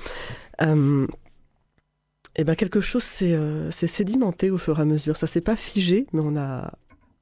[2.35, 5.17] Et ben quelque chose s'est euh, s'est sédimenté au fur et à mesure.
[5.17, 6.71] Ça s'est pas figé, mais on a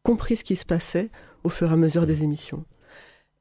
[0.03, 1.09] compris ce qui se passait
[1.43, 2.65] au fur et à mesure des émissions.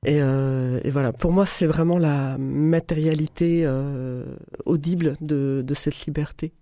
[0.06, 4.24] Et, euh, voilà, pour moi, c'est vraiment la matérialité euh,
[4.64, 6.54] audible de, de cette liberté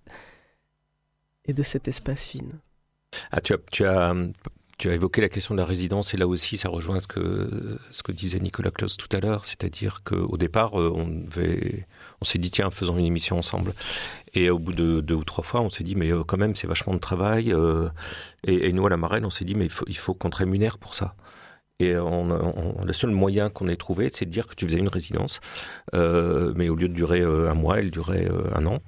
[1.47, 2.59] et de cet espace fine.
[3.31, 3.55] Ah, tu
[3.85, 4.15] as,
[4.79, 7.79] tu as évoqué la question de la résidence, et là aussi, ça rejoint ce que,
[7.91, 11.87] ce que disait Nicolas Klaus tout à l'heure, c'est-à-dire qu'au départ, euh, on, devait,
[12.21, 13.75] on s'est dit, tiens, faisons une émission ensemble.
[14.35, 16.55] Et au bout de deux ou trois fois, on s'est dit, mais euh, quand même,
[16.55, 17.53] c'est vachement de travail.
[17.53, 17.89] euh,
[18.45, 20.31] et, et nous, à la marraine, on s'est dit, mais il faut, il faut qu'on
[20.31, 21.17] te rémunère pour ça.
[21.81, 25.39] Et le seul moyen qu'on ait trouvé, c'est de dire que tu faisais une résidence,
[25.95, 28.83] euh, mais au lieu de durer euh, un mois, elle durait euh, un an,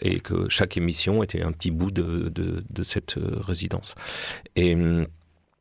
[0.00, 3.96] et que chaque émission était un petit bout de, de, cette résidence.
[4.54, 5.06] Et hum,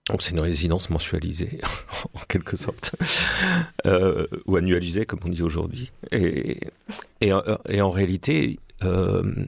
[0.10, 1.60] donc c'est une résidence mensualisée,
[2.14, 2.96] en quelque sorte,
[4.46, 5.92] ou annualisée, comme on dit aujourd'hui.
[6.12, 6.60] Et,
[7.22, 8.60] et, en- réalité,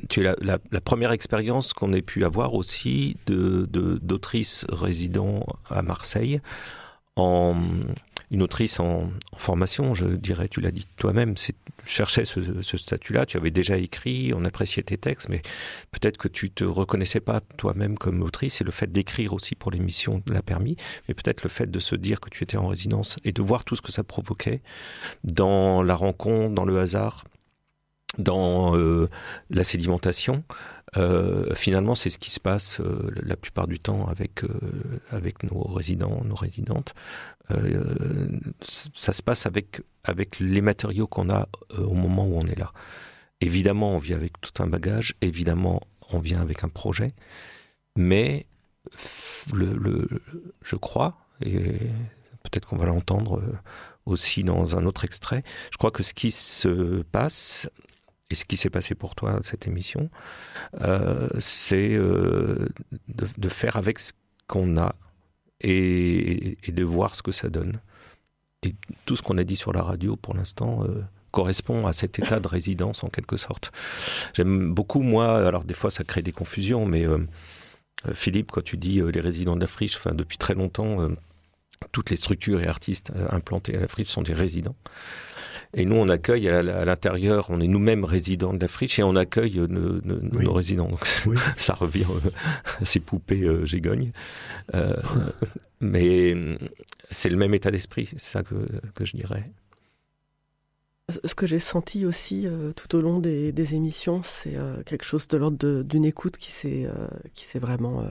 [0.09, 4.65] tu es la, la, la première expérience qu'on ait pu avoir aussi de de- d'autrice
[4.69, 6.41] résident à Marseille,
[7.15, 7.55] en
[8.34, 11.55] une autrice en, formation, je dirais, tu l'as dit toi-même, c'est
[11.86, 15.41] cherchais ce, ce statut-là, tu avais déjà écrit, on appréciait tes textes, mais
[15.91, 19.69] peut-être que tu te reconnaissais pas toi-même comme autrice, et le fait d'écrire aussi pour
[19.71, 20.77] l'émission l'a permis,
[21.09, 23.65] mais peut-être le fait de se dire que tu étais en résidence et de voir
[23.65, 24.61] tout ce que ça provoquait
[25.25, 27.25] dans la rencontre, dans le hasard,
[28.18, 29.09] dans euh,
[29.49, 30.43] la sédimentation,
[30.97, 34.49] euh, finalement, c'est ce qui se passe euh, la plupart du temps avec euh,
[35.09, 36.93] avec nos résidents, nos résidentes.
[37.51, 38.28] Euh,
[38.62, 42.59] ça se passe avec avec les matériaux qu'on a euh, au moment où on est
[42.59, 42.74] là.
[43.39, 45.16] Évidemment, on vient avec tout un bagage.
[45.22, 47.12] Évidemment, on vient avec un projet.
[47.95, 48.45] Mais
[49.53, 50.07] le, le
[50.64, 51.57] je crois et
[52.43, 53.41] peut-être qu'on va l'entendre
[54.05, 55.43] aussi dans un autre extrait.
[55.72, 57.70] Je crois que ce qui se passe
[58.32, 60.09] et ce qui s'est passé pour toi cette émission,
[60.82, 62.69] euh, c'est euh,
[63.09, 64.13] de, faire avec ce
[64.47, 64.95] qu'on a
[65.59, 67.79] et, de voir ce que ça donne.
[68.63, 68.75] Et
[69.05, 71.01] tout ce qu'on a dit sur la radio pour l'instant euh,
[71.32, 73.71] correspond à cet état de résidence en quelque sorte.
[74.34, 77.05] J'aime beaucoup moi, alors des fois ça crée des confusions, mais
[78.13, 81.09] Philippe, quand tu dis les résidents de la friche, enfin depuis très longtemps,
[81.91, 84.75] toutes les structures et artistes euh, implantés à la friche sont des résidents.
[85.73, 89.15] Et nous, on accueille à, l'intérieur, on est nous-mêmes résidents de la friche et on
[89.15, 90.43] accueille euh, nos, nos- Oui.
[90.45, 90.89] nos résidents.
[90.89, 91.38] Donc, Oui.
[91.57, 92.29] ça revient euh,
[92.82, 94.11] à ces poupées euh, gigogne.
[94.75, 94.95] Euh,
[95.79, 96.57] mais euh,
[97.09, 98.55] c'est le même état d'esprit, c'est ça que,
[98.95, 99.49] que je dirais.
[101.25, 105.03] Ce que j'ai senti aussi euh, tout au long des, des émissions, c'est euh, quelque
[105.03, 108.05] chose de l'ordre d'une écoute qui s'est euh, qui s'est vraiment euh,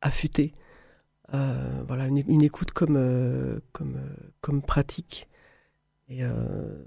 [0.00, 0.52] affûtée.
[1.32, 5.28] Euh, voilà, une, une écoute comme euh, comme euh, comme pratique.
[6.10, 6.20] Et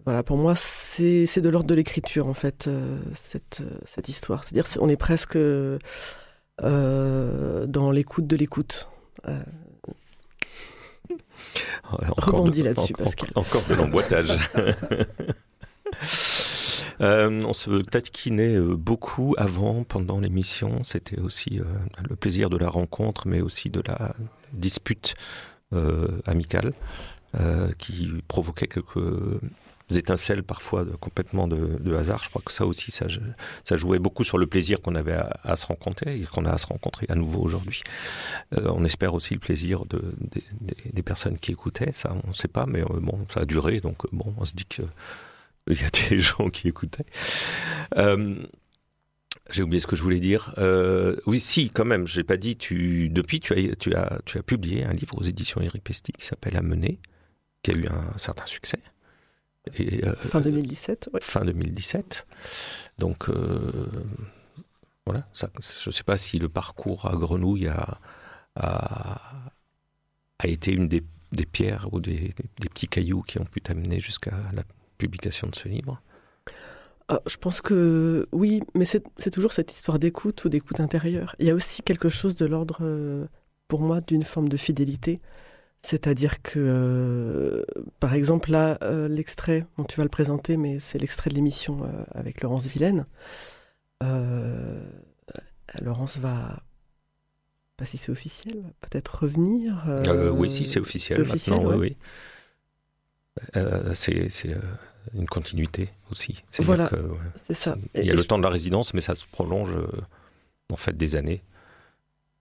[0.06, 2.70] voilà, pour moi, c'est de l'ordre de l'écriture en fait
[3.16, 4.44] cette cette histoire.
[4.44, 5.40] C'est-à-dire, c'est- on est presque
[6.62, 8.90] dans l'écoute de l'écoute.
[11.84, 13.32] Rebondis de- là-dessus, Pascal.
[13.34, 14.38] Encore de l'emboîtage.
[17.02, 20.84] Euh, on se taquinait euh, beaucoup avant, pendant l'émission.
[20.84, 21.64] C'était aussi euh,
[22.10, 24.14] le plaisir de la rencontre, mais aussi de la
[24.54, 25.16] dispute
[26.26, 26.72] amicale
[27.78, 29.42] qui provoquait quelques
[29.92, 32.24] étincelles parfois de, complètement de, hasard.
[32.24, 35.66] Je crois que ça aussi, ça, jouait beaucoup sur le plaisir qu'on avait à, se
[35.66, 37.84] rencontrer et qu'on a à se rencontrer à nouveau aujourd'hui.
[38.54, 40.02] On espère aussi le plaisir de,
[40.94, 41.92] des, personnes qui écoutaient.
[41.92, 44.66] Ça, on ne sait pas, mais bon, ça a duré, donc bon, on se dit
[44.66, 44.84] que
[45.70, 47.06] il y a des gens qui écoutaient.
[47.96, 48.36] Euh,
[49.50, 50.54] j'ai oublié ce que je voulais dire.
[50.58, 52.06] Euh, oui, si, quand même.
[52.06, 52.58] J'ai pas dit.
[52.58, 56.12] Tu depuis, tu as, tu as, tu as publié un livre aux éditions Eric Pesty
[56.12, 57.00] qui s'appelle Amener,
[57.64, 58.80] qui a eu un certain succès.
[59.76, 61.10] Et, euh, fin 2017.
[61.14, 61.20] Ouais.
[61.22, 62.28] Fin 2017.
[62.98, 63.30] Donc
[65.06, 65.28] voilà.
[65.34, 68.00] Ça, je sais pas si le parcours à Grenouille a,
[68.56, 69.52] a,
[70.40, 73.62] a été une des, des pierres ou des, des, des, petits cailloux qui ont pu
[73.62, 74.64] t'amener jusqu'à la
[74.98, 76.02] publication de ce livre
[77.08, 81.36] ah, Je pense que oui, mais c'est toujours cette histoire d'écoute ou d'écoute intérieure.
[81.40, 83.28] Il y a aussi quelque chose de l'ordre, euh,
[83.68, 85.22] pour moi, d'une forme de fidélité.
[85.80, 87.64] C'est-à-dire que, euh,
[88.00, 91.84] par exemple, là, euh, l'extrait, bon, tu vas le présenter, mais c'est l'extrait de l'émission
[91.84, 93.06] euh, avec Laurence Villaine.
[94.04, 94.84] Euh,
[95.82, 96.64] Laurence va,
[97.78, 99.84] pas si c'est officiel, peut-être revenir.
[99.88, 101.76] Euh, oui, si c'est officiel, officiel maintenant, ouais.
[101.76, 101.98] oui, oui.
[103.94, 104.60] C'est euh,
[105.14, 106.44] une continuité aussi.
[106.60, 106.96] Voilà, que,
[107.36, 107.78] c'est ça.
[107.96, 108.28] Il y a et le je...
[108.28, 109.88] temps de la résidence, mais ça se prolonge euh,
[110.72, 111.44] en fait des années.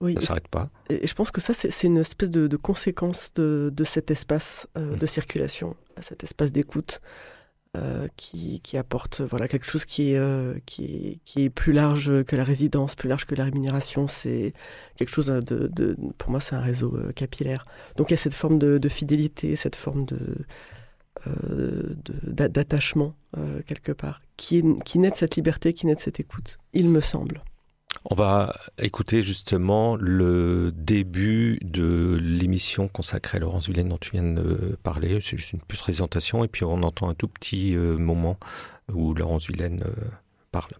[0.01, 0.69] Oui, ça s'arrête pas.
[0.91, 4.69] Et je pense que ça, c'est une espèce de, de conséquence de, de, cet espace
[4.77, 4.99] euh, mmh.
[4.99, 7.01] de circulation, cet espace d'écoute.
[7.77, 11.75] Euh, qui, qui, apporte voilà quelque chose qui est, euh, qui est, qui est plus
[11.75, 14.09] large que la résidence, plus large que la rémunération.
[14.09, 14.55] C'est
[14.97, 17.67] quelque chose de, de pour moi, c'est un réseau euh, capillaire.
[17.97, 20.47] Donc il y a cette forme de, fidélité, cette forme de euh,
[21.25, 23.15] d'attachement
[23.67, 26.59] quelque part, qui, qui naît de cette liberté, qui naît de cette écoute.
[26.73, 27.43] Il me semble.
[28.09, 34.23] On va écouter justement le début de l'émission consacrée à Laurence Villaine dont tu viens
[34.23, 35.19] de parler.
[35.21, 38.39] C'est juste une présentation et puis on entend un tout petit euh, moment
[38.93, 40.05] où Laurence Villaine euh,
[40.53, 40.71] parle.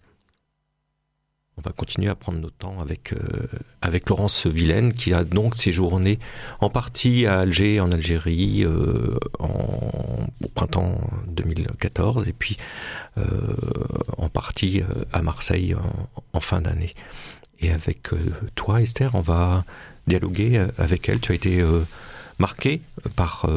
[1.59, 3.47] On va continuer à prendre notre temps avec, euh,
[3.81, 6.19] avec Laurence Villaine qui a donc séjourné
[6.61, 12.59] en partie à Alger, en Algérie, euh, en, au printemps 2014 et puis
[13.17, 13.25] euh,
[14.19, 16.95] en partie euh, à Marseille en, en fin d'année.
[17.61, 18.19] Et avec euh,
[18.55, 19.65] toi, Esther, on va
[20.07, 21.21] dialoguer euh, avec elle.
[21.21, 21.65] Tu as été
[22.39, 22.83] marqué
[23.17, 23.49] par,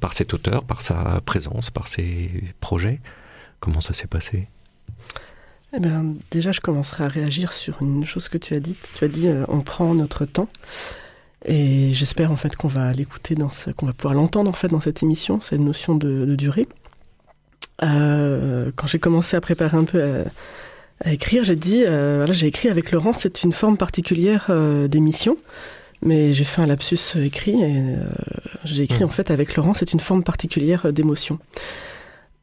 [0.00, 2.98] par cet auteur, par sa présence, par ses projets.
[3.60, 4.48] Comment ça s'est passé?
[5.74, 8.90] Eh bien, déjà, je commencerai à réagir sur une chose que tu as dite.
[8.94, 10.48] Tu as dit, euh, on prend notre temps.
[11.44, 14.68] Et j'espère en fait qu'on va l'écouter, dans ce, qu'on va pouvoir l'entendre en fait
[14.68, 16.68] dans cette émission, cette notion de, de durée.
[17.82, 20.24] Euh, quand j'ai commencé à préparer un peu à,
[21.08, 24.86] à écrire, j'ai dit, euh, voilà, j'ai écrit avec Laurent, c'est une forme particulière euh,
[24.86, 25.36] d'émission.
[26.02, 27.96] Mais j'ai fait un lapsus écrit et euh,
[28.64, 29.06] j'ai écrit mmh.
[29.06, 31.38] en fait avec Laurent, c'est une forme particulière d'émotion.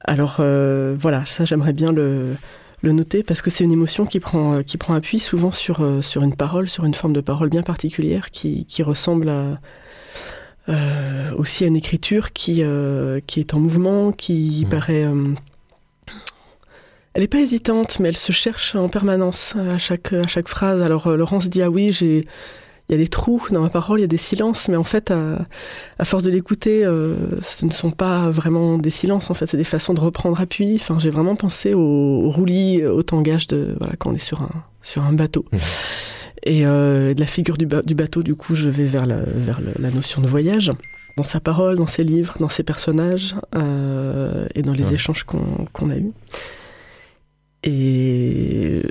[0.02, 2.36] Alors euh, voilà, ça j'aimerais bien le,
[2.82, 6.02] le noter parce que c'est une émotion qui prend, qui prend appui souvent sur, euh,
[6.02, 9.60] sur une parole, sur une forme de parole bien particulière qui, qui ressemble à,
[10.70, 14.70] euh, aussi à une écriture qui, euh, qui est en mouvement, qui mmh.
[14.70, 15.06] paraît...
[15.06, 15.34] euh,
[17.14, 20.84] elle n'est pas hésitante, mais elle se cherche en permanence à chaque, à chaque phrase.
[20.84, 22.28] Alors euh, Laurence dit, ah oui, j'ai...
[22.90, 24.86] Il y a des trous dans ma parole, il y a des silences, mais en
[24.86, 25.46] fait, à,
[26.00, 29.58] à force de l'écouter, euh, ce ne sont pas vraiment des silences, en fait, c'est
[29.58, 30.76] des façons de reprendre appui.
[30.76, 34.42] Enfin, j'ai vraiment pensé au, au roulis, au tangage de, voilà, quand on est sur
[34.42, 35.46] un, sur un bateau.
[35.52, 35.58] Mmh.
[36.44, 39.22] Et euh, de la figure du, ba du, bateau, du coup, je vais vers la,
[39.22, 40.72] vers le, la notion de voyage.
[41.18, 45.66] Dans sa parole, dans ses livres, dans ses personnages, euh, et dans les échanges qu'on
[45.74, 46.14] qu a eus.
[47.64, 48.84] Et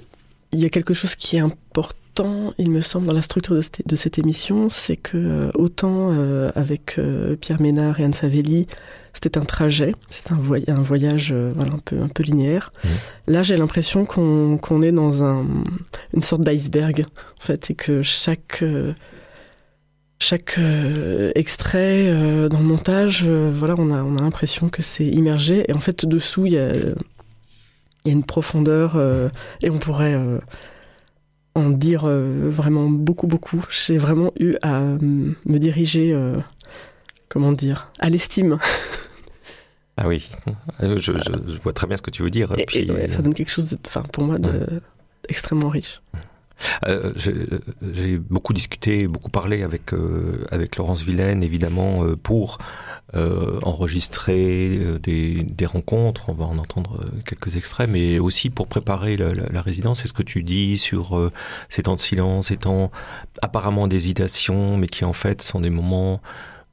[0.53, 3.55] il y a quelque chose qui est important important, il me semble, dans la structure
[3.55, 8.05] de cette, de cette émission, c'est que euh, autant euh, avec euh, Pierre Ménard et
[8.05, 8.67] Anne Savelli,
[9.13, 12.73] c'était un trajet, c'est un, voy- un voyage euh, voilà, un, peu, un peu linéaire.
[12.85, 12.91] Mhm.
[13.35, 15.45] Là, j'ai l'impression qu'on est dans un,
[16.15, 17.05] une sorte d'iceberg,
[17.39, 18.65] en fait, et que chaque,
[20.19, 20.59] chaque
[21.35, 22.11] extrait
[22.49, 26.07] dans le montage, voilà, on a, on a l'impression que c'est immergé, et en fait,
[26.07, 28.97] dessous, il y a, y a une profondeur,
[29.63, 30.17] et on pourrait
[31.57, 33.65] en dire euh, vraiment beaucoup, beaucoup.
[33.71, 36.37] J'ai vraiment eu à euh, me diriger, euh,
[37.29, 38.59] comment dire, à l'estime.
[39.97, 40.29] Ah oui,
[40.81, 42.53] je, je- je vois très bien ce que tu veux dire.
[42.59, 43.77] Et, Puis, et ouais, ça donne quelque chose, de,
[44.13, 44.83] pour moi, de,
[45.29, 46.03] extrêmement riche.
[46.87, 47.35] Euh, j'ai
[47.95, 52.59] j'ai beaucoup discuté, beaucoup parlé avec euh, avec Laurence Villaine, évidemment, euh, pour
[53.15, 56.29] euh, enregistrer euh, des, des rencontres.
[56.31, 60.03] On va en entendre euh, quelques extraits, mais aussi pour préparer la, la- résidence.
[60.03, 61.31] C'est ce que tu dis sur euh,
[61.69, 62.91] ces temps de silence, ces temps
[63.43, 66.21] apparemment d'hésitation, mais qui en fait sont des moments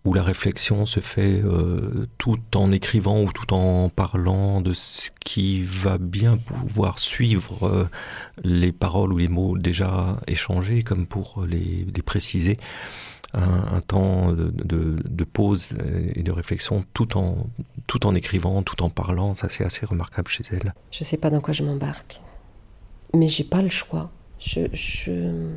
[0.05, 5.09] où la réflexion se fait euh, tout en écrivant ou tout en parlant de ce
[5.23, 7.89] qui va bien pouvoir suivre euh,
[8.43, 12.57] les paroles ou les mots déjà échangés, comme pour les, préciser.
[13.35, 15.73] Un, temps de, pause
[16.13, 17.47] et de réflexion tout en,
[17.87, 20.75] tout en écrivant, tout en parlant, ça c'est assez remarquable chez elle.
[20.91, 22.21] Je sais pas dans quoi je m'embarque.
[23.15, 24.11] Mais j'ai pas le choix.
[24.37, 24.61] Je.
[24.73, 25.49] Je.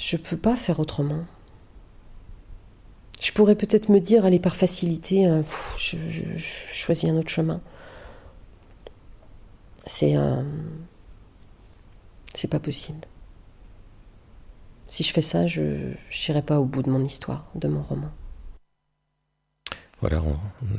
[0.00, 1.26] Je peux pas faire autrement.
[3.20, 5.44] Je pourrais peut-être me dire, allez, par facilité, hein,
[5.76, 5.98] je,
[6.38, 7.60] choisis un autre chemin.
[9.86, 10.46] C'est un.
[12.32, 13.06] C'est pas possible.
[14.86, 15.92] Si je fais ça, je
[16.26, 18.10] n'irai pas au bout de mon histoire, de mon roman.
[20.00, 20.32] Voilà, on,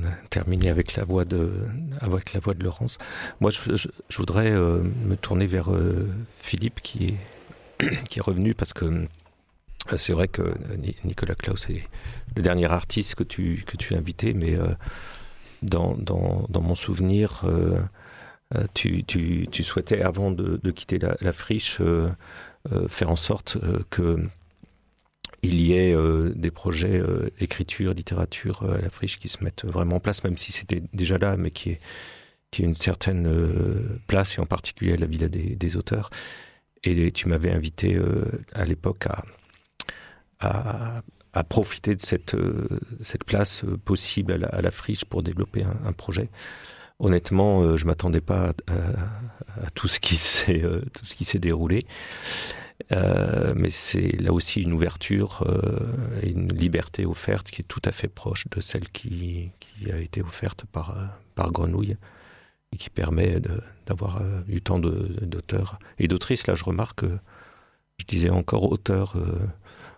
[0.04, 1.68] a terminé avec la voix de,
[2.00, 2.98] avec la voix de Laurence.
[3.40, 7.18] Moi, je voudrais euh, me tourner vers euh, Philippe qui est,
[8.10, 11.84] qui est revenu parce que euh, c'est vrai que Ni- Nicolas Klaus est
[12.36, 14.68] le dernier artiste que tu, que tu as invité, mais euh,
[15.62, 17.80] dans, dans, mon souvenir, euh,
[18.56, 22.10] euh, tu, tu, souhaitais, avant de, quitter la, friche, euh,
[22.72, 24.24] euh, faire en sorte euh, que
[25.44, 29.44] il y ait euh, des projets euh, écriture, littérature euh, à la friche qui se
[29.44, 31.80] mettent vraiment en place, même si c'était déjà là, mais qui est
[32.52, 36.10] qui ait une certaine euh, place, et en particulier à la Villa des auteurs.
[36.84, 39.08] Et tu m'avais invité euh, à l'époque
[40.40, 41.04] à,
[41.34, 42.68] à, profiter de cette, euh,
[43.02, 46.30] cette place euh, possible à la, friche pour développer un, projet.
[46.98, 51.84] Honnêtement, je m'attendais pas à, tout ce qui s'est déroulé.
[52.92, 55.44] Mais c'est là aussi une ouverture
[56.22, 59.98] et une liberté offerte qui est tout à fait proche de celle qui, qui a
[59.98, 60.96] été offerte par,
[61.36, 61.98] par Grenouille
[62.78, 63.40] qui permet
[63.86, 66.48] d'avoir euh, eu tant de- d'auteurs et d'autrices.
[66.48, 67.18] Là, je remarque que
[68.00, 69.38] je disais encore auteur euh,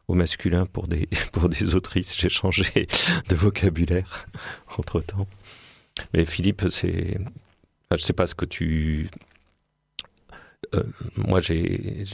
[0.08, 2.18] au masculin pour des, pour des autrices.
[2.20, 2.88] J'ai changé
[3.30, 4.26] de vocabulaire
[4.78, 5.28] entre temps.
[6.14, 7.18] Mais Philippe, c'est.
[7.20, 9.10] enfin, je sais pas ce que tu.
[10.74, 10.84] Euh,
[11.16, 12.06] moi, j'ai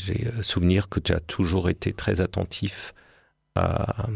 [0.41, 2.93] souvenir que tu as toujours été très attentif
[3.55, 4.07] à.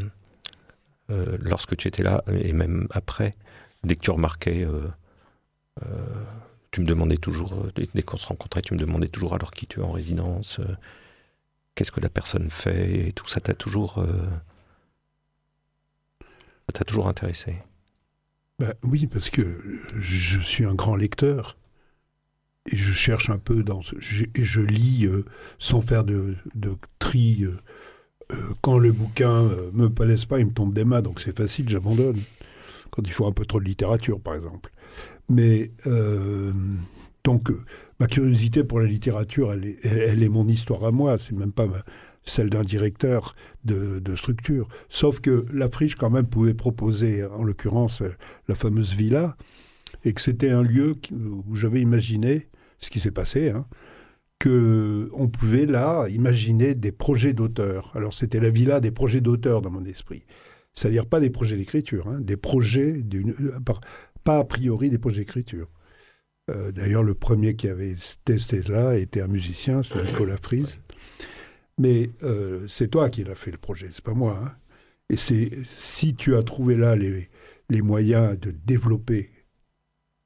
[1.10, 3.36] euh, lorsque tu étais là, et même après,
[3.86, 4.64] dès que tu remarquais.
[4.66, 4.90] euh, euh,
[6.74, 9.68] tu me demandais toujours, euh, dès, qu'on se rencontrait, tu me demandais toujours alors qui
[9.68, 10.76] tu es en résidence, euh,
[11.76, 14.00] qu'est-ce que la personne fait, et tout ça t'a toujours.
[14.00, 14.28] euh,
[16.88, 17.56] toujours intéressé?
[18.60, 21.56] Ben oui, parce que je suis un grand lecteur
[22.70, 23.96] et je cherche un peu dans ce.
[24.00, 25.08] Je, lis
[25.60, 26.36] sans faire de,
[27.00, 27.46] tri.
[28.62, 32.20] quand le bouquin me plaise pas, il me tombe des mains, donc c'est facile, j'abandonne.
[32.92, 34.72] Quand il faut un peu trop de littérature, par exemple.
[35.30, 36.52] Mais euh,
[37.24, 37.60] donc, euh,
[38.00, 41.18] ma curiosité pour la littérature, elle est, elle, est mon histoire à moi.
[41.18, 41.68] C'est même pas
[42.26, 44.68] celle d'un directeur de, structure.
[44.90, 48.12] Sauf que la friche, quand même, pouvait proposer, en l'occurrence, euh,
[48.48, 49.38] la fameuse villa,
[50.06, 53.66] et que c'était un lieu où j'avais imaginé ce qui s'est passé, hein,
[54.40, 57.92] que on pouvait là imaginer des projets d'auteurs.
[57.96, 60.26] Alors c'était la villa des projets d'auteurs dans mon esprit,
[60.74, 63.34] c'est-à-dire pas des projets d'écriture, hein, des projets d'une,
[64.24, 65.70] pas a priori des projets d'écriture.
[66.52, 67.96] Euh, D'ailleurs, le premier qui avait
[68.26, 70.80] testé là était un musicien, c'est Nicolas Frise.
[71.80, 74.40] Mais euh, c'est toi qui l'as fait le projet, c'est pas moi.
[74.44, 74.56] hein.
[75.10, 77.30] Et c'est si tu as trouvé là les,
[77.70, 79.32] les moyens de développer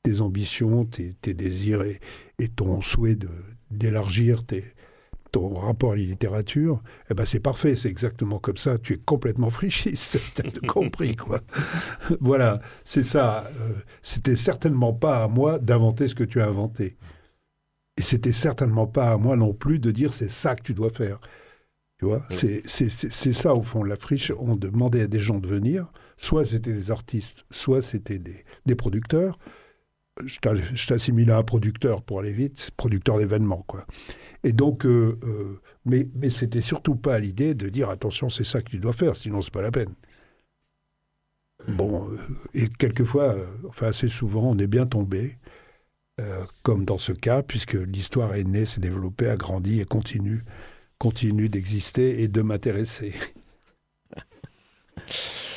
[0.03, 1.99] tes ambitions, tes, tes désirs et,
[2.39, 3.17] et ton souhait
[3.71, 4.63] d'élargir tes-
[5.31, 8.77] ton rapport à la littérature, eh ben c'est parfait, c'est exactement comme ça.
[8.77, 11.41] Tu es complètement frichiste, t'as compris quoi.
[12.21, 13.45] voilà, c'est ça.
[13.59, 16.97] euh, C'était certainement pas à moi d'inventer ce que tu as inventé.
[17.97, 20.89] Et c'était certainement pas à moi non plus de dire c'est ça que tu dois
[20.91, 21.19] faire.
[21.99, 23.83] Tu vois, c'est c'est- c'est- c'est ça au fond.
[23.83, 25.91] La friche, on demandait à des gens de venir.
[26.17, 29.39] Soit c'était des artistes, soit c'était des, des producteurs.
[30.25, 33.85] Je t'a- je t'assimile à un producteur pour aller vite, producteur d'événements, quoi.
[34.43, 38.61] Et donc, euh, euh, mais, mais c'était surtout pas l'idée de dire attention, c'est ça
[38.61, 39.93] que tu dois faire, sinon c'est pas la peine.
[41.67, 42.17] Bon, euh,
[42.53, 43.35] et quelquefois,
[43.67, 45.37] enfin assez souvent, on est bien tombé,
[46.63, 50.43] comme dans ce cas, puisque l'histoire est née, s'est développée, a grandi et continue,
[50.99, 53.13] continue d'exister et de m'intéresser.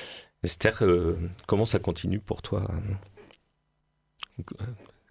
[0.42, 0.82] Esther,
[1.46, 2.66] comment ça continue pour toi?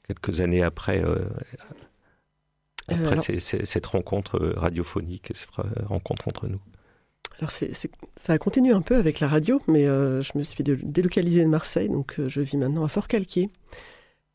[0.07, 1.25] Quelques années après, euh,
[2.87, 6.59] après alors- ces- ces- cette rencontre euh, radiophonique, cette euh, rencontre entre nous
[7.37, 10.75] Alors ça a continué un peu avec la radio, mais euh, je me suis dé-
[10.75, 13.49] délocalisée de Marseille, donc euh, je vis maintenant à Fort-Calquier,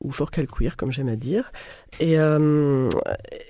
[0.03, 1.51] ou Fort-Calcuir, comme j'aime à dire.
[2.01, 2.89] Et, euh,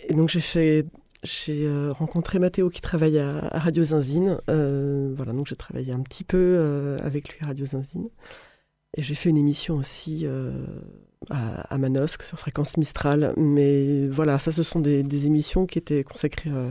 [0.09, 0.87] et donc j'ai fait,
[1.23, 4.39] j'ai euh, rencontré Mathéo qui travaille à, à Radio Zinzine.
[4.51, 8.09] Euh, voilà, donc j'ai travaillé un petit peu euh, avec lui à Radio Zinzine.
[8.97, 10.53] Et j'ai fait une émission aussi euh,
[11.31, 13.33] à, à Manosque sur Fréquence Mistral.
[13.37, 16.71] Mais voilà, ça, ce sont des, des émissions qui étaient consacrées euh,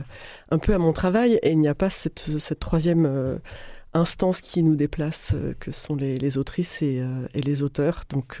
[0.50, 1.38] un peu à mon travail.
[1.42, 3.38] Et il n'y a pas cette, cette troisième euh,
[3.92, 7.02] instance qui nous déplace, euh, que sont les, les autrices et,
[7.34, 8.04] et les auteurs.
[8.10, 8.40] Donc,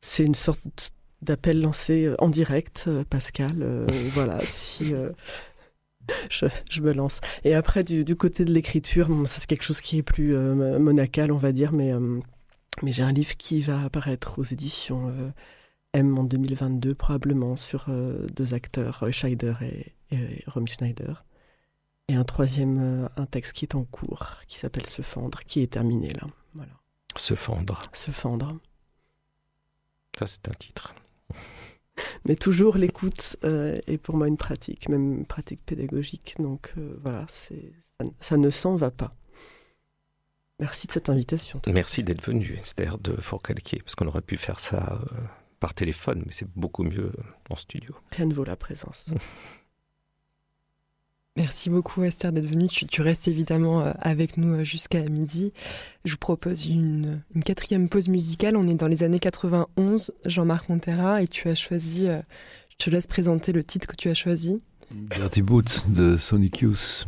[0.00, 0.60] c'est une sorte
[1.22, 3.86] d'appel lancé en direct, Pascal.
[4.12, 4.94] voilà, si.
[6.30, 7.20] je, je me lance.
[7.44, 11.30] Et après, du, du côté de l'écriture, bon, c'est quelque chose qui est plus monacal,
[11.30, 11.92] on va dire, mais,
[12.82, 15.30] mais j'ai un livre qui va apparaître aux éditions euh,
[15.92, 21.24] M en 2022, probablement, sur euh, deux acteurs, Roy Scheider et, et Romy Schneider.
[22.10, 25.60] Et un troisième, euh, un texte qui est en cours, qui s'appelle Se fendre, qui
[25.60, 26.26] est terminé là.
[26.54, 26.72] Voilà.
[27.14, 27.82] Se fendre.
[27.92, 28.58] Se fendre.
[30.18, 30.92] Ça, c'est un titre.
[32.24, 36.34] Mais toujours l'écoute euh, est pour moi une pratique, même une pratique pédagogique.
[36.40, 39.14] Donc euh, voilà, ça ne s'en va pas.
[40.60, 41.60] Merci de cette invitation.
[41.66, 45.20] Merci d'être venu, Esther, de Fort-Calquier, parce qu'on aurait pu faire ça euh,
[45.58, 47.12] par téléphone, mais c'est beaucoup mieux
[47.50, 47.94] en studio.
[48.12, 49.10] Rien ne vaut la présence.
[51.36, 52.66] Merci beaucoup Esther d'être venue.
[52.66, 55.52] Tu, tu restes évidemment euh, avec nous euh, jusqu'à midi.
[56.04, 58.56] Je vous propose une, une quatrième pause musicale.
[58.56, 62.20] On est dans les années 91, Jean-Marc Montera, et tu as choisi, euh,
[62.68, 64.60] je te laisse présenter le titre que tu as choisi.
[64.90, 67.06] Dirty Boots de Sonic Youth.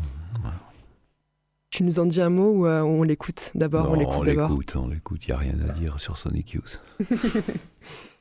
[1.72, 4.50] Tu nous en dis un mot ou euh, on l'écoute d'abord On l'écoute on d'abord.
[4.50, 6.82] l'écoute, on l'écoute, il n'y a rien à dire sur Sonic Youth.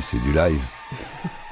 [0.00, 0.60] c'est du live.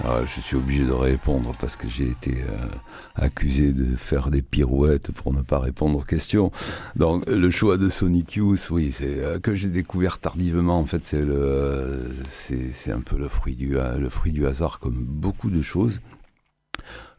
[0.00, 2.68] Alors, je suis obligé de répondre parce que j'ai été euh,
[3.14, 6.50] accusé de faire des pirouettes pour ne pas répondre aux questions.
[6.96, 10.78] Donc, le choix de Sonic Youth, oui, c'est euh, que j'ai découvert tardivement.
[10.78, 14.78] En fait, c'est le, c'est, c'est un peu le fruit du, le fruit du hasard,
[14.78, 16.00] comme beaucoup de choses.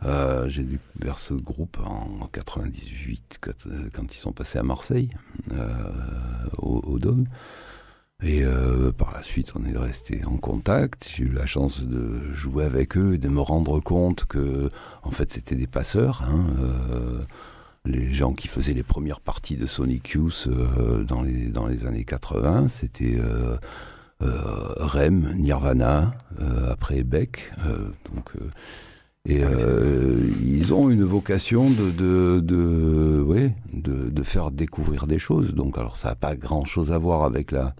[0.06, 5.10] Euh, j'ai découvert ce groupe en 98 quand, euh, quand ils sont passés à Marseille,
[5.52, 5.92] euh,
[6.58, 7.26] au, au Dôme.
[8.24, 11.12] Et euh, par la suite, on est resté en contact.
[11.16, 14.72] J'ai eu la chance de jouer avec eux et de me rendre compte que,
[15.04, 16.24] en fait, c'était des passeurs.
[16.28, 17.22] hein, euh,
[17.86, 21.86] les gens qui faisaient les premières parties de Sonic Youth euh, dans, les, dans les
[21.86, 23.20] années 80, c'était
[24.20, 26.12] Rem, Nirvana,
[26.72, 27.54] après Beck.
[28.12, 28.32] donc,
[29.26, 29.42] et
[30.44, 35.54] ils ont une vocation de, de, de, ouais, de, de faire découvrir des choses.
[35.54, 37.76] Donc, alors, ça n'a pas grand-chose à voir avec la,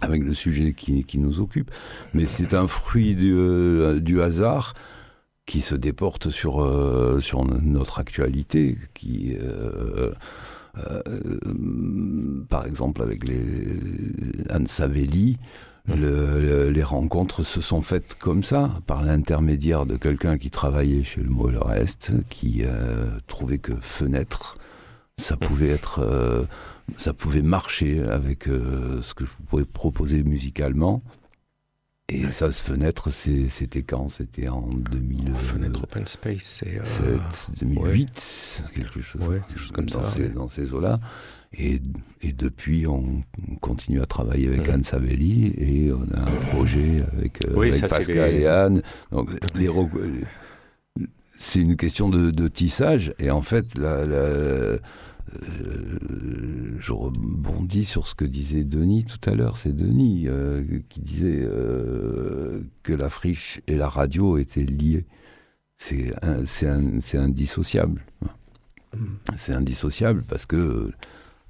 [0.00, 1.70] avec le sujet qui, qui nous occupe,
[2.14, 4.74] mais c'est un fruit du, euh, du hasard
[5.46, 10.12] qui se déporte sur, euh, sur notre actualité, qui, euh,
[10.78, 11.02] euh,
[12.48, 13.66] par exemple, avec les
[14.48, 15.38] Anne Savelli,
[15.88, 21.04] le- le- les rencontres se sont faites comme ça, par l'intermédiaire de quelqu'un qui travaillait
[21.04, 24.56] chez le Moller Est, qui euh, trouvait que fenêtre,
[25.18, 26.44] ça pouvait être, euh,
[26.96, 31.02] ça pouvait marcher avec euh, ce que je pouvais proposer musicalement.
[32.12, 34.08] Et ça, ce fenêtre, c'était quand?
[34.08, 35.32] C'était en 2000.
[35.36, 36.80] Fenêtre Open Space, c'est.
[36.80, 40.28] euh, 7, 2008, quelque chose, Ouais, quelque chose comme dans ça, Ces.
[40.30, 40.98] Dans ces eaux-là.
[41.52, 41.80] Et,
[42.20, 44.74] et depuis, on, on continue à travailler avec Mhm.
[44.74, 48.40] Anne Savelli et on a un projet avec, euh, Oui, avec ça, c'est Pascal les-
[48.40, 48.82] et Anne.
[49.12, 49.68] Donc, les
[51.38, 53.14] c'est une question de, de tissage.
[53.18, 54.78] Et en fait, la, la-
[55.42, 55.98] euh,
[56.78, 59.56] je rebondis sur ce que disait Denis tout à l'heure.
[59.56, 65.06] C'est Denis euh, qui disait euh, que la friche et la radio étaient liées.
[65.76, 66.14] C'est
[67.16, 68.04] indissociable.
[69.36, 70.90] C'est indissociable parce que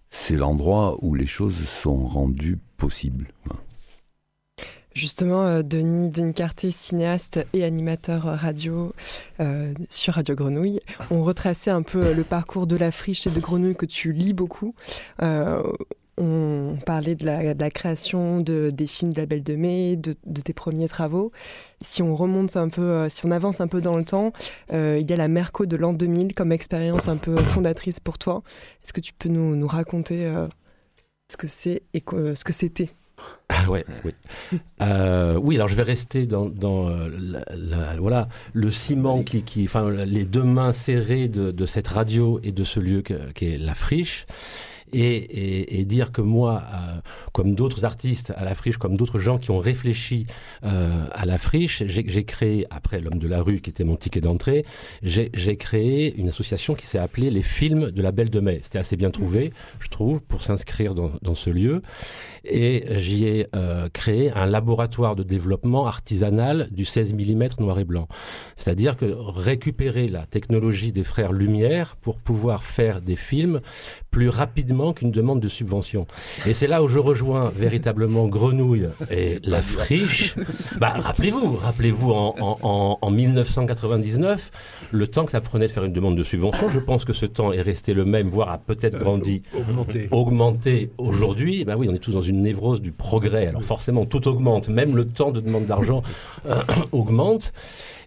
[0.08, 3.28] c'est l'endroit où les choses sont rendues possibles.
[5.00, 6.34] Justement, euh, Denis, Denis
[6.72, 8.92] cinéaste et animateur radio
[9.40, 13.30] euh, sur Radio Grenouille, ont retracé un peu euh, le parcours de la friche et
[13.30, 14.74] de Grenouille que tu lis beaucoup.
[16.22, 20.52] On parlait de la, création de, des films de la Belle de Mai, de, tes
[20.52, 21.32] premiers travaux.
[21.80, 24.34] Si on remonte un peu, si on avance un peu dans le temps,
[24.70, 28.42] il y a la Merco de l'an 2000 comme expérience un peu fondatrice pour toi.
[28.84, 30.30] Est-ce que tu peux nous, nous raconter
[31.28, 32.90] ce que c'est et ce que c'était?
[33.68, 34.12] Ouais, oui.
[34.80, 36.50] Euh, oui, alors je vais rester dans,
[36.88, 37.08] euh,
[37.98, 42.80] voilà, le ciment qui, enfin, les deux mains serrées de, cette radio et de ce
[42.80, 44.26] lieu qui est la friche.
[44.92, 47.00] Et, dire que moi, euh,
[47.32, 50.26] comme d'autres artistes à la friche, comme d'autres gens qui ont réfléchi
[50.62, 54.64] à la friche, j'ai créé, après l'homme de la rue qui était mon ticket d'entrée,
[55.02, 58.60] j'ai créé une association qui s'est appelée les films de la Belle de Mai.
[58.64, 61.82] C'était assez bien trouvé, je trouve, pour s'inscrire dans ce lieu.
[62.44, 67.84] Et j'y ai euh, créé un laboratoire de développement artisanal du 16 mm noir et
[67.84, 68.08] blanc.
[68.56, 73.60] C'est-à-dire que récupérer la technologie des frères Lumière pour pouvoir faire des films
[74.10, 76.06] plus rapidement qu'une demande de subvention.
[76.46, 80.34] Et c'est là où je rejoins véritablement Grenouille et la friche.
[80.78, 84.50] Bah, rappelez-vous, rappelez-vous en, en, en, en 1999,
[84.92, 87.26] le temps que ça prenait de faire une demande de subvention, je pense que ce
[87.26, 90.08] temps est resté le même, voire a peut-être grandi Augmenté.
[90.10, 93.46] augmenté aujourd'hui, ben oui, on est tous dans une névrose du progrès.
[93.46, 96.02] Alors forcément, tout augmente, même le temps de demande d'argent
[96.46, 96.60] euh,
[96.92, 97.52] augmente.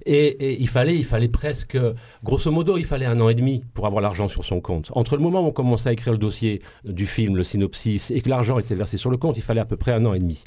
[0.05, 1.77] Et, et il fallait, il fallait presque,
[2.23, 4.91] grosso modo, il fallait un an et demi pour avoir l'argent sur son compte.
[4.93, 8.21] Entre le moment où on commençait à écrire le dossier du film, le synopsis, et
[8.21, 10.19] que l'argent était versé sur le compte, il fallait à peu près un an et
[10.19, 10.43] demi.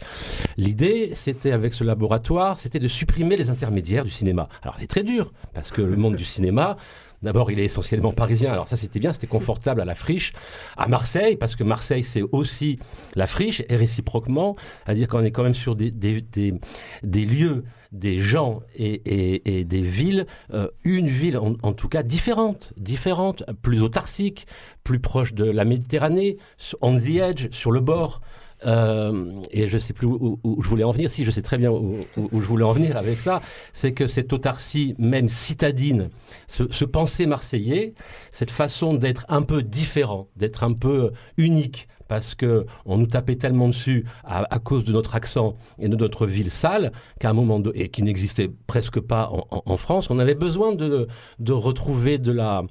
[0.56, 4.48] L'idée, c'était avec ce laboratoire, c'était de supprimer les intermédiaires du cinéma.
[4.62, 6.76] Alors c'est très dur, parce que le monde du cinéma,
[7.22, 8.52] D'abord, il est essentiellement parisien.
[8.52, 10.32] Alors ça, c'était bien, c'était confortable à la friche.
[10.76, 12.78] À Marseille, parce que Marseille, c'est aussi
[13.14, 14.54] la friche, et réciproquement,
[14.84, 16.54] à dire qu'on est quand même sur des, des, des,
[17.02, 17.64] des lieux,
[17.98, 24.46] des gens et, des villes, euh, une ville en, tout cas différente, différente, plus autarcique,
[24.84, 26.38] plus proche de la Méditerranée,
[26.80, 28.20] on the edge, sur le bord.
[28.64, 31.10] Euh, et je sais plus où, je voulais en venir.
[31.10, 33.42] Si, je sais très bien où je voulais en venir avec ça.
[33.72, 36.08] C'est que cette autarcie, même citadine,
[36.46, 37.94] ce, ce penser marseillais,
[38.32, 43.36] cette façon d'être un peu différent, d'être un peu unique parce que on nous tapait
[43.36, 47.62] tellement dessus à, cause de notre accent et de notre ville sale qu'à un moment
[47.74, 51.08] et qui n'existait presque pas en France, on avait besoin de,
[51.38, 52.64] de retrouver de la,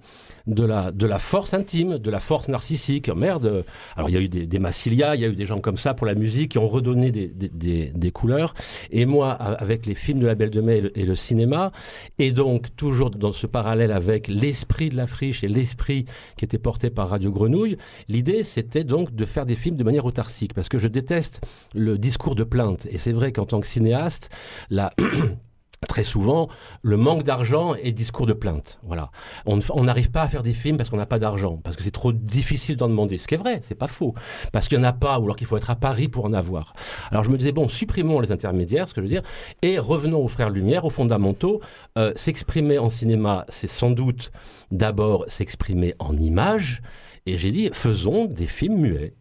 [0.48, 3.10] de la, de la force intime, de la force narcissique.
[3.10, 3.66] Merde.
[3.96, 5.78] Alors il y a eu des, des Massilia, il y a eu des gens comme
[5.78, 8.54] ça pour la musique qui ont redonné des, des, des- couleurs.
[8.92, 11.72] Et moi, avec les films de la Belle de Mai et le, et le cinéma,
[12.20, 16.06] et donc toujours dans ce parallèle avec l'esprit de la friche et l'esprit
[16.38, 17.78] qui était porté par Radio Grenouille,
[18.08, 21.42] l'idée c'était donc de faire des films de manière autarcique, parce que je déteste
[21.74, 22.88] le discours de plainte.
[22.92, 24.30] Et c'est vrai qu'en tant que cinéaste,
[24.70, 24.94] la
[25.88, 26.49] Très souvent,
[26.82, 28.80] le manque d'argent est discours de plainte.
[28.84, 29.12] Voilà.
[29.45, 31.91] On n'arrive pas à faire des films parce qu'on n'a pas d'argent, parce que c'est
[31.91, 33.18] trop difficile d'en demander.
[33.18, 34.14] Ce qui est vrai, c'est pas faux.
[34.52, 36.34] Parce qu'il n'y en a pas, ou alors qu'il faut être à Paris pour en
[36.34, 36.74] avoir.
[37.12, 39.24] Alors je me disais, bon, supprimons les intermédiaires, ce que je veux dire,
[39.62, 41.62] et revenons aux frères Lumière, aux fondamentaux.
[41.98, 44.32] Euh, s'exprimer en cinéma, c'est sans doute
[44.72, 46.82] d'abord s'exprimer en images.
[47.26, 49.14] Et j'ai dit, faisons des films muets.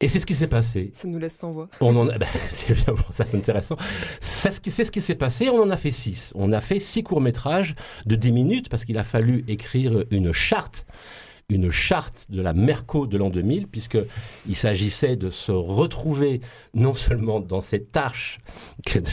[0.00, 0.92] Et c'est ce qui s'est passé.
[0.94, 1.68] Ça nous laisse sans voix.
[1.80, 3.76] On en a, ben, c'est bien, bon, ça c'est intéressant.
[4.20, 5.48] C'est ce qui, c'est ce qui s'est passé.
[5.48, 6.32] On en a fait six.
[6.36, 7.74] On a fait six courts métrages
[8.06, 10.86] de 10 minutes parce qu'il a fallu écrire une charte,
[11.50, 13.96] une charte de la Merco de l'an 2000, puisque
[14.46, 16.42] il s'agissait de se retrouver
[16.74, 18.38] non seulement dans cette arche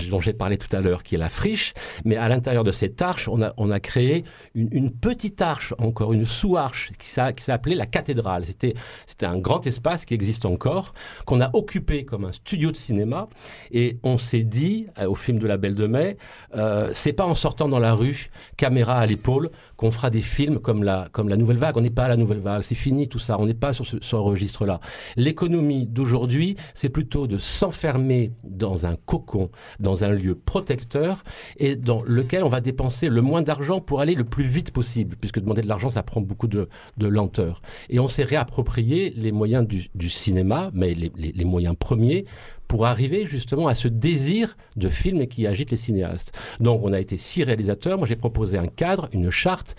[0.09, 3.01] dont j'ai parlé tout à l'heure, qui est la friche, mais à l'intérieur de cette
[3.01, 7.31] arche, on a, on a créé une, une petite arche, encore une sous-arche, qui s'a-
[7.31, 8.43] qui s'appelait la cathédrale.
[8.43, 8.73] C'était,
[9.07, 10.93] c'était un grand espace qui existe encore,
[11.25, 13.29] qu'on a occupé comme un studio de cinéma,
[13.71, 16.17] et on s'est dit, euh, au film de la Belle de Mai,
[16.55, 20.59] euh, c'est pas en sortant dans la rue, caméra à l'épaule, qu'on fera des films
[20.59, 21.77] comme la, comme la Nouvelle Vague.
[21.77, 23.85] On n'est pas à la Nouvelle Vague, c'est fini tout ça, on n'est pas sur
[23.85, 24.79] ce, ce registre-là.
[25.17, 29.49] L'économie d'aujourd'hui, c'est plutôt de s'enfermer dans un cocon,
[29.79, 31.23] dans un lieu protecteur,
[31.57, 35.15] et dans lequel on va dépenser le moins d'argent pour aller le plus vite possible,
[35.19, 37.61] puisque demander de l'argent, ça prend beaucoup de, de lenteur.
[37.89, 42.25] Et on s'est réapproprié les moyens du, du cinéma, mais les, les- les moyens premiers,
[42.67, 46.33] pour arriver justement à ce désir de film qui agite les cinéastes.
[46.59, 49.75] Donc on a été six réalisateurs, moi j'ai proposé un cadre, une charte,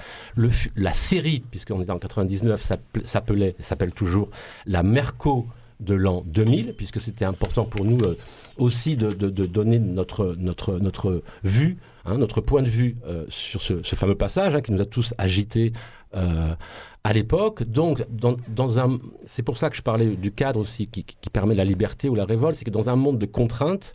[0.77, 4.31] la série, puisqu'on est en 99, s'appel- s'appelait, s'appelle toujours
[4.67, 5.47] la Merco
[5.81, 8.17] de l'an 2000, puisque c'était important pour nous euh,
[8.57, 11.77] aussi de, donner notre, notre, notre vue,
[12.07, 14.87] hein, notre point de vue euh, sur ce, ce fameux passage hein, qui nous a
[14.87, 15.73] tous agités
[16.15, 16.55] euh,
[17.07, 17.63] à l'époque.
[17.63, 21.65] Donc, dans, un, c'est pour ça que je parlais du cadre aussi qui, permet la
[21.65, 23.95] liberté ou la révolte, c'est que dans un monde de contraintes,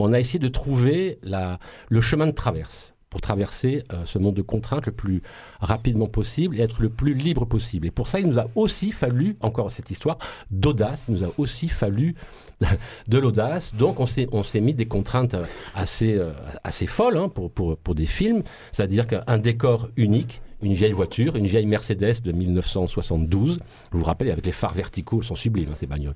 [0.00, 4.42] on a essayé de trouver le chemin de traverse pour traverser euh, ce monde de
[4.42, 5.22] contraintes le plus
[5.60, 7.86] rapidement possible et être le plus libre possible.
[7.86, 10.16] Et pour ça, il nous a aussi fallu, encore cette histoire,
[10.50, 12.16] d'audace, il nous a aussi fallu
[13.08, 13.74] de l'audace.
[13.74, 15.36] Donc on s'est, on s'est mis des contraintes
[15.74, 16.32] assez, euh,
[16.64, 18.42] assez folles hein, pour, pour, pour des films,
[18.72, 23.58] c'est-à-dire qu'un décor unique, une vieille voiture, une vieille Mercedes de 1972.
[23.92, 26.14] Je vous rappelle, avec les phares verticaux, elles sont sublimes, hein, ces bagnoles.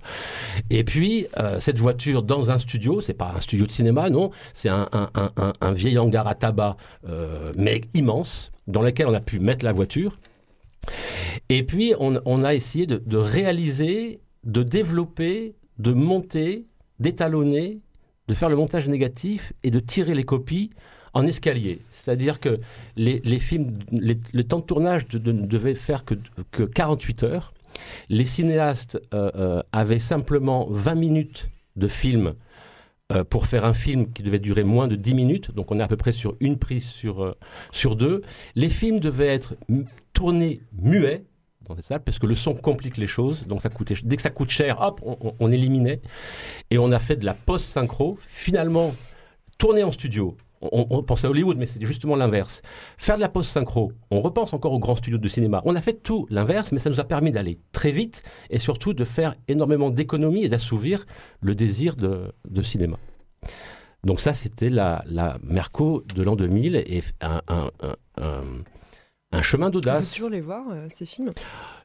[0.70, 4.30] Et puis, euh, cette voiture dans un studio, c'est pas un studio de cinéma, non,
[4.54, 4.86] c'est un,
[5.74, 6.76] vieil hangar à tabac,
[7.08, 10.18] euh, mais immense, dans lequel on a pu mettre la voiture.
[11.48, 16.66] Et puis, on, on a essayé de, de réaliser, de développer, de monter,
[17.00, 17.80] d'étalonner,
[18.28, 20.70] de faire le montage négatif et de tirer les copies
[21.14, 21.80] en escalier.
[22.06, 22.60] C'est-à-dire que
[22.94, 26.14] les, films, le temps de tournage ne devait faire que,
[26.52, 27.52] que 48 heures.
[28.08, 32.34] Les cinéastes euh, euh, avaient simplement 20 minutes de film
[33.10, 35.50] euh, pour faire un film qui devait durer moins de 10 minutes.
[35.50, 37.34] Donc on est à peu près sur une prise sur,
[37.72, 38.22] sur deux.
[38.54, 39.56] Les films devaient être
[40.12, 41.24] tournés muets
[41.62, 43.48] dans cette salle parce que le son complique les choses.
[43.48, 46.00] Donc ça coûtait, dès que ça coûte cher, hop, on, on- éliminait.
[46.70, 48.16] Et on a fait de la post-synchro.
[48.28, 48.94] Finalement,
[49.58, 50.36] tourner en studio.
[50.72, 52.62] On, pense à Hollywood, mais c'est justement l'inverse.
[52.96, 55.62] Faire de la post-synchro, on repense encore aux grands studios de cinéma.
[55.64, 58.92] On a fait tout l'inverse, mais ça nous a permis d'aller très vite et surtout
[58.92, 61.06] de faire énormément d'économies et d'assouvir
[61.40, 62.32] le désir de,
[62.62, 62.96] cinéma.
[64.04, 65.04] Donc ça, c'était la,
[65.42, 67.70] Merco de l'an 2000 et un-
[69.32, 70.12] un chemin On peut d'audace.
[70.12, 71.32] toujours les voir, euh, ces films.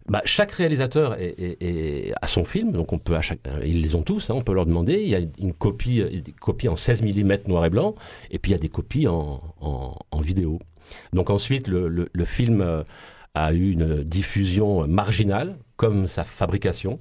[0.07, 3.61] Bah, chaque réalisateur est, est- est- a son film, donc on peut à chaque, euh,
[3.65, 5.01] ils les ont tous, hein, on peut leur demander.
[5.01, 7.95] Il y a une copie, euh, des copies en 16 mm noir et blanc,
[8.29, 10.59] et puis il y a des copies en, en- en vidéo.
[11.13, 12.83] Donc ensuite, le, le- le film
[13.33, 16.99] a eu une diffusion marginale, comme sa fabrication.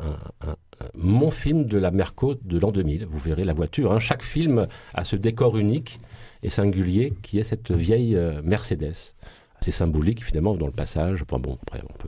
[0.94, 3.06] mon film de la Merco de l'an 2000.
[3.06, 3.92] Vous verrez la voiture.
[3.94, 4.00] hein.
[4.00, 6.00] Chaque film a ce décor unique
[6.44, 9.14] et singulier qui est cette vieille euh, Mercedes.
[9.62, 11.24] C'est symbolique finalement dans le passage.
[11.28, 12.08] Bon, après on.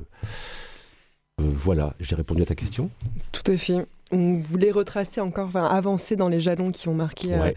[1.41, 2.89] Euh, voilà, j'ai répondu à ta question.
[3.31, 3.85] Tout à fait.
[4.13, 7.51] On voulait retracer encore, enfin, avancer dans les jalons qui ont marqué euh,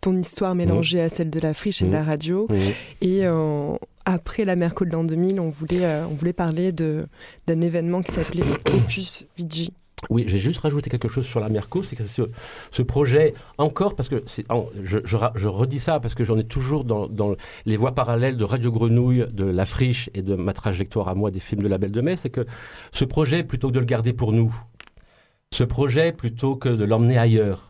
[0.00, 2.46] ton histoire mélangée à celle de la friche et de la radio.
[2.50, 2.56] Mhm.
[3.00, 3.72] Et euh,
[4.04, 8.12] après la Merco de l'an 2000, on voulait, euh, on voulait parler d'un événement qui
[8.12, 8.42] s'appelait
[8.74, 9.72] Opus Vigi.
[10.10, 12.22] Oui, j'ai juste rajouté quelque chose sur la Merco, c'est que ce,
[12.72, 14.24] ce projet, encore, parce que
[14.82, 17.36] je, je ra- je redis ça parce que j'en ai toujours dans, dans
[17.66, 21.30] les voies parallèles de Radio Grenouille, de La Friche et de ma trajectoire à moi
[21.30, 22.44] des films de la Belle de Mai, c'est que
[22.90, 24.52] ce projet, plutôt que de le garder pour nous,
[25.52, 27.68] ce projet, plutôt que de l'emmener ailleurs,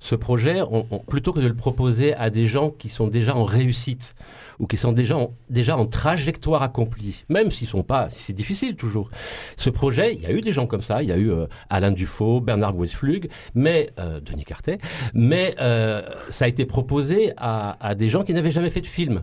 [0.00, 0.60] ce projet,
[1.08, 4.14] plutôt que de le proposer à des gens qui sont déjà en réussite
[4.58, 9.10] ou qui sont déjà en, trajectoire accomplie, même s'ils sont pas, c'est difficile toujours.
[9.56, 11.46] Ce projet, il y a eu des gens comme ça, il y a eu euh,
[11.68, 14.78] Alain Dufaux, Bernard Boisflug, mais euh, Denis Cartet,
[15.14, 19.22] mais euh, ça a été proposé à des gens qui n'avaient jamais fait de film.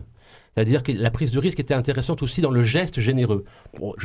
[0.58, 3.44] C'est-à-dire que la prise de risque était intéressante aussi dans le geste généreux.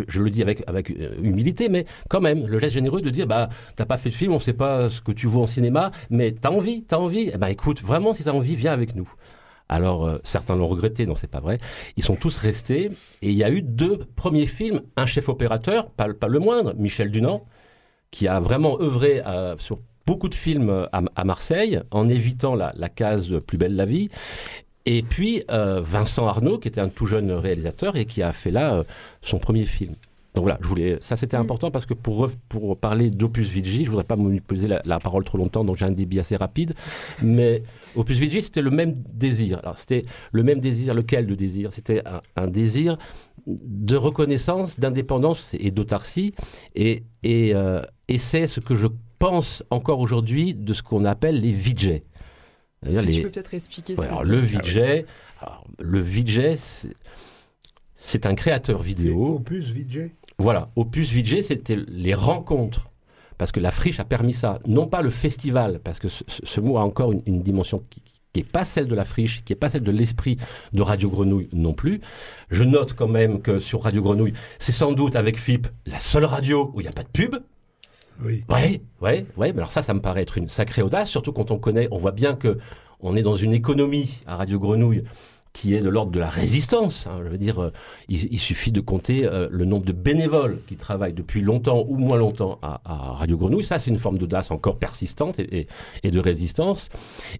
[0.07, 3.25] Je, le dis avec, avec euh, humilité, mais quand même, le geste généreux de dire,
[3.25, 5.91] bah, t'as pas fait de film, on sait pas ce que tu vois en cinéma,
[6.11, 7.31] mais t'as envie, t'as envie.
[7.33, 9.11] Eh ben, écoute, vraiment, si t'as envie, viens avec nous.
[9.67, 11.57] Alors, euh, certains l'ont regretté, non, c'est pas vrai.
[11.97, 12.91] Ils sont tous restés,
[13.23, 16.75] et il y a eu deux premiers films, un chef opérateur, pas, pas le moindre,
[16.77, 17.47] Michel Dunant,
[18.11, 22.73] qui a vraiment œuvré euh, sur beaucoup de films à, à Marseille, en évitant la,
[22.75, 24.09] la case Plus belle la vie.
[24.85, 28.51] Et puis euh, Vincent Arnaud, qui était un tout jeune réalisateur et qui a fait
[28.51, 28.83] là euh,
[29.21, 29.95] son premier film.
[30.35, 33.89] Donc voilà, je voulais, ça c'était important parce que pour, pour parler d'Opus Vigi, je
[33.91, 36.73] voudrais pas monopoliser la, la parole trop longtemps, donc j'ai un débit assez rapide.
[37.21, 37.61] Mais
[37.95, 39.59] Opus Vigi, c'était le même désir.
[39.61, 41.71] Alors c'était le même désir, lequel de désir?
[41.71, 42.97] C'était un, un désir
[43.45, 46.33] de reconnaissance, d'indépendance et d'autarcie.
[46.75, 48.87] Et, et, euh, et c'est ce que je
[49.19, 52.01] pense encore aujourd'hui de ce qu'on appelle les VJ.
[52.83, 55.05] Que tu peux peut-être expliquer Ouais, ce que alors, c'est le VJ,
[55.41, 56.95] alors, le VJ, c'est-
[57.95, 59.35] c'est un créateur vidéo.
[59.35, 60.11] Opus VJ.
[60.37, 62.89] Voilà, Opus VJ, c'était les rencontres.
[63.37, 64.59] Parce que la friche a permis ça.
[64.67, 67.83] Non pas le festival, parce que ce, ce- ce mot a encore une, une dimension
[67.89, 68.01] qui
[68.35, 70.37] n'est pas celle de la friche, qui n'est pas celle de l'esprit
[70.71, 71.99] de Radio Grenouille non plus.
[72.49, 76.25] Je note quand même que sur Radio Grenouille, c'est sans doute avec FIP la seule
[76.25, 77.35] radio où il n'y a pas de pub.
[78.21, 78.43] Oui.
[78.49, 79.25] Ouais, ouais.
[79.37, 81.97] Mais alors ça, ça me paraît être une sacrée audace, surtout quand on connaît, on
[81.97, 82.57] voit bien que
[82.99, 85.03] on est dans une économie à Radio Grenouille
[85.53, 87.07] qui est de l'ordre de la résistance.
[87.07, 87.21] hein.
[87.23, 87.71] Je veux dire, euh,
[88.09, 92.17] il, suffit de compter euh, le nombre de bénévoles qui travaillent depuis longtemps ou moins
[92.17, 93.63] longtemps à, Radio Grenouille.
[93.63, 95.67] Ça, c'est une forme d'audace encore persistante et,
[96.03, 96.89] de résistance.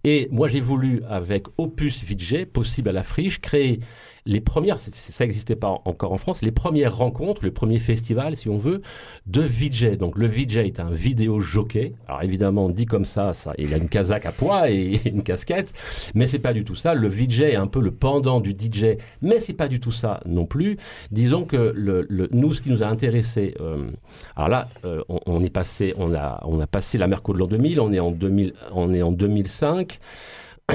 [0.04, 3.80] Et moi, j'ai voulu, avec Opus VJ, possible à la friche, créer
[4.26, 8.36] les premières, ça n'existait pas en- encore en France, les premières rencontres, le premier festival,
[8.36, 8.80] si on veut,
[9.26, 9.96] de VJ.
[9.98, 11.92] Donc le VJ est un vidéo jockey.
[12.08, 15.72] Alors évidemment, dit comme ça, ça, il a une casaque à poids et une casquette,
[16.14, 16.94] mais c'est pas du tout ça.
[16.94, 20.20] Le VJ est un peu le pendant du DJ, mais c'est pas du tout ça
[20.26, 20.78] non plus.
[21.10, 23.90] Disons que le, le- nous, ce qui nous a intéressé, euh,
[24.36, 27.38] alors là, euh, on, on est passé, on a, on a passé la Merco de
[27.38, 29.98] l'an 2000, on est en 2000, on est en 2005.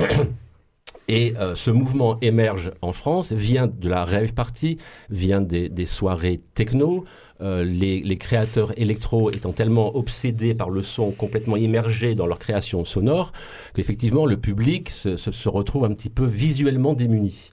[1.10, 4.77] Et euh, ce mouvement émerge en France, vient de la rave party,
[5.10, 7.03] vient des, des soirées techno.
[7.41, 12.38] Euh, les, les créateurs électro étant tellement obsédés par le son, complètement immergés dans leur
[12.38, 13.31] création sonore,
[13.73, 17.52] qu'effectivement le public se, se, se retrouve un petit peu visuellement démuni.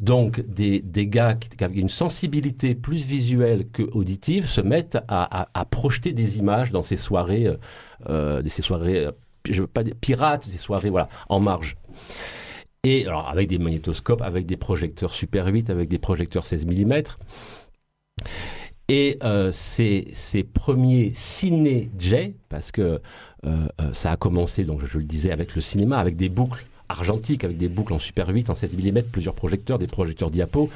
[0.00, 4.98] Donc des, des gars qui, qui avaient une sensibilité plus visuelle que auditive se mettent
[5.08, 7.56] à, à, à projeter des images dans ces soirées, euh,
[8.08, 9.12] euh, ces soirées, euh,
[9.50, 11.76] je veux pas dire pirates, ces soirées voilà en marge.
[12.84, 17.02] Et alors avec des magnétoscopes, avec des projecteurs Super 8, avec des projecteurs 16 mm.
[18.88, 20.04] Et euh, ces,
[20.52, 22.98] premiers ciné-jets, parce que euh,
[23.46, 27.44] euh, ça a commencé, donc je le disais, avec le cinéma, avec des boucles argentiques,
[27.44, 30.68] avec des boucles en Super 8, en 7 mm, plusieurs projecteurs, des projecteurs diapo.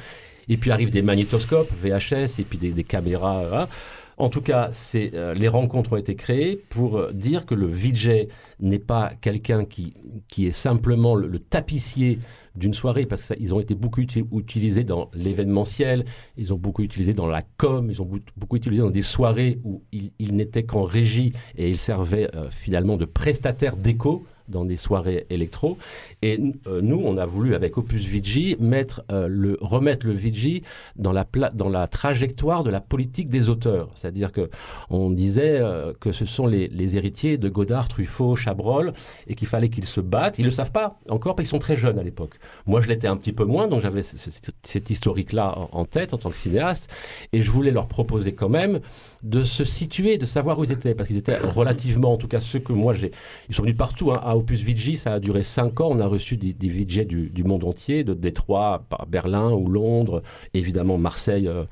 [0.47, 3.43] Et puis arrivent des magnétoscopes, VHS, et puis des, caméras.
[3.47, 3.69] Voilà.
[4.17, 8.27] En tout cas, les rencontres ont été créées pour dire que le VJ
[8.59, 9.93] n'est pas quelqu'un qui,
[10.27, 12.19] qui est simplement le, tapissier
[12.55, 16.03] d'une soirée, parce qu'ils ont été beaucoup uti- utilisés dans l'événementiel,
[16.37, 19.81] ils ont beaucoup utilisé dans la com, ils ont beaucoup, utilisé dans des soirées où
[19.91, 24.25] ils, ils n'étaient qu'en régie et ils servaient euh, finalement de prestataires d'écho.
[24.49, 25.77] Dans des soirées électro.
[26.21, 30.63] Et euh, nous, on a voulu, avec Opus VG, mettre, euh, le, remettre le VG
[30.95, 33.89] dans la, dans la trajectoire de la politique des auteurs.
[33.95, 34.49] C'est-à-dire que
[34.89, 38.93] on disait euh, que ce sont les, héritiers de Godard, Truffaut, Chabrol,
[39.27, 40.39] et qu'il fallait qu'ils se battent.
[40.39, 42.33] Ils le savent pas encore, parce qu'ils sont très jeunes à l'époque.
[42.65, 44.29] Moi, je l'étais un petit peu moins, donc j'avais ce- ce-
[44.63, 46.89] cet historique-là en tête en tant que cinéaste,
[47.33, 48.79] et je voulais leur proposer quand même
[49.23, 52.39] de se situer, de savoir où ils étaient, parce qu'ils étaient relativement, en tout cas
[52.39, 53.11] ceux que moi j'ai,
[53.49, 54.11] ils sont venus partout.
[54.11, 54.19] hein.
[54.23, 55.89] À Opus Vigi, ça a duré cinq ans.
[55.91, 60.23] On a reçu des, des du, monde entier, de Détroit, Berlin ou Londres,
[60.53, 61.65] évidemment Marseille euh,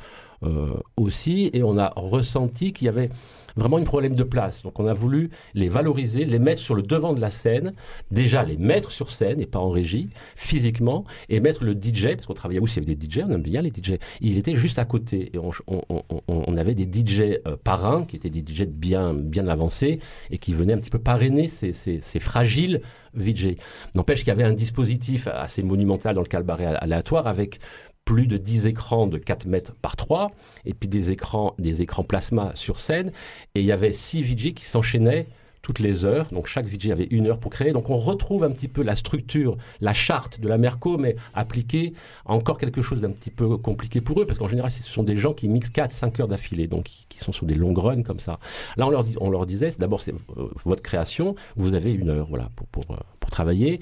[0.43, 3.09] euh, aussi, et on a ressenti qu'il y avait
[3.57, 4.63] vraiment un problème de place.
[4.63, 7.73] Donc on a voulu les valoriser, les mettre sur le devant de la scène,
[8.11, 12.25] déjà les mettre sur scène et pas en régie, physiquement, et mettre le DJ, parce
[12.25, 14.85] qu'on travaillait aussi avec des DJ, on aime bien les DJ, il était juste à
[14.85, 15.31] côté.
[15.33, 19.13] Et on, on- on- on- avait des DJ euh, parrains, qui étaient des DJ bien,
[19.13, 19.99] bien avancés,
[20.31, 22.81] et qui venaient un petit peu parrainer ces, ces- ces fragiles
[23.13, 23.55] VJ.
[23.95, 27.59] N'empêche qu'il y avait un dispositif assez monumental dans le calbaré aléatoire, avec
[28.07, 30.31] plus de 10 écrans de 4 mètres par 3,
[30.65, 33.11] et puis des écrans, des écrans plasma sur scène,
[33.53, 35.27] et il y avait 6 VJ qui s'enchaînaient
[35.61, 38.51] toutes les heures, donc chaque VJ avait une heure pour créer, donc on retrouve un
[38.51, 41.93] petit peu la structure, la charte de la Merco, mais appliquée
[42.23, 45.17] encore quelque chose d'un petit peu compliqué pour eux, parce qu'en général ce sont des
[45.17, 48.39] gens qui mixent 4-5 heures d'affilée, donc qui, sont sur des longues runs comme ça.
[48.77, 52.27] Là on leur, on leur disait, d'abord c'est euh, votre création, vous avez une heure
[52.29, 53.81] voilà, pour, pour, euh, pour travailler,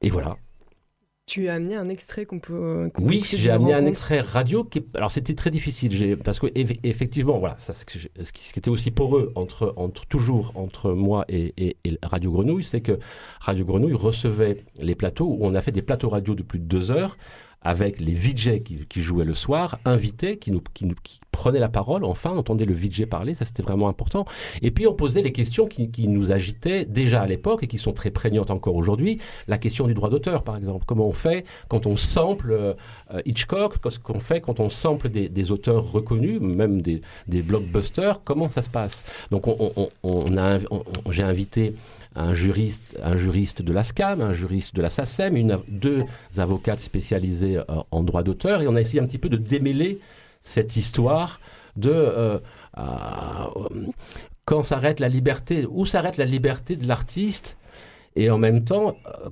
[0.00, 0.38] et voilà,
[1.26, 2.90] Tu as amené un extrait qu'on peut.
[2.92, 6.78] peut oui, j'ai amené un extrait radio qui alors c'était très difficile parce que eff-
[6.82, 11.54] effectivement voilà ça ce qui, était aussi pour eux entre entre toujours entre moi et,
[11.56, 12.98] et- et Radio Grenouille c'est que
[13.40, 16.64] Radio Grenouille recevait les plateaux où on a fait des plateaux radio de plus de
[16.64, 17.16] deux heures
[17.64, 21.60] avec les VJ qui, qui jouaient le soir, invités, qui, nous, qui, nous- qui prenaient
[21.60, 24.24] la parole, enfin, on le VJ parler, ça c'était vraiment important.
[24.60, 27.78] Et puis on posait les questions qui, qui nous agitaient déjà à l'époque et qui
[27.78, 29.18] sont très prégnantes encore aujourd'hui.
[29.48, 30.84] La question du droit d'auteur, par exemple.
[30.86, 32.74] Comment on fait quand on sample euh,
[33.24, 38.22] Hitchcock, qu'est-ce qu'on fait quand on sample des, des auteurs reconnus, même des, des blockbusters,
[38.24, 39.04] comment ça se passe?
[39.30, 40.30] Donc on, on- on-
[40.70, 41.74] on- j'ai invité
[42.14, 46.04] un juriste, un juriste de la SCAM, un juriste de la SACEM, une, deux
[46.36, 49.98] avocates spécialisées euh, en droit d'auteur, et on a essayé un petit peu de démêler
[50.42, 51.40] cette histoire
[51.76, 52.38] de euh,
[52.78, 52.82] euh,
[54.44, 57.56] quand s'arrête la liberté, où s'arrête la liberté de l'artiste,
[58.16, 59.28] et en même temps, euh,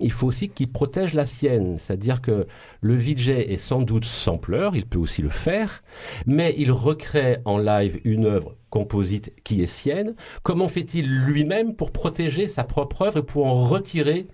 [0.00, 2.46] il faut aussi qu'il protège la sienne, c'est-à-dire que
[2.80, 5.82] le VJ est sans doute sampleur, il peut aussi le faire,
[6.26, 10.14] mais il recrée en live une œuvre composite qui est sienne.
[10.42, 14.26] Comment fait-il lui-même pour protéger sa propre œuvre et pour en retirer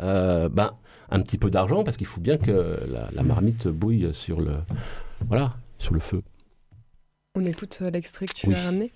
[0.00, 0.72] euh, ben,
[1.10, 1.82] un petit peu d'argent?
[1.84, 4.52] Parce qu'il faut bien que la, la marmite bouille sur le,
[5.28, 6.22] voilà, sur le feu.
[7.34, 8.54] On écoute euh, l'extrait que tu Oui.
[8.54, 8.92] as ramené.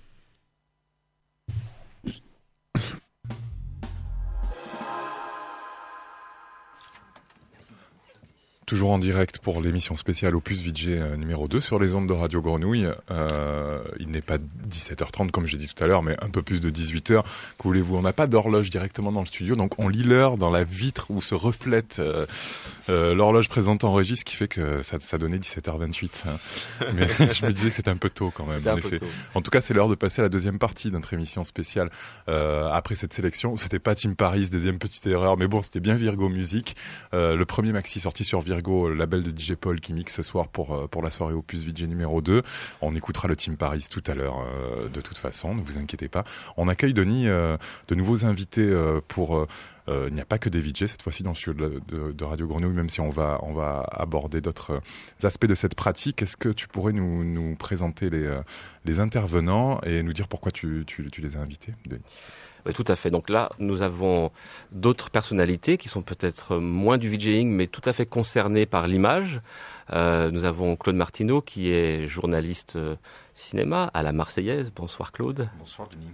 [8.71, 12.13] Toujours en direct pour l'émission spéciale Opus VJ euh, numéro 2 sur les ondes de
[12.13, 12.87] Radio Grenouille.
[13.11, 16.61] Euh, il n'est pas 17h30 comme j'ai dit tout à l'heure, mais un peu plus
[16.61, 17.21] de 18h.
[17.21, 17.97] Que voulez-vous?
[17.97, 21.07] On n'a pas d'horloge directement dans le studio, donc on lit l'heure dans la vitre
[21.09, 22.25] où se reflète euh,
[22.87, 26.21] euh, l'horloge présente en registre, ce qui fait que ça, ça donnait 17h28.
[26.27, 26.85] hein.
[26.95, 28.99] Mais je me disais que c'était un peu tôt quand même, en effet.
[28.99, 29.05] tôt.
[29.35, 31.89] En tout cas, c'est l'heure de passer à la deuxième partie de notre émission spéciale.
[32.27, 36.29] Après cette sélection, c'était pas Tim Paris, deuxième petite erreur, mais bon, c'était bien Virgo
[36.29, 36.77] Music.
[37.13, 40.23] Euh, le premier maxi sorti sur Virgo, le label de DJ Paul qui mixe ce
[40.23, 42.41] soir pour, euh, pour la soirée Opus VJ numéro 2.
[42.81, 46.07] On écoutera le Team Paris tout à l'heure, euh, de toute façon, ne vous inquiétez
[46.07, 46.23] pas.
[46.57, 47.57] On accueille, Denis, euh,
[47.87, 48.71] de nouveaux invités
[49.07, 49.47] pour...
[49.87, 52.73] il n'y a pas que des VJ cette fois-ci dans le studio de, Radio Grenouille,
[52.73, 54.81] même si on va, on va aborder d'autres
[55.23, 56.21] aspects de cette pratique.
[56.21, 58.39] Est-ce que tu pourrais nous, nous présenter les,
[58.85, 62.03] les intervenants et nous dire pourquoi tu, tu les as invités, Denis?
[62.65, 63.09] Oui, tout à fait.
[63.09, 64.31] Donc là, nous avons
[64.71, 69.41] d'autres personnalités qui sont peut-être moins du VJing, mais tout à fait concernées par l'image.
[69.93, 72.95] Euh, nous avons Claude Martineau, qui est journaliste euh,
[73.33, 74.71] cinéma à la Marseillaise.
[74.73, 75.49] Bonsoir Claude.
[75.59, 76.11] Bonsoir Denis.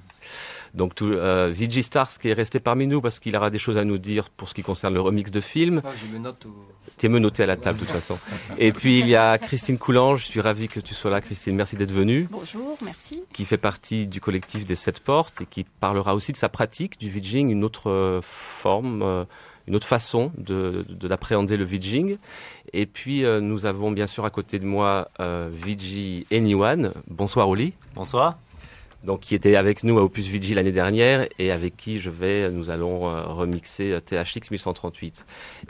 [0.77, 3.83] Donc tout, euh, Stars qui est resté parmi nous parce qu'il aura des choses à
[3.83, 5.81] nous dire pour ce qui concerne le remix de films.
[5.83, 6.55] Ah, je me note au...
[6.97, 8.17] T'es menotté à la table de toute façon.
[8.57, 10.21] Et puis il y a Christine Coulange.
[10.21, 11.55] Je suis ravi que tu sois là, Christine.
[11.55, 13.23] Merci d'être venue Bonjour, merci.
[13.33, 16.99] qui fait partie du collectif des Sept Portes et qui parlera aussi de sa pratique
[16.99, 19.25] du VJing, une autre euh, forme, euh,
[19.67, 22.17] une autre façon de, de d'appréhender le VJing.
[22.73, 26.93] Et puis euh, nous avons bien sûr à côté de moi euh, VJ Anyone.
[27.07, 27.73] Bonsoir Oli.
[27.95, 28.37] Bonsoir.
[29.03, 32.49] Donc qui était avec nous à Opus VJ l'année dernière et avec qui je vais,
[32.52, 35.26] nous allons euh, remixer euh, THX 1138.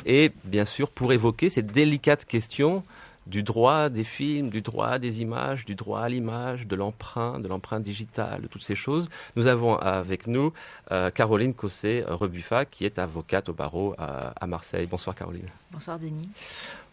[0.05, 2.83] Et bien sûr pour évoquer ces délicates questions
[3.27, 7.47] du droit des films, du droit des images, du droit à l'image, de l'emprunt, de
[7.47, 9.09] l'empreinte digitale, de toutes ces choses.
[9.35, 10.53] Nous avons avec nous
[10.91, 14.87] euh, Caroline Cossé-Rebuffa, qui est avocate au barreau à, à Marseille.
[14.89, 15.47] Bonsoir Caroline.
[15.71, 16.29] Bonsoir Denis.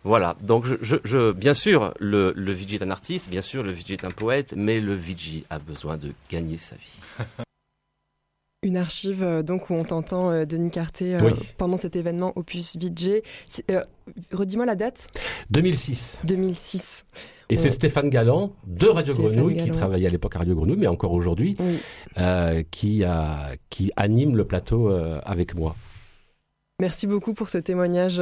[0.02, 3.72] Voilà, donc je, je, je- bien sûr, le, le est un artiste, bien sûr, le
[3.72, 6.98] VJ est un poète, mais le VJ a besoin de gagner sa vie.
[8.64, 11.32] Une archive euh, donc où on t'entend euh, Denis Carté euh, Oui.
[11.58, 12.76] pendant cet événement Opus
[13.70, 13.82] euh,
[14.32, 15.06] Redis-moi la date
[15.50, 16.20] 2006.
[16.24, 17.04] 2006.
[17.50, 20.78] Et c'est Stéphane Galland de Radio Stéphane Grenouille, qui travaillait à l'époque à Radio Grenouille,
[20.78, 21.78] mais encore aujourd'hui, Oui.
[22.18, 25.76] euh, qui, a, qui anime le plateau euh, avec moi.
[26.80, 28.20] Merci beaucoup pour ce témoignage.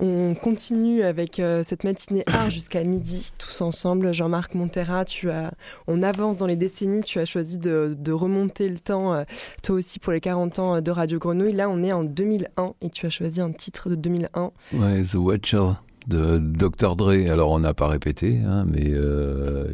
[0.00, 4.12] Euh, On continue avec euh, cette matinée art jusqu'à midi, tous ensemble.
[4.12, 5.52] Jean-Marc Montera, tu as,
[5.86, 7.02] on avance dans les décennies.
[7.02, 9.24] Tu as choisi de, remonter le temps, euh,
[9.62, 11.52] toi aussi, pour les 40 ans de Radio Grenouille.
[11.52, 14.50] Là, on est en 2001 et tu as choisi un titre de 2001.
[14.74, 15.72] Ouais, The Watcher
[16.08, 16.96] de Dr.
[16.96, 17.30] Dre.
[17.30, 19.70] Alors, on n'a pas répété, hein, mais euh,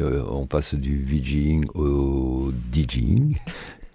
[0.00, 3.36] euh, on passe du VJing au DJing,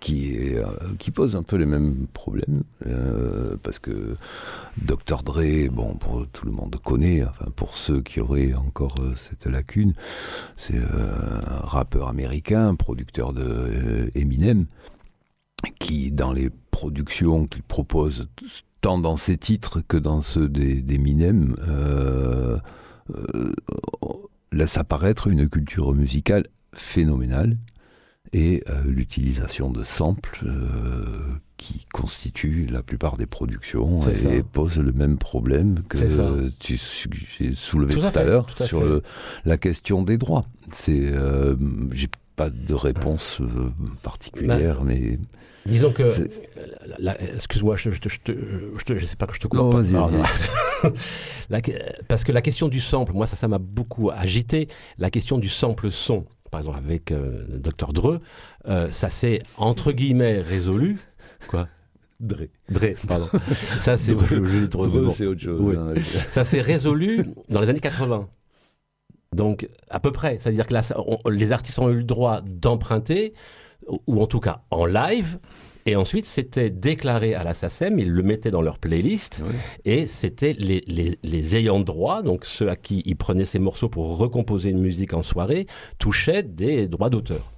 [0.10, 0.66] euh,
[0.98, 4.16] qui pose un peu les mêmes problèmes, euh, parce que
[4.82, 5.22] Dr.
[5.24, 9.46] Dre, bon, pour tout le monde connaît, enfin, pour ceux qui auraient encore euh, cette
[9.46, 9.94] lacune,
[10.56, 14.66] c'est un rappeur américain, producteur de Eminem,
[15.80, 18.28] qui, dans les productions qu'il propose,
[18.82, 21.56] tant dans ses titres que dans ceux d'Eminem,
[24.52, 27.58] laisse apparaître une culture musicale phénoménale
[28.34, 31.20] et euh, l'utilisation de samples euh,
[31.58, 34.30] qui constituent la plupart des productions et ça.
[34.52, 39.04] pose le même problème que tu soulevé Tout tout, à l'heure à sur le,
[39.46, 40.46] la question des droits.
[40.72, 41.56] C'est, euh,
[41.92, 43.42] j'ai pas de réponse
[44.02, 45.20] particulière, Bah, mais
[45.66, 46.12] Disons que,
[47.36, 49.60] excuse-moi, je, je, je, je, sais pas que je te coupe.
[49.60, 49.82] Non, pas.
[49.82, 51.62] vas-y,
[52.08, 54.68] parce que la question du sample, moi ça, ça m'a beaucoup agité.
[54.98, 58.20] La question du sample son, par exemple avec euh, Dr Dre,
[58.68, 61.00] euh, ça s'est entre guillemets résolu.
[61.48, 61.68] Quoi?
[62.20, 63.28] Dre, Dre, pardon.
[63.80, 65.76] Ça c'est autre chose, Oui.
[65.76, 65.94] hein.
[66.30, 68.28] Ça s'est résolu dans les années 80.
[69.34, 70.38] Donc, à peu près.
[70.40, 73.34] C'est-à-dire que là, on- les artistes ont eu le droit d'emprunter,
[74.06, 75.40] ou en tout cas en live,
[75.86, 79.44] et ensuite c'était déclaré à la SACEM, ils le mettaient dans leur playlist,
[79.86, 83.90] et c'était les, les, les ayants droit, donc ceux à qui ils prenaient ces morceaux
[83.90, 85.68] pour recomposer une musique en soirée,
[85.98, 87.52] touchaient des droits d'auteur.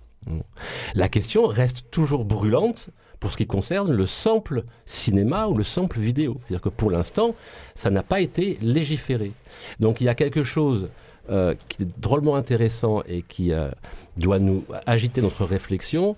[0.96, 2.90] La question reste toujours brûlante
[3.20, 6.38] pour ce qui concerne le sample cinéma ou le sample vidéo.
[6.40, 7.36] C'est-à-dire que pour l'instant,
[7.76, 9.32] ça n'a pas été légiféré.
[9.80, 10.90] Donc il y a quelque chose
[11.30, 13.70] euh, qui est drôlement intéressant et qui euh,
[14.18, 16.18] doit nous agiter notre réflexion,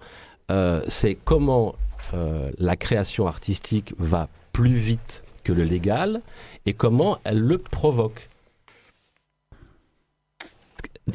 [0.50, 1.76] euh, c'est comment
[2.14, 6.22] euh, la création artistique va plus vite que le légal
[6.66, 8.30] et comment elle le provoque.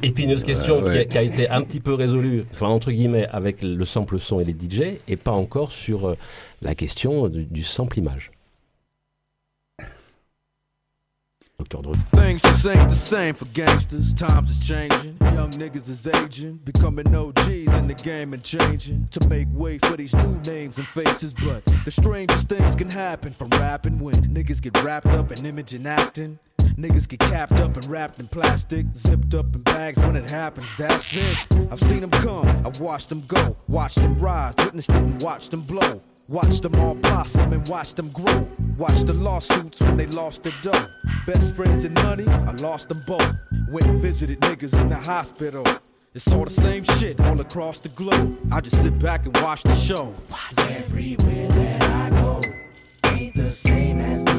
[0.03, 0.93] Épineuse question Euh, ouais.
[0.93, 4.21] qui, a, qui a été un petit peu résolue, enfin entre guillemets, avec le sample
[4.21, 6.15] son et les DJ, et pas encore sur euh,
[6.63, 8.31] la question du, du sample image.
[11.69, 11.95] Drew.
[12.15, 14.13] Things just ain't the same for gangsters.
[14.15, 15.17] Times is changing.
[15.21, 16.57] Young niggas is aging.
[16.59, 19.09] Becoming OGs in the game and changing.
[19.13, 21.33] To make way for these new names and faces.
[21.33, 25.73] But the strangest things can happen from rapping when niggas get wrapped up in image
[25.75, 26.39] and acting.
[26.81, 30.67] Niggas get capped up and wrapped in plastic, zipped up in bags when it happens.
[30.79, 31.59] That's it.
[31.71, 35.51] I've seen them come, I've watched them go, watched them rise, witnessed it and watched
[35.51, 36.01] them blow.
[36.29, 38.49] Watched them all blossom and watched them grow.
[38.79, 40.87] Watched the lawsuits when they lost their dough.
[41.27, 43.37] Best friends and money, I lost them both.
[43.71, 45.65] Went and visited niggas in the hospital.
[46.15, 48.39] It's all the same shit all across the globe.
[48.51, 50.15] I just sit back and watch the show.
[50.57, 52.41] Everywhere that I go,
[53.11, 54.30] ain't the same as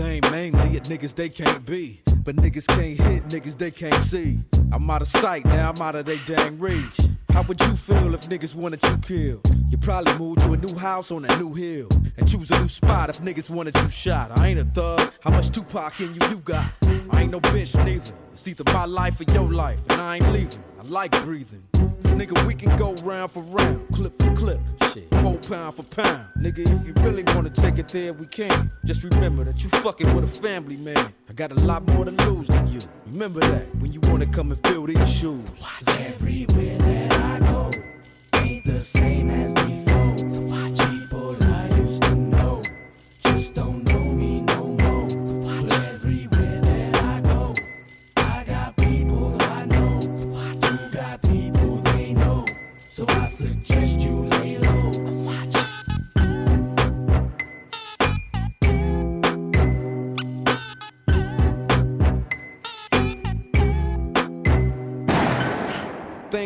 [0.00, 2.02] aim mainly at niggas they can't be.
[2.24, 4.38] But niggas can't hit niggas they can't see.
[4.72, 7.00] I'm out of sight, now I'm out of they dang reach.
[7.30, 9.56] How would you feel if niggas wanted you killed?
[9.70, 11.88] You probably move to a new house on a new hill.
[12.16, 14.38] And choose a new spot if niggas wanted you shot.
[14.40, 16.70] I ain't a thug, how much Tupac in you you got?
[17.10, 18.12] I ain't no bitch neither.
[18.32, 20.58] It's either my life or your life, and I ain't leaving.
[20.80, 21.62] I like breathing.
[22.12, 24.60] Nigga, we can go round for round, clip for clip,
[24.92, 26.26] shit, four pound for pound.
[26.38, 28.70] Nigga, if you really wanna take it there, we can.
[28.84, 31.06] Just remember that you fucking with a family man.
[31.28, 32.80] I got a lot more to lose than you.
[33.12, 35.44] Remember that when you wanna come and fill these shoes.
[35.86, 37.09] Everywhere that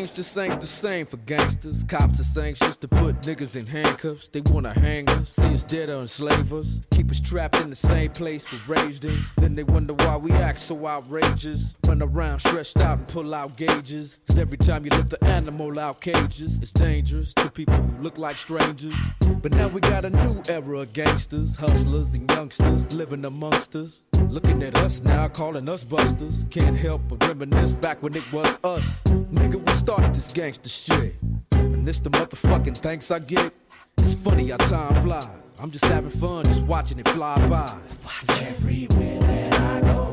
[0.06, 1.85] things just ain't the same for gangsters.
[1.85, 4.28] Cops is anxious to put niggas in handcuffs.
[4.28, 6.81] They wanna hang us, see us dead or enslave us.
[6.90, 9.16] Keep us trapped in the same place we're raised in.
[9.39, 11.74] Then they wonder why we act so outrageous.
[11.86, 14.18] Run around stretched out and pull out gauges.
[14.28, 18.18] Cause every time you lift the animal out cages, it's dangerous to people who look
[18.18, 18.94] like strangers.
[19.43, 24.05] But now we got a new era of gangsters, hustlers, and youngsters living amongst us.
[24.28, 26.44] Looking at us now, calling us busters.
[26.51, 29.02] Can't help but reminisce back when it was us.
[29.05, 31.14] Nigga, we started this gangster shit.
[31.52, 33.52] And this the motherfucking thanks I get.
[33.98, 35.28] It's funny how time flies.
[35.62, 37.72] I'm just having fun, just watching it fly by.
[38.04, 40.12] Watch everywhere that I go.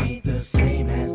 [0.00, 1.12] Ain't the same as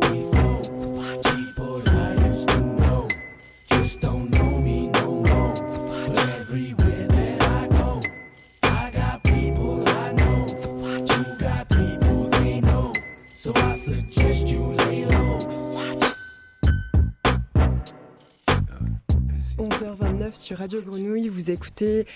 [20.28, 22.06] 11h29 sur Radio Grenouille, vous écoutez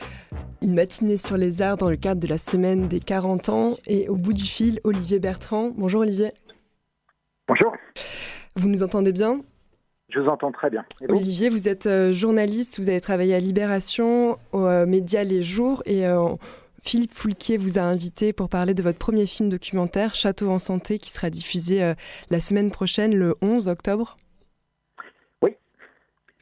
[0.63, 3.71] une matinée sur les arts dans le cadre de la semaine des 40 ans.
[3.87, 5.73] Et au bout du fil, Olivier Bertrand.
[5.77, 6.31] Bonjour Olivier.
[7.49, 7.73] Bonjour.
[8.57, 9.41] Vous nous entendez bien?
[10.09, 10.85] Je vous entends très bien.
[11.01, 11.17] Vous?
[11.17, 15.83] Olivier, vous êtes euh, journaliste, vous avez travaillé à Libération, aux euh, médias Les Jours,
[15.87, 16.29] et euh,
[16.83, 20.99] Philippe Foulquier vous a invité pour parler de votre premier film documentaire, Château en santé,
[20.99, 21.95] qui sera diffusé
[22.29, 24.17] la semaine prochaine, le 11 octobre.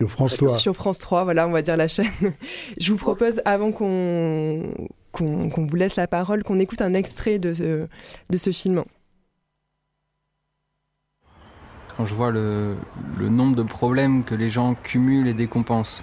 [0.00, 0.48] Sur France 3.
[0.48, 2.06] Sur France 3, voilà, on va dire la chaîne.
[2.80, 4.72] Je vous propose, avant qu'on
[5.18, 7.86] vous laisse la parole, qu'on écoute un extrait de ce,
[8.30, 8.82] de ce film.
[11.96, 12.76] Quand je vois le,
[13.18, 16.02] le nombre de problèmes que les gens cumulent et décompensent,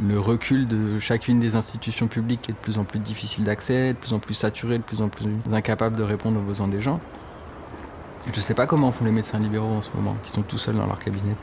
[0.00, 3.98] le recul de chacune des institutions publiques est de plus en plus difficile d'accès, de
[3.98, 6.98] plus en plus saturé, de plus en plus incapable de répondre aux besoins des gens.
[8.32, 10.76] Je sais pas comment font les médecins libéraux en ce moment, qui sont tout seuls
[10.76, 11.34] dans leur cabinet.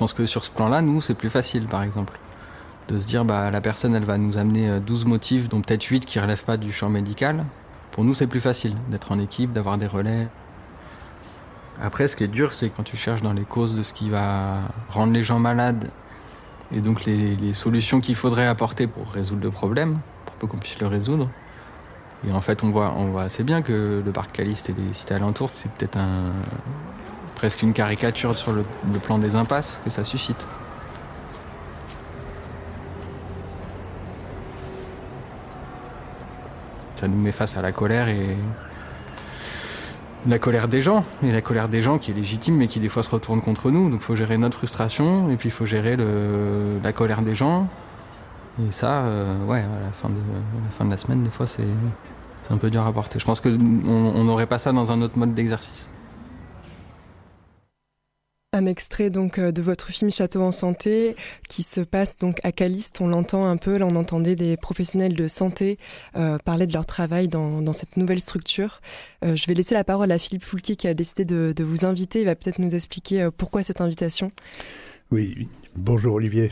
[0.00, 2.18] Pense que sur ce plan-là, nous, c'est plus facile, par exemple.
[2.88, 5.84] De se dire, bah, la personne, elle va nous amener euh, 12 motifs, dont peut-être
[5.84, 7.44] 8 qui relèvent pas du champ médical.
[7.90, 10.28] Pour nous, c'est plus facile d'être en équipe, d'avoir des relais.
[11.82, 14.08] Après, ce qui est dur, c'est quand tu cherches dans les causes de ce qui
[14.08, 15.90] va rendre les gens malades
[16.72, 20.58] et donc les, les solutions qu'il faudrait apporter pour résoudre le problème, pour peu qu'on
[20.58, 21.28] puisse le résoudre.
[22.26, 24.94] Et en fait, on voit, on voit assez bien que le parc Caliste et les
[24.94, 26.32] cités alentours, c'est peut-être un,
[27.40, 28.64] presque une caricature sur le,
[29.02, 30.36] plan des impasses que ça suscite.
[36.96, 38.36] Ça nous met face à la colère et
[40.26, 42.88] la colère des gens, et la colère des gens qui est légitime mais qui des
[42.88, 43.88] fois se retourne contre nous.
[43.88, 47.68] Donc il faut gérer notre frustration et puis il faut gérer la colère des gens.
[48.58, 51.46] Et ça, euh, ouais, à la fin, de, la fin de la semaine, des fois
[51.46, 51.64] c'est
[52.50, 53.18] un peu dur à porter.
[53.18, 55.88] Je pense qu'on on n'aurait pas ça dans un autre mode d'exercice.
[58.52, 61.14] Un extrait donc euh, de votre film Château en santé
[61.48, 63.00] qui se passe donc à Caliste.
[63.00, 65.78] On l'entend un peu, là on entendait des professionnels de santé
[66.16, 68.80] euh, parler de leur travail dans, dans cette nouvelle structure.
[69.24, 71.84] Euh, je vais laisser la parole à Philippe Foulquier qui a décidé de, de vous
[71.84, 72.22] inviter.
[72.22, 74.32] Il va peut-être nous expliquer pourquoi cette invitation.
[75.12, 76.50] Oui, bonjour Olivier.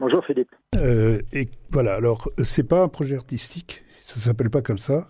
[0.00, 0.50] Bonjour Philippe.
[0.74, 5.08] Euh, et voilà, alors c'est pas un projet artistique, ça s'appelle pas comme ça,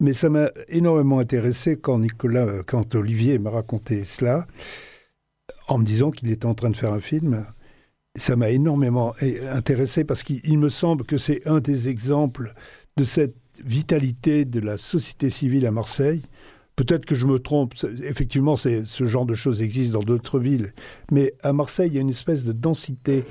[0.00, 4.48] mais ça m'a énormément intéressé quand Nicolas, quand Olivier m'a raconté cela,
[5.68, 7.46] en me disant qu'il était en train de faire un film.
[8.16, 9.14] Ça m'a énormément
[9.52, 12.54] intéressé parce qu'il il me semble que c'est un des exemples
[12.96, 16.22] de cette vitalité de la société civile à Marseille.
[16.76, 20.72] Peut-être que je me trompe, effectivement, ce genre de choses existe dans d'autres villes,
[21.10, 23.24] mais à Marseille, il y a une espèce de densité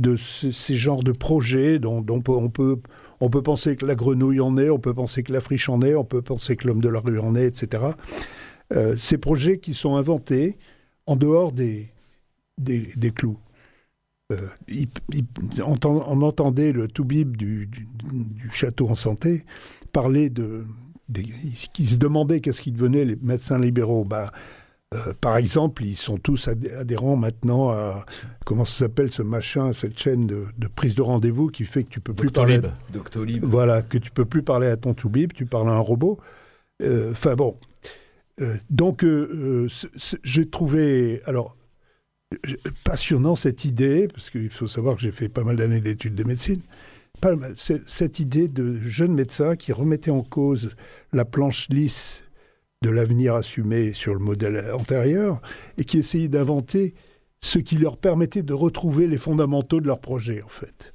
[0.00, 2.80] de ce- ces genres de projets dont, dont on, peut, on, peut,
[3.20, 5.80] on peut penser que la grenouille en est, on peut penser que la friche en
[5.82, 7.82] est, on peut penser que l'homme de la rue en est, etc.
[8.74, 10.56] Euh, ces projets qui sont inventés
[11.06, 11.88] en dehors des,
[12.58, 13.38] des, des clous.
[14.32, 14.36] Euh,
[14.68, 15.24] il- il-
[15.62, 19.44] on, entend- on entendait le toubib du, du, du château en santé
[19.92, 20.64] parler de,
[21.08, 21.22] des,
[21.72, 24.04] qui se demandait qu'est-ce qui devenait les médecins libéraux.
[24.04, 24.28] Ben,
[24.94, 28.04] euh, par exemple, ils sont tous adhé- adhérents maintenant à
[28.44, 31.90] comment ça s'appelle ce machin, cette chaîne de, de prise de rendez-vous qui fait que
[31.90, 32.62] tu peux plus Doctolib.
[32.62, 32.76] parler.
[32.92, 33.44] Doctolib.
[33.44, 36.18] Voilà, que tu peux plus parler à ton toubib, tu parles à un robot.
[36.82, 37.56] Euh, Enfin bon,
[38.40, 41.56] Euh, donc euh, euh, j'ai trouvé alors
[42.84, 46.24] passionnant cette idée parce qu'il faut savoir que j'ai fait pas mal d'années d'études de
[46.24, 46.60] médecine.
[47.54, 50.76] Cette idée de jeunes médecins qui remettaient en cause
[51.12, 52.24] la planche lisse
[52.82, 55.40] de l'avenir assumé sur le modèle antérieur
[55.78, 56.94] et qui essayaient d'inventer
[57.40, 60.92] ce qui leur permettait de retrouver les fondamentaux de leur projet, en fait.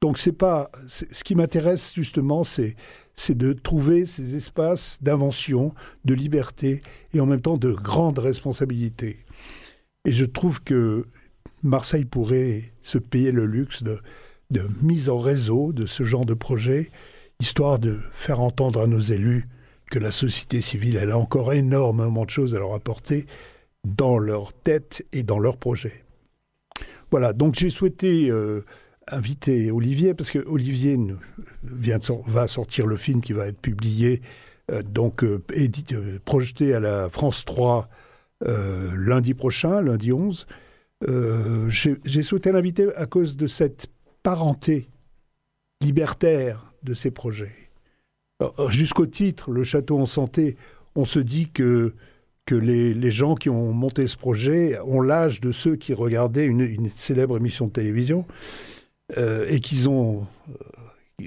[0.00, 2.74] Donc c'est pas ce qui m'intéresse justement, c'est
[3.14, 5.74] c'est de trouver ces espaces d'invention,
[6.04, 6.80] de liberté
[7.14, 9.18] et en même temps de grande responsabilité.
[10.04, 11.06] Et je trouve que
[11.62, 14.00] Marseille pourrait se payer le luxe de,
[14.82, 16.90] mise en réseau de ce genre de projet,
[17.40, 19.48] histoire de faire entendre à nos élus
[19.90, 23.26] que la société civile, elle a encore énormément de choses à leur apporter
[23.84, 26.04] dans leur tête et dans leurs projets.
[27.10, 28.64] Voilà, donc j'ai souhaité euh,
[29.12, 30.98] inviter Olivier, parce que Olivier
[31.62, 34.22] va sortir le film qui va être publié,
[34.70, 35.42] euh, donc euh,
[35.92, 37.88] euh, projeté à la France 3
[38.46, 40.46] euh, lundi prochain, lundi 11.
[41.08, 43.86] Euh, j'ai souhaité l'inviter à cause de cette
[44.22, 44.88] parenté
[45.80, 47.54] libertaire de ces projets.
[48.70, 50.56] Jusqu'au titre, le château en santé,
[50.96, 51.94] on se dit que,
[52.44, 56.46] que les, les gens qui ont monté ce projet ont l'âge de ceux qui regardaient
[56.46, 58.26] une, célèbre émission de télévision
[59.16, 60.54] et qu'ils ont euh,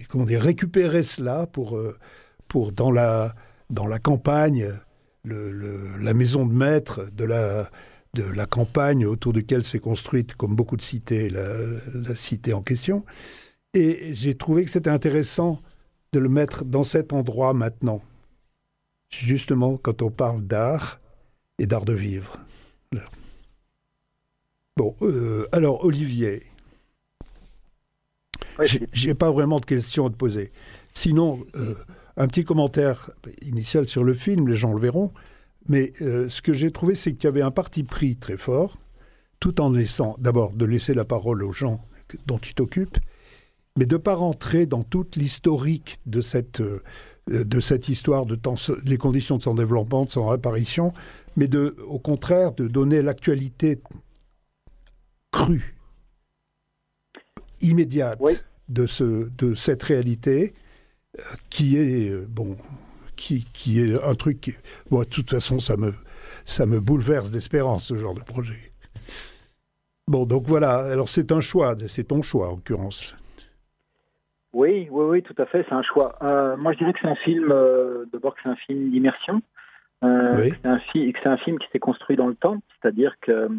[0.10, 1.98] comment dire, récupéré cela pour, euh,
[2.48, 3.36] pour dans, la,
[3.70, 4.72] dans la campagne,
[5.24, 7.70] le- la maison de maître de la,
[8.14, 12.62] de la campagne autour de laquelle s'est construite, comme beaucoup de cités, la, cité en
[12.62, 13.06] question.
[13.74, 15.62] Et j'ai trouvé que c'était intéressant
[16.14, 18.02] de le mettre dans cet endroit maintenant,
[19.10, 21.02] justement quand on parle d'art
[21.60, 22.40] et d'art de vivre.
[24.78, 26.44] Bon, euh, alors Olivier,
[28.94, 30.52] j'ai- pas vraiment de questions à te poser.
[30.94, 31.76] Sinon, euh,
[32.18, 33.12] un petit commentaire
[33.42, 35.12] initial sur le film, les gens le verront.
[35.68, 38.78] Mais euh, ce que j'ai trouvé, c'est qu'il y avait un parti pris très fort,
[39.40, 41.84] tout en laissant, d'abord, de laisser la parole aux gens
[42.28, 43.00] dont tu t'occupes,
[43.78, 46.84] mais de ne pas rentrer dans toute l'historique de cette, euh,
[47.90, 48.40] histoire, de
[48.88, 50.94] les conditions de son développement, de son apparition,
[51.36, 53.82] mais au contraire de donner l'actualité
[55.32, 55.75] crue,
[57.62, 58.20] immédiate
[58.70, 60.54] de, ce, de cette réalité
[61.20, 62.58] euh, qui est, euh, bon,
[63.16, 64.54] qui, qui est un truc qui,
[64.92, 65.94] moi, de toute façon, ça me,
[66.46, 68.72] ça me bouleverse d'espérance, ce genre de projet.
[70.08, 73.16] Bon, donc voilà, alors c'est un choix, c'est ton choix en l'occurrence.
[74.54, 76.16] Oui, oui, oui, tout à fait, c'est un choix.
[76.22, 79.42] Euh, moi, je dirais que c'est un film, euh, d'abord que c'est un film d'immersion,
[80.04, 80.50] euh, Oui.
[80.52, 83.16] que c'est un, fi- que c'est un film qui s'est construit dans le temps, c'est-à-dire
[83.22, 83.50] que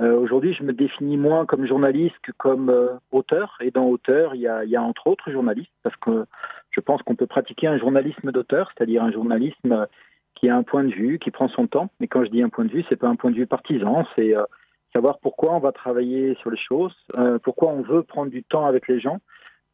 [0.00, 4.34] euh, aujourd'hui, je me définis moins comme journaliste que comme euh, auteur, et dans auteur,
[4.34, 6.26] il y a, y a entre autres journalistes, parce que
[6.70, 9.86] je pense qu'on peut pratiquer un journalisme d'auteur, c'est-à-dire un journalisme euh,
[10.34, 11.88] qui a un point de vue, qui prend son temps.
[11.98, 14.06] Mais quand je dis un point de vue, c'est pas un point de vue partisan,
[14.14, 14.44] c'est euh,
[14.92, 18.66] savoir pourquoi on va travailler sur les choses, euh, pourquoi on veut prendre du temps
[18.66, 19.20] avec les gens,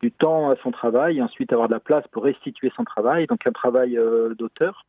[0.00, 3.26] du temps à son travail, et ensuite avoir de la place pour restituer son travail,
[3.26, 4.86] donc un travail euh, d'auteur.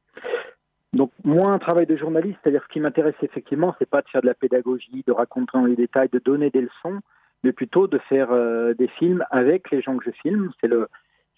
[0.93, 4.21] Donc moins un travail de journaliste, c'est-à-dire ce qui m'intéresse effectivement, c'est pas de faire
[4.21, 6.99] de la pédagogie, de raconter dans les détails, de donner des leçons,
[7.43, 10.51] mais plutôt de faire euh, des films avec les gens que je filme.
[10.61, 10.87] C'est le,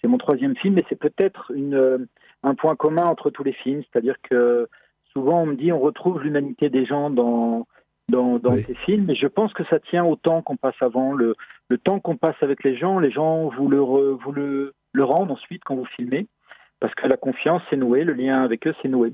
[0.02, 1.98] c'est mon troisième film, et c'est peut-être une, euh,
[2.44, 4.68] un point commun entre tous les films, c'est-à-dire que
[5.14, 7.65] souvent on me dit on retrouve l'humanité des gens dans
[8.10, 11.14] dans, dans ces films, et je pense que ça tient au temps qu'on passe avant,
[11.14, 11.36] le,
[11.69, 15.03] le temps qu'on passe avec les gens, les gens vous le, re- vous le, le
[15.03, 16.27] rendent ensuite quand vous filmez,
[16.80, 19.14] parce que la confiance s'est nouée, le lien avec eux s'est noué.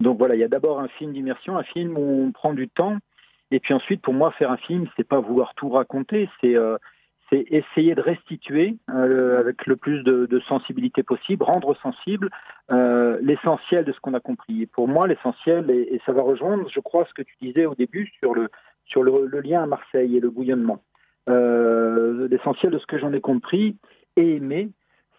[0.00, 2.68] Donc voilà, il y a d'abord un film d'immersion, un film où on prend du
[2.68, 2.98] temps,
[3.50, 6.76] et puis ensuite, pour moi, faire un film, c'est pas vouloir tout raconter, c'est euh,
[7.32, 12.30] essayer de restituer euh, avec le plus de, sensibilité possible, rendre sensible
[12.70, 14.62] euh, l'essentiel de ce qu'on a compris.
[14.62, 17.74] Et pour moi, l'essentiel, et, ça va rejoindre, je crois, ce que tu disais au
[17.74, 18.48] début sur le
[18.86, 20.82] sur le, lien à Marseille et le bouillonnement.
[21.26, 23.76] L'essentiel de ce que j'en ai compris
[24.16, 24.70] et aimé,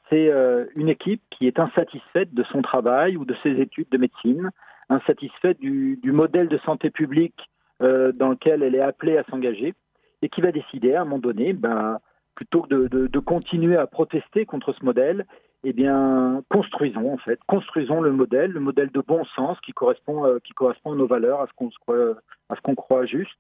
[0.09, 0.31] c'est
[0.75, 4.49] une équipe qui est insatisfaite de son travail ou de ses études de médecine,
[4.89, 7.39] insatisfaite du, modèle de santé publique
[7.81, 9.73] euh, dans lequel elle est appelée à s'engager,
[10.21, 11.99] et qui va décider à un moment donné, ben,
[12.35, 15.25] plutôt que de, continuer à protester contre ce modèle,
[15.63, 20.25] eh bien, construisons en fait, construisons le modèle, le modèle de bon sens qui correspond,
[20.25, 22.15] euh, qui correspond à nos valeurs, à ce qu'on croit,
[22.49, 23.37] à ce qu'on croit juste.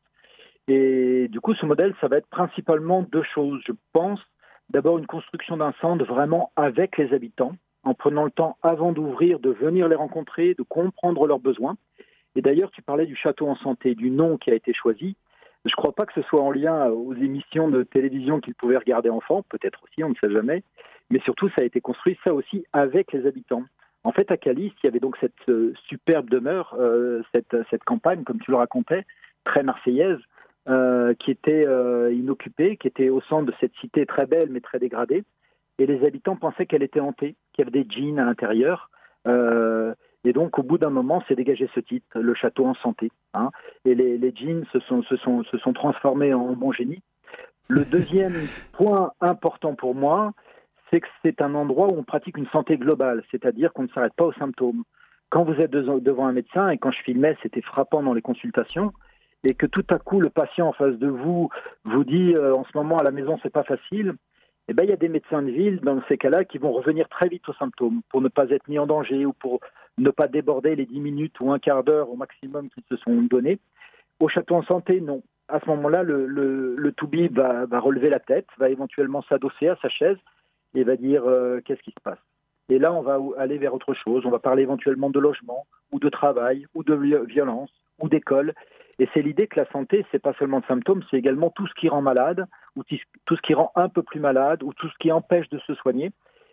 [0.67, 4.19] Et du coup, ce modèle, ça va être principalement deux choses, je pense.
[4.69, 7.53] D'abord, une construction d'un centre vraiment avec les habitants,
[7.83, 11.77] en prenant le temps avant d'ouvrir, de venir les rencontrer, de comprendre leurs besoins.
[12.35, 15.15] Et d'ailleurs, tu parlais du château en santé, du nom qui a été choisi.
[15.65, 18.77] Je ne crois pas que ce soit en lien aux émissions de télévision qu'ils pouvaient
[18.77, 20.63] regarder enfants, peut-être aussi, on ne sait jamais.
[21.09, 23.63] Mais surtout, ça a été construit, ça aussi, avec les habitants.
[24.03, 28.23] En fait, à Calice, il y avait donc cette euh, superbe demeure, euh, cette, campagne,
[28.23, 29.05] comme tu le racontais,
[29.43, 30.19] très marseillaise,
[30.69, 34.59] euh, qui était euh, inoccupée, qui était au centre de cette cité très belle mais
[34.59, 35.23] très dégradée.
[35.79, 38.89] Et les habitants pensaient qu'elle était hantée, qu'il y avait des djinns à l'intérieur.
[39.27, 39.93] Euh,
[40.25, 43.11] et donc, au bout d'un moment, s'est dégagé ce titre, le château en santé.
[43.33, 43.49] hein.
[43.85, 47.01] Et les, les djinns se sont, se, sont, se sont transformés en bons génies.
[47.69, 48.33] Le deuxième
[48.73, 50.33] point important pour moi,
[50.91, 54.13] c'est que c'est un endroit où on pratique une santé globale, c'est-à-dire qu'on ne s'arrête
[54.15, 54.83] pas aux symptômes.
[55.29, 58.21] Quand vous êtes de- devant un médecin, et quand je filmais, c'était frappant dans les
[58.23, 58.91] consultations,
[59.43, 61.49] et que tout à coup le patient en face de vous
[61.85, 64.15] vous dit euh, en ce moment à la maison c'est pas facile,
[64.69, 67.09] eh ben il y a des médecins de ville dans ces cas-là qui vont revenir
[67.09, 69.59] très vite aux symptômes pour ne pas être mis en danger ou pour
[69.97, 73.15] ne pas déborder les 10 minutes ou un quart d'heure au maximum qu'ils se sont
[73.23, 73.57] donnés.
[74.19, 75.23] Au château en santé, non.
[75.47, 76.93] À ce moment-là, le, le, le
[77.31, 80.17] va, relever la tête, va éventuellement s'adosser à sa chaise
[80.75, 82.19] et va dire euh, qu'est-ce qui se passe.
[82.69, 84.23] Et là, on va aller vers autre chose.
[84.25, 88.53] On va parler éventuellement de logement, ou de travail, ou de vi- violence, ou d'école.
[88.99, 91.73] Et c'est l'idée que la santé, c'est pas seulement de symptômes, c'est également tout ce
[91.73, 92.45] qui rend malade,
[92.75, 95.59] ou tout ce qui rend un peu plus malade, ou tout ce qui empêche de
[95.59, 96.11] se soigner.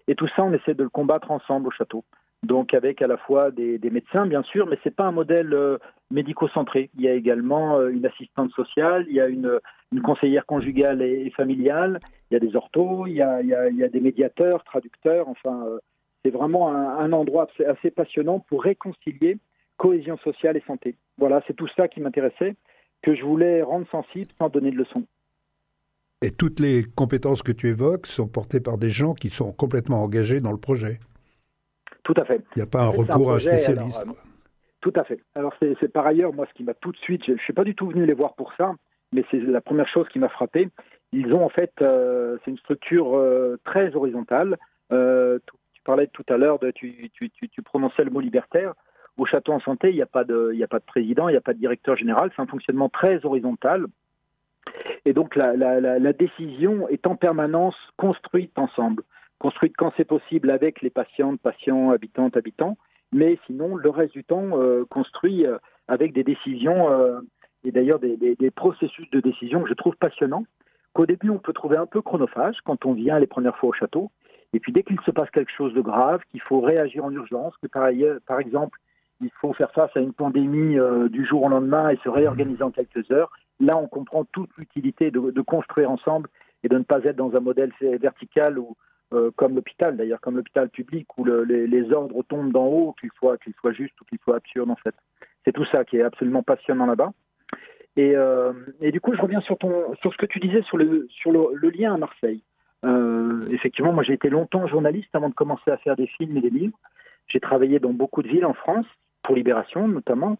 [0.09, 2.05] Et tout ça, on essaie de le combattre ensemble au château.
[2.43, 5.79] Donc avec à la fois des, médecins, bien sûr, mais c'est pas un modèle euh,
[6.13, 6.91] médico-centré.
[6.95, 9.59] Il y a également euh, une assistante sociale, il y a une,
[10.05, 11.99] conseillère conjugale et, familiale,
[12.31, 15.27] il y a des orthos, il y a, des médiateurs, traducteurs.
[15.29, 15.79] Enfin, euh,
[16.25, 19.39] c'est vraiment un, endroit assez passionnant pour réconcilier
[19.77, 20.97] cohésion sociale et santé.
[21.19, 22.55] Voilà, c'est tout ça qui m'intéressait,
[23.03, 25.05] que je voulais rendre sensible sans donner de leçons.
[26.23, 30.03] Et toutes les compétences que tu évoques sont portées par des gens qui sont complètement
[30.03, 30.99] engagés dans le projet.
[32.05, 32.41] Tout à fait.
[32.57, 34.01] Il n'y a pas un recours à un spécialiste.
[34.01, 34.37] alors, euh,
[34.81, 35.21] tout à fait.
[35.35, 37.65] Alors c'est par ailleurs, moi, ce qui m'a tout de suite, je ne suis pas
[37.65, 38.73] du tout venu les voir pour ça,
[39.13, 40.69] mais c'est la première chose qui m'a frappé.
[41.13, 44.57] Ils ont en fait, euh, c'est une structure euh, très horizontale.
[44.93, 45.39] Euh,
[45.75, 48.75] tu, parlais tout à l'heure, de, tu, tu, tu, tu prononçais le mot libertaire.
[49.19, 50.55] Au château en santé, il n'y a pas de,
[50.87, 52.31] président, il n'y a pas de directeur général.
[52.35, 53.87] C'est un fonctionnement très horizontal.
[55.05, 59.05] Et donc la, décision est en permanence construite ensemble,
[59.39, 62.77] construite quand c'est possible avec les patientes, patients, habitantes, habitants,
[63.13, 67.21] mais sinon le reste du temps euh, construit euh, avec des décisions euh,
[67.65, 70.45] et d'ailleurs des processus de décision que je trouve passionnants.
[70.93, 73.73] Qu'au début on peut trouver un peu chronophage quand on vient les premières fois au
[73.73, 74.11] château,
[74.53, 77.55] et puis dès qu'il se passe quelque chose de grave, qu'il faut réagir en urgence,
[77.63, 78.79] que par, ailleurs, par exemple
[79.21, 82.63] il faut faire face à une pandémie euh, du jour au lendemain et se réorganiser
[82.63, 83.31] en quelques heures.
[83.61, 86.29] Là, on comprend toute l'utilité de, construire ensemble
[86.63, 88.77] et de ne pas être dans un modèle vertical ou
[89.15, 93.13] euh, comme l'hôpital, d'ailleurs, comme l'hôpital public où le, les, ordres tombent d'en haut, qu'ils
[93.19, 94.95] soient, qu'ils soient justes ou qu'ils soient absurdes, en fait.
[95.45, 97.13] C'est tout ça qui est absolument passionnant là-bas.
[97.97, 101.09] Et, euh, du coup, je reviens sur, ce que tu disais sur le,
[101.71, 102.43] lien à Marseille.
[103.51, 106.51] Effectivement, moi, j'ai été longtemps journaliste avant de commencer à faire des films et des
[106.51, 106.79] livres.
[107.29, 108.87] J'ai travaillé dans beaucoup de villes en France,
[109.27, 110.39] pour Libération notamment.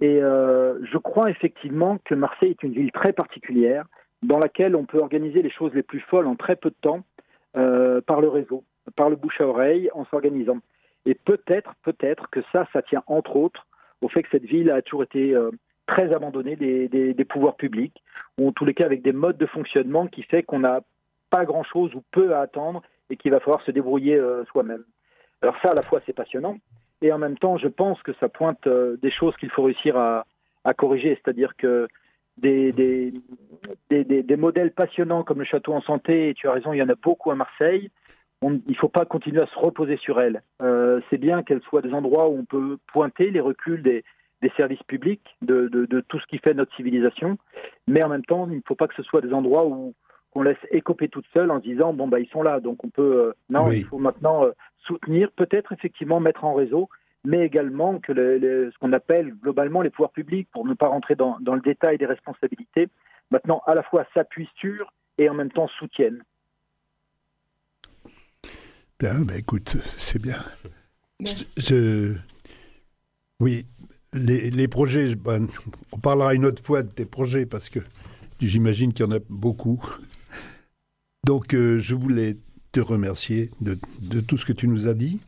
[0.00, 3.84] Et euh, je crois effectivement que Marseille est une ville très particulière
[4.22, 7.02] dans laquelle on peut organiser les choses les plus folles en très peu de temps
[7.56, 8.64] euh, par le réseau,
[8.96, 10.58] par le bouche à oreille, en s'organisant.
[11.04, 13.66] Et peut-être, peut-être que ça, ça tient entre autres
[14.00, 15.50] au fait que cette ville a toujours été euh,
[15.86, 18.02] très abandonnée des, des, pouvoirs publics,
[18.38, 20.82] ou en tous les cas avec des modes de fonctionnement qui fait qu'on n'a
[21.30, 24.20] pas grand-chose ou peu à attendre et qu'il va falloir se débrouiller
[24.52, 24.84] soi-même.
[25.40, 26.58] Alors ça, à la fois, c'est passionnant,
[27.02, 29.96] et en même temps, je pense que ça pointe euh, des choses qu'il faut réussir
[29.96, 30.26] à,
[30.64, 31.88] à corriger, c'est-à-dire que
[32.36, 33.12] des, des,
[33.90, 36.82] des, des, modèles passionnants comme le château en santé, et tu as raison, il y
[36.82, 37.90] en a beaucoup à Marseille,
[38.42, 40.42] on, il ne faut pas continuer à se reposer sur elles.
[40.62, 44.04] Euh, c'est bien qu'elles soient des endroits où on peut pointer les reculs des,
[44.42, 47.38] des services publics, de, de, de, tout ce qui fait notre civilisation,
[47.88, 49.94] mais en même temps, il ne faut pas que ce soit des endroits où
[50.34, 52.90] on laisse écoper toute seule en se disant bon bah ils sont là, donc on
[52.90, 53.78] peut euh, non, oui.
[53.78, 54.52] il faut maintenant euh,
[54.86, 56.88] soutenir, peut-être effectivement mettre en réseau,
[57.24, 60.88] mais également que le, le, ce qu'on appelle globalement les pouvoirs publics, pour ne pas
[60.88, 62.88] rentrer dans, dans, le détail des responsabilités,
[63.30, 66.22] maintenant à la fois s'appuient sur et en même temps soutiennent.
[68.98, 70.38] Bien, ben écoute, c'est bien.
[71.20, 72.14] Je, je,
[73.40, 73.66] oui,
[74.12, 75.48] les, les projets, ben,
[75.92, 77.80] on parlera une autre fois de tes projets parce que
[78.40, 79.80] j'imagine qu'il y en a beaucoup.
[81.24, 82.36] Donc, euh, je voulais
[82.72, 85.20] te remercier de, de, tout ce que tu nous as dit.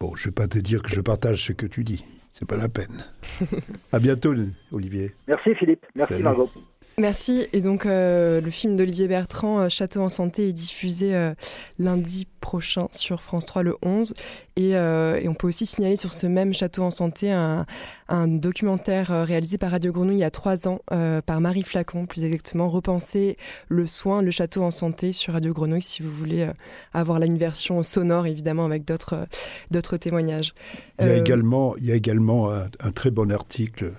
[0.00, 2.04] Bon, je ne vais pas te dire que je partage ce que tu dis.
[2.32, 3.04] C'est pas la peine.
[3.92, 4.32] à bientôt,
[4.70, 5.14] Olivier.
[5.26, 5.84] Merci, Philippe.
[5.94, 6.24] Merci, Salut.
[6.24, 6.50] Margot.
[6.98, 7.46] Merci.
[7.52, 11.32] Et donc, euh, le film d'Olivier Bertrand, euh, Château en santé, est diffusé euh,
[11.78, 14.14] lundi prochain sur France 3 le 11.
[14.56, 17.66] Et, euh, et, on peut aussi signaler sur ce même Château en santé un,
[18.08, 22.24] un documentaire réalisé par Radio Grenouille il y a trois ans par Marie Flacon, plus
[22.24, 23.36] exactement, Repenser
[23.68, 26.48] le soin, le Château en santé sur Radio Grenouille, si vous voulez
[26.92, 29.28] avoir là une version sonore, évidemment, avec d'autres
[29.70, 30.52] d'autres témoignages.
[30.98, 33.92] Il y a également, il y a également un, un très bon article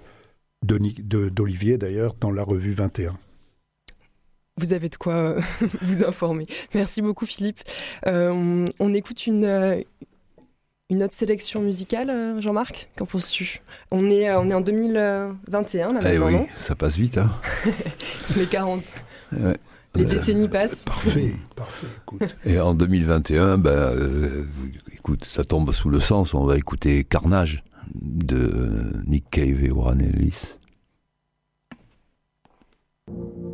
[0.63, 3.17] d'Olivier d'ailleurs dans la revue 21.
[4.57, 5.41] Vous avez de quoi euh,
[5.81, 6.45] vous informer.
[6.73, 7.61] Merci beaucoup Philippe.
[8.07, 9.81] Euh, on, on, écoute une, euh,
[10.89, 12.89] une autre sélection musicale, Jean-Marc?
[12.97, 13.61] Qu'en penses-tu?
[13.91, 17.17] On est, on est en 2021 là eh maintenant, oui, ça passe vite.
[17.17, 17.31] Hein
[18.35, 18.83] Les 40.
[19.31, 19.55] Ouais.
[19.95, 20.83] Les Euh, décennies passent.
[20.83, 21.87] Parfait, parfait.
[22.03, 22.35] Écoute.
[22.45, 24.43] Et en 2021, ben, euh,
[24.93, 26.33] écoute, ça tombe sous le sens.
[26.33, 27.63] On va écouter Carnage
[27.93, 30.55] de euh, Nick Cave et Warren Ellis.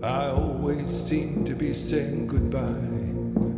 [0.03, 3.05] I always seem to be saying goodbye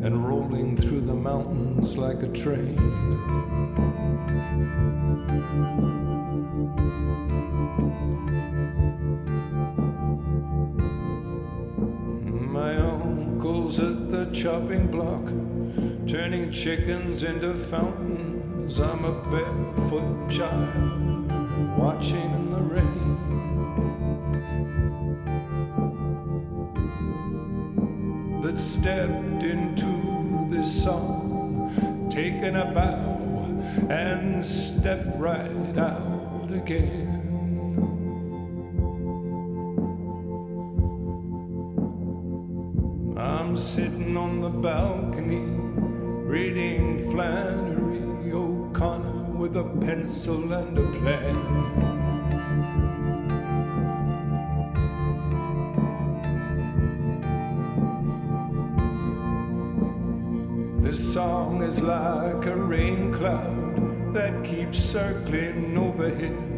[0.06, 2.78] and rolling through the mountains like a train.
[12.52, 15.26] My uncle's at the chopping block,
[16.08, 18.36] turning chickens into fountains.
[18.76, 21.31] I'm a barefoot child
[21.80, 23.18] watching in the rain.
[28.41, 33.18] that stepped into this song, taken a bow
[33.89, 37.23] and stepped right out again.
[43.18, 45.45] I'm sitting on the balcony
[46.27, 47.77] reading Flannery
[49.38, 51.38] with a pencil and a plan.
[60.81, 66.57] This song is like a rain cloud that keeps circling overhead.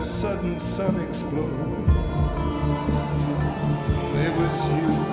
[0.00, 1.52] A sudden sun explodes.
[4.14, 5.09] It was you.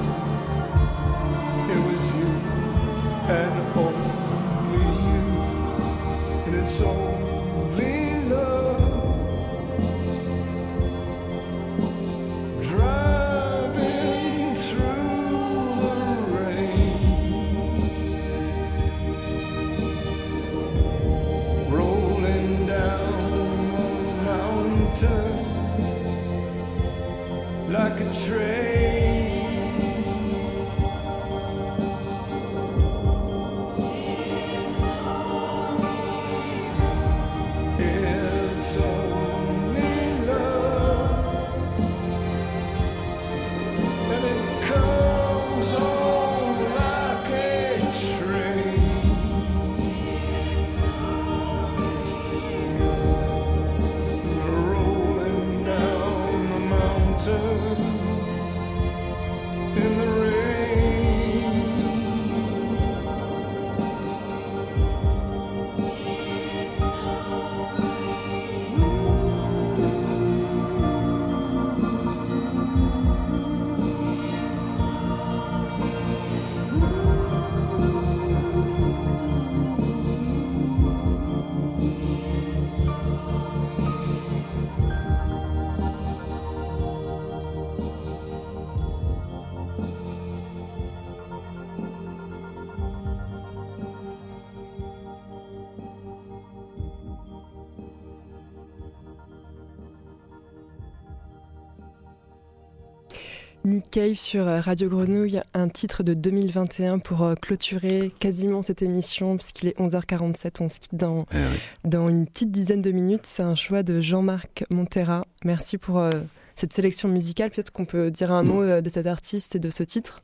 [103.78, 108.82] Nick Cave sur euh, Radio Grenouille, un titre de 2021 pour euh, clôturer quasiment cette
[108.82, 113.26] émission, puisqu'il est 11h47, on se quitte dans, Eh dans une petite dizaine de minutes.
[113.26, 115.28] C'est un choix de Jean-Marc Montera.
[115.46, 116.10] Merci pour euh,
[116.56, 117.52] cette sélection musicale.
[117.52, 120.24] Peut-être qu'on peut dire un mot euh, de cet artiste et de ce titre.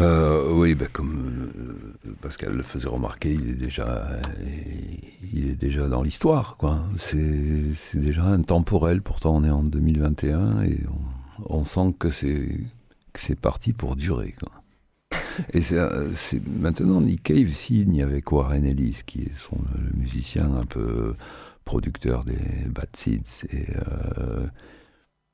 [0.00, 1.52] Euh, oui, ben comme
[2.22, 4.08] Pascal le faisait remarquer, il est déjà,
[5.34, 6.80] il est déjà dans l'histoire, quoi.
[6.96, 9.02] C'est, c'est déjà intemporel.
[9.02, 12.58] Pourtant, on est en 2021 et on, on sent que c'est,
[13.18, 14.34] c'est parti pour durer.
[15.52, 20.64] Et euh, c'est maintenant Nick Cave signe avec Warren Ellis, qui est le musicien un
[20.64, 21.14] peu
[21.64, 22.38] producteur des
[22.68, 24.46] Bad Seeds et euh,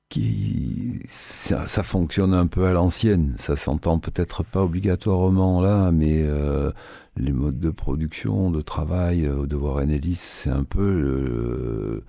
[0.08, 3.34] qui ça, fonctionne un peu à l'ancienne.
[3.38, 6.70] Ça s'entend peut-être pas obligatoirement là, mais euh,
[7.16, 12.02] les modes de production, de travail de Warren Ellis, c'est un peu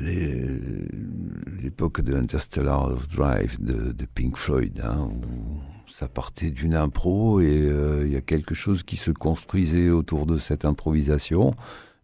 [0.00, 5.60] l'époque de Interstellar Drive de, Pink Floyd, hein, où
[5.90, 10.26] ça partait d'une impro et euh, il y a quelque chose qui se construisait autour
[10.26, 11.54] de cette improvisation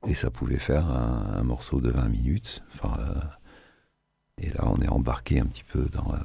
[0.07, 2.65] et ça pouvait faire un, morceau de 20 minutes.
[2.85, 2.89] Euh,
[4.41, 6.25] et là, on est embarqué un petit peu dans la-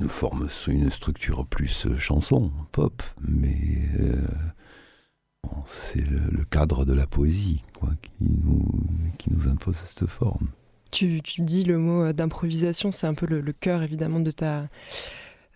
[0.00, 3.56] une forme, une structure plus euh, chanson, pop, mais
[5.64, 8.66] c'est le, le cadre de la poésie quoi, qui, nous,
[9.18, 10.48] qui nous impose cette forme.
[10.90, 14.68] Tu, dis le mot euh, d'improvisation, c'est un peu le, cœur évidemment de ta,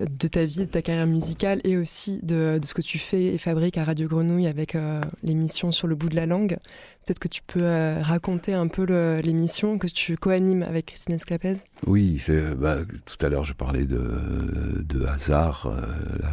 [0.00, 3.38] de ta vie, de ta carrière musicale et aussi de, ce que tu fais et
[3.38, 6.58] fabriques à Radio Grenouille avec euh, l'émission sur le bout de la langue.
[7.04, 8.84] Peut-être que tu peux euh, raconter un peu
[9.20, 11.56] l'émission que tu co-animes avec Christine Esclapez?
[11.86, 12.22] Oui,
[12.58, 15.72] bah, tout à l'heure je parlais de, de hasard.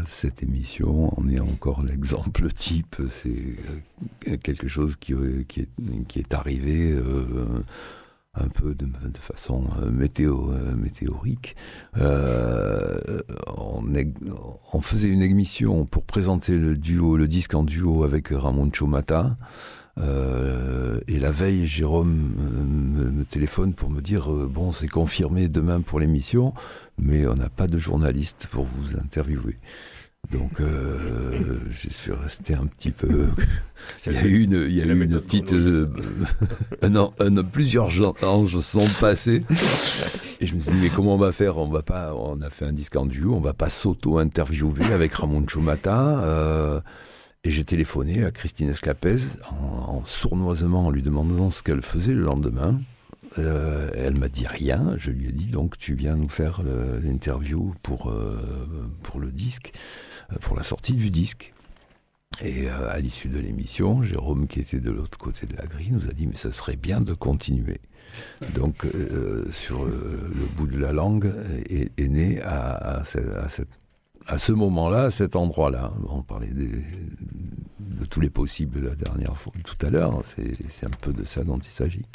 [0.07, 2.97] cette émission en est encore l'exemple type.
[3.09, 5.13] C'est quelque chose qui,
[5.47, 6.95] qui, est, arrivé
[8.35, 8.87] un peu de,
[9.19, 11.55] façon euh, euh, météorique.
[11.97, 13.21] Euh,
[13.57, 19.37] on, faisait une émission pour présenter le duo, disque en duo avec Ramon Chomata.
[21.07, 22.31] Et la veille, Jérôme
[23.09, 26.53] me, téléphone pour me dire bon, c'est confirmé demain pour l'émission,
[26.97, 29.57] mais on n'a pas de journaliste pour vous interviewer.
[30.31, 33.27] Donc, euh, je suis resté un petit peu.
[34.05, 35.53] Il y a eu une, il y a eu une petite.
[35.53, 35.87] Euh,
[36.95, 37.13] an-
[37.51, 37.89] plusieurs
[38.23, 39.43] anges sont passés.
[40.39, 41.57] Et je me suis dit, mais comment on va faire?
[41.57, 42.13] On va pas.
[42.15, 46.19] On a fait un disque en duo, on va pas s'auto-interviewer avec Ramon Chomata.
[46.23, 46.79] euh,
[47.45, 49.15] et j'ai téléphoné à Christine Esclapez
[49.49, 52.77] en, en sournoisement en lui demandant ce qu'elle faisait le lendemain.
[53.37, 54.95] Euh, elle m'a dit rien.
[54.97, 56.61] Je lui ai dit donc tu viens nous faire
[57.01, 58.37] l'interview pour euh,
[59.03, 59.71] pour le disque,
[60.41, 61.53] pour la sortie du disque.
[62.41, 65.91] Et euh, à l'issue de l'émission, Jérôme, qui était de l'autre côté de la grille,
[65.91, 67.81] nous a dit mais ça serait bien de continuer.
[68.55, 71.33] Donc euh, sur euh, le bout de la langue
[71.69, 75.91] est, né à, ce- moment-là, à cet endroit-là.
[76.07, 80.21] On parlait de tous les possibles la dernière fois, tout à l'heure.
[80.25, 82.05] C'est un peu de ça dont il s'agit.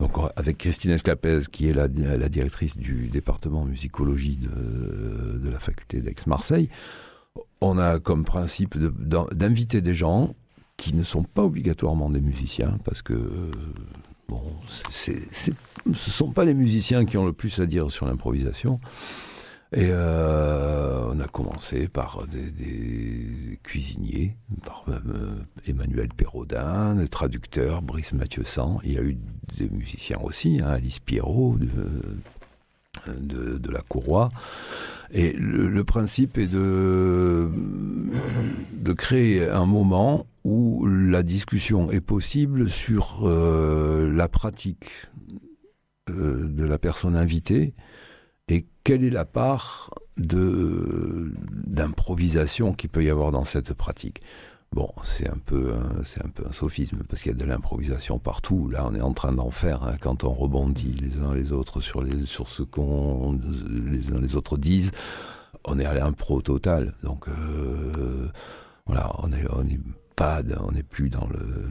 [0.00, 5.60] Donc avec Christine Esclapez, qui est la, la directrice du département musicologie de, de la
[5.60, 6.68] faculté d'Aix-Marseille,
[7.62, 10.34] on a comme principe d'inviter des gens
[10.76, 13.50] qui ne sont pas obligatoirement des musiciens, parce que euh,
[14.90, 15.12] ce
[15.86, 18.76] ne sont pas les musiciens qui ont le plus à dire sur l'improvisation.
[19.74, 24.36] Et euh, on a commencé par des, cuisiniers,
[24.66, 25.34] par euh,
[25.66, 28.80] Emmanuel Perraudin, le traducteur Brice Mathieu-San.
[28.84, 29.16] Il y a eu
[29.56, 31.58] des musiciens aussi, hein, Alice Pierrot
[33.06, 34.30] de la Courroie.
[35.12, 37.50] Et le, principe est de,
[38.78, 45.10] de créer un moment où la discussion est possible sur euh, la pratique
[46.10, 47.74] euh, de la personne invitée
[48.48, 54.22] et quelle est la part de d'improvisation qu'il peut y avoir dans cette pratique.
[54.72, 57.44] Bon, c'est un peu un- c'est un peu un sophisme parce qu'il y a de
[57.44, 58.68] l'improvisation partout.
[58.70, 61.80] Là, on est en train d'en faire hein, quand on rebondit les uns les autres
[61.80, 63.38] sur sur ce qu'on
[63.68, 64.92] les uns les autres disent.
[65.66, 66.94] On est à l'impro total.
[67.02, 68.28] Donc euh,
[68.86, 69.80] voilà, on est on est
[70.16, 71.64] pas on n'est plus dans le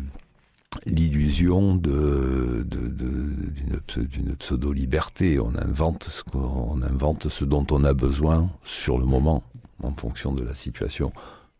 [0.86, 5.40] l'illusion de, d'une, pse- d'une pseudo-liberté.
[5.40, 9.44] On invente, ce on invente ce dont on a besoin sur le moment,
[9.84, 11.12] en fonction de la situation.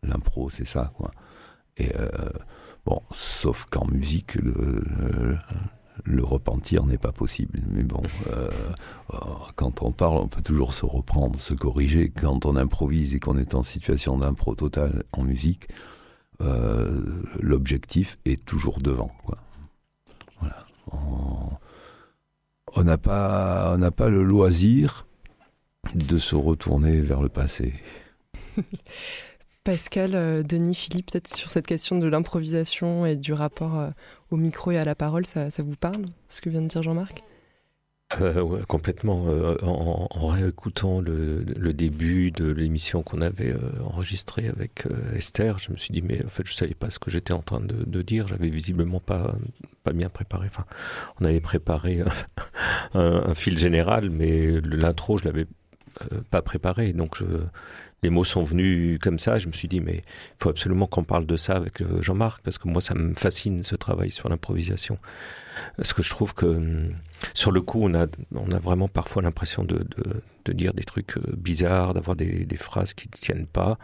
[0.04, 1.12] L'impro, c'est ça, quoi.
[1.96, 2.30] Euh,
[2.86, 5.38] bon, sauf qu'en musique, le,
[6.24, 7.60] repentir n'est pas possible.
[7.70, 8.50] Mais bon, euh,
[9.14, 9.18] euh,
[9.56, 12.10] quand on parle, on peut toujours se reprendre, se corriger.
[12.10, 15.68] Quand on improvise et qu'on est en situation d'impro totale en musique,
[17.40, 19.12] l'objectif est toujours devant.
[20.92, 25.06] On- n'a pas, pas le loisir
[25.94, 27.76] de se retourner vers le passé.
[29.64, 33.90] Pascal, euh, Denis, Philippe, peut-être sur cette question de l'improvisation et du rapport euh,
[34.32, 37.24] au micro et à la parole, ça, vous parle, ce que vient de dire Jean-Marc?
[38.20, 39.28] Euh, complètement.
[39.28, 44.86] Euh, en, réécoutant le, début de l'émission qu'on avait enregistrée avec
[45.16, 47.42] Esther, je me suis dit, mais en fait, je savais pas ce que j'étais en
[47.42, 48.28] train de, de dire.
[48.28, 49.36] J'avais visiblement pas,
[49.84, 50.48] pas bien préparé.
[50.48, 50.66] Enfin,
[51.22, 52.04] on avait préparé
[52.94, 55.46] un, fil général, mais l'intro, je l'avais
[56.32, 56.94] pas préparé.
[56.94, 57.26] Donc, je-
[58.04, 59.38] les mots sont venus comme ça.
[59.38, 62.42] Je me suis dit, mais il faut absolument qu'on parle de ça avec euh, Jean-Marc,
[62.42, 64.98] parce que moi, ça me fascine ce travail sur l'improvisation.
[65.78, 66.96] Parce que je trouve que hum,
[67.34, 69.86] sur le coup, on a, on a vraiment parfois l'impression de,
[70.46, 73.78] de, dire des trucs euh, bizarres, d'avoir des, des phrases qui ne tiennent pas.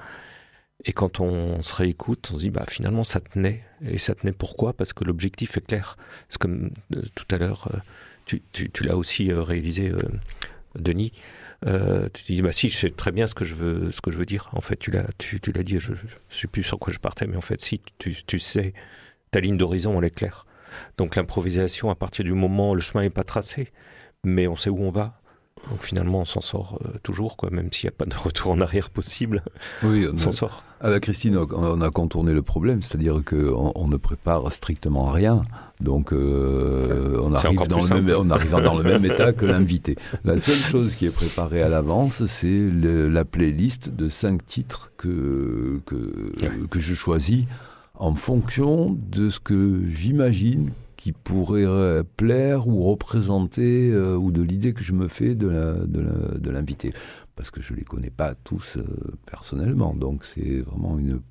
[0.85, 3.64] Et quand on se réécoute, on se dit, bah, finalement, ça tenait.
[3.81, 4.73] Et ça tenait pourquoi?
[4.73, 5.95] Parce que l'objectif est clair.
[6.30, 7.69] C'est comme euh, tout à l'heure,
[8.26, 9.91] tu, tu, l'as aussi réalisé,
[10.76, 11.14] Denis.
[11.65, 14.01] Euh, tu te dis, bah si, je sais très bien ce que je veux, ce
[14.01, 14.49] que je veux dire.
[14.53, 17.27] En fait, tu l'as, tu, l'as dit, je, je sais plus sur quoi je partais,
[17.27, 18.73] mais en fait, si, tu, tu sais,
[19.31, 20.45] ta ligne d'horizon, elle est claire.
[20.97, 23.71] Donc l'improvisation, à partir du moment, le chemin n'est pas tracé,
[24.23, 25.19] mais on sait où on va.
[25.69, 28.51] Donc finalement, on s'en sort euh, toujours, quoi, même s'il n'y a pas de retour
[28.51, 29.43] en arrière possible.
[29.84, 30.63] Oui, on s'en sort.
[30.79, 35.43] Avec Christine, on- a contourné le problème, c'est-à-dire qu'on on ne prépare strictement rien.
[35.79, 39.95] Donc, euh, on, arrive dans le même, on arrive dans le même état que l'invité.
[40.23, 45.81] La seule chose qui est préparée à l'avance, c'est la playlist de cinq titres que,
[45.85, 46.34] que,
[46.69, 47.45] que je choisis
[47.95, 50.71] en fonction de ce que j'imagine
[51.07, 55.47] qui pourrait euh, plaire ou représenter, euh, ou de l'idée que je me fais de
[55.47, 56.91] la- de la- de l'invité.
[57.38, 58.84] Parce que je les connais pas tous euh,
[59.25, 61.21] personnellement, donc c'est vraiment une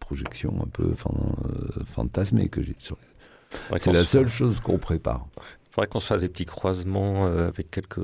[0.00, 1.12] projection un peu fan-
[1.44, 2.96] euh, fantasmée que j'ai sur
[3.76, 5.26] C'est la se- seule chose qu'on prépare.
[5.36, 8.00] Il faudrait qu'on se fasse des petits croisements euh, avec quelques,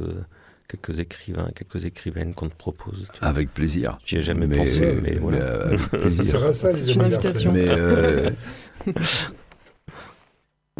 [0.69, 3.09] quelques écrivains, quelques écrivaines qu'on te propose.
[3.15, 3.29] tu vois.
[3.29, 3.97] Avec plaisir.
[4.05, 5.39] J'y ai jamais Mais- pensé, mais mais, voilà.
[5.39, 6.25] euh, avec plaisir.
[6.27, 7.53] Ça sera ça, les C'est une invitation.
[7.53, 8.31] Mais euh,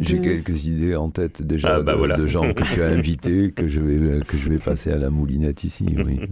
[0.01, 2.17] j'ai quelques idées en tête déjà Ah, bah de, voilà.
[2.17, 5.11] de gens que tu as invités que je vais que je vais passer à la
[5.11, 5.87] moulinette ici.
[6.05, 6.21] Oui.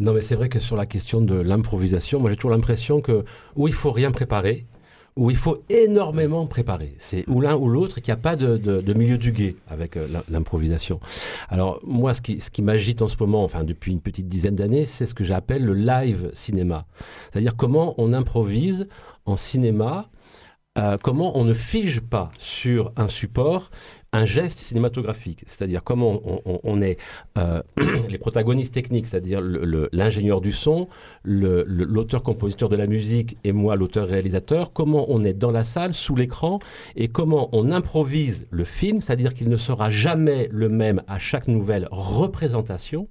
[0.00, 3.24] Non, mais c'est vrai que sur la question de l'improvisation, moi j'ai toujours l'impression que
[3.54, 4.66] où il faut rien préparer,
[5.14, 6.94] où il faut énormément préparer.
[6.98, 9.54] C'est ou l'un ou l'autre, qu'il n'y a pas de, de- de milieu du guet
[9.68, 10.98] avec euh, l'im- l'improvisation.
[11.50, 14.56] Alors moi, ce qui, ce qui m'agite en ce moment, enfin depuis une petite dizaine
[14.56, 16.86] d'années, c'est ce que j'appelle le live cinéma.
[17.32, 18.88] C'est-à-dire comment on improvise
[19.24, 20.10] en cinéma,
[20.78, 23.70] euh, comment on ne fige pas sur un support
[24.14, 26.98] un geste cinématographique, c'est-à-dire comment on, est
[27.38, 27.62] euh,
[28.10, 30.88] les protagonistes techniques, c'est-à-dire l'ingénieur du son,
[31.24, 36.58] l'auteur-compositeur de la musique et moi l'auteur-réalisateur, comment on est dans la salle, sous l'écran,
[36.94, 41.48] et comment on improvise le film, c'est-à-dire qu'il ne sera jamais le même à chaque
[41.48, 43.08] nouvelle représentation,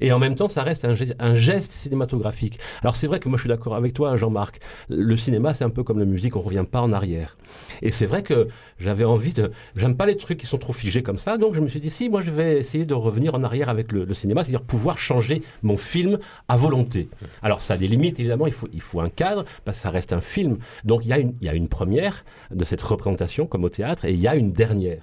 [0.00, 2.58] et en même temps ça reste un geste, cinématographique.
[2.82, 5.70] Alors c'est vrai que moi je suis d'accord avec toi Jean-Marc, le cinéma c'est un
[5.70, 7.36] peu comme la musique, on revient pas en arrière.
[7.82, 9.50] Et c'est vrai que j'avais envie de...
[9.76, 11.90] J'aime pas les trucs qui sont trop figés comme ça, donc je me suis dit,
[11.90, 15.42] si, moi je vais essayer de revenir en arrière avec le, cinéma, c'est-à-dire pouvoir changer
[15.62, 16.18] mon film
[16.48, 17.08] à volonté.
[17.42, 19.90] Alors ça a des limites, évidemment, il faut, il faut un cadre, parce que ça
[19.90, 20.58] reste un film.
[20.84, 24.12] Donc il y, il y a une première de cette représentation, comme au théâtre, et
[24.12, 25.02] il y a une dernière.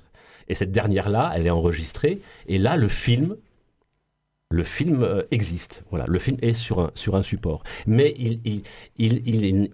[0.50, 3.36] Et cette dernière-là, elle est enregistrée, et là, le film,
[4.50, 5.84] le film euh, existe.
[5.90, 7.64] Voilà, le film est sur un, support.
[7.86, 8.64] Mais il,
[8.98, 9.70] il,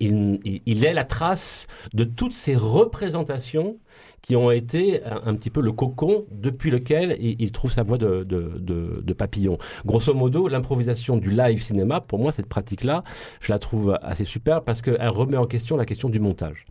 [0.65, 3.77] il, est la trace de toutes ces représentations
[4.21, 9.13] qui ont été un, petit peu le cocon depuis lequel il, trouve sa voie de
[9.13, 9.57] papillon.
[9.85, 13.03] Grosso modo, l'improvisation du live cinéma, pour moi, cette pratique-là,
[13.41, 16.65] je la trouve assez super parce qu'elle remet en question la question du montage.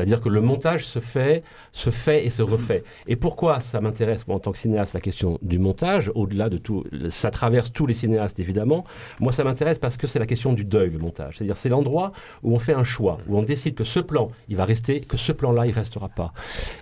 [0.00, 2.84] C'est-à-dire que le montage se fait, se fait et se refait.
[3.06, 6.56] Et pourquoi ça m'intéresse, moi, en tant que cinéaste, la question du montage, au-delà de
[6.56, 8.84] tout, ça traverse tous les cinéastes, évidemment.
[9.18, 11.36] Moi, ça m'intéresse parce que c'est la question du deuil, le montage.
[11.36, 12.12] C'est-à-dire, c'est l'endroit
[12.42, 15.18] où on fait un choix, où on décide que ce plan, il va rester, que
[15.18, 16.32] ce plan-là, il restera pas.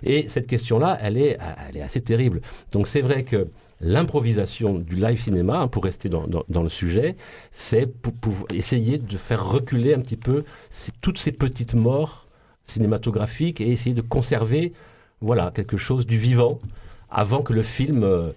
[0.01, 1.37] Et cette question-là, elle est,
[1.67, 2.39] elle est assez terrible.
[2.71, 3.49] Donc, c'est vrai que
[3.81, 7.15] l'improvisation du live cinéma, hein, pour rester dans, le sujet,
[7.51, 10.43] c'est pour, essayer de faire reculer un petit peu
[11.01, 12.28] toutes ces petites morts
[12.69, 14.73] cinématographiques et essayer de conserver
[15.21, 16.59] voilà, quelque chose du vivant
[17.09, 18.29] avant que le film, euh,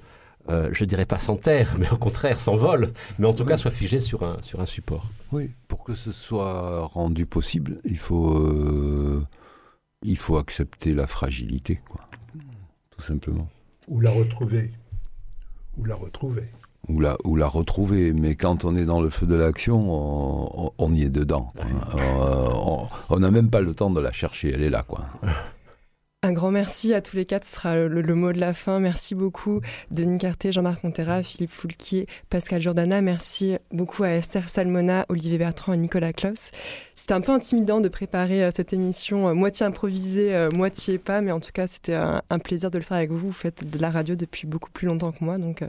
[0.48, 3.98] euh, je dirais pas s'enterre, mais au contraire s'envole, mais en tout cas soit figé
[3.98, 5.06] sur un, sur un support.
[5.30, 9.24] Oui, pour que ce soit rendu possible, il faut, euh,
[10.04, 12.08] il faut accepter la fragilité, quoi.
[12.90, 13.48] Tout simplement.
[13.88, 14.70] Ou la retrouver.
[15.76, 16.48] Ou la retrouver.
[16.88, 18.12] Ou la, ou la retrouver.
[18.12, 21.52] Mais quand on est dans le feu de l'action, on, on- on y est dedans.
[21.56, 21.64] quoi.
[22.00, 25.00] Euh, on- on n'a même pas le temps de la chercher, elle est là, quoi.
[26.24, 28.78] Un grand merci à tous les quatre, ce sera le, le mot de la fin.
[28.78, 33.00] Merci beaucoup Denis Carté, Jean-Marc Montera, Philippe Foulquier, Pascal Jordana.
[33.00, 36.52] Merci beaucoup à Esther Salmona, Olivier Bertrand et Nicolas Klaus.
[36.94, 41.22] C'était un peu intimidant de préparer euh, cette émission euh, moitié improvisée, euh, moitié pas,
[41.22, 43.18] mais en tout cas c'était un, un plaisir de le faire avec vous.
[43.18, 45.68] Vous faites de la radio depuis beaucoup plus longtemps que moi, donc euh,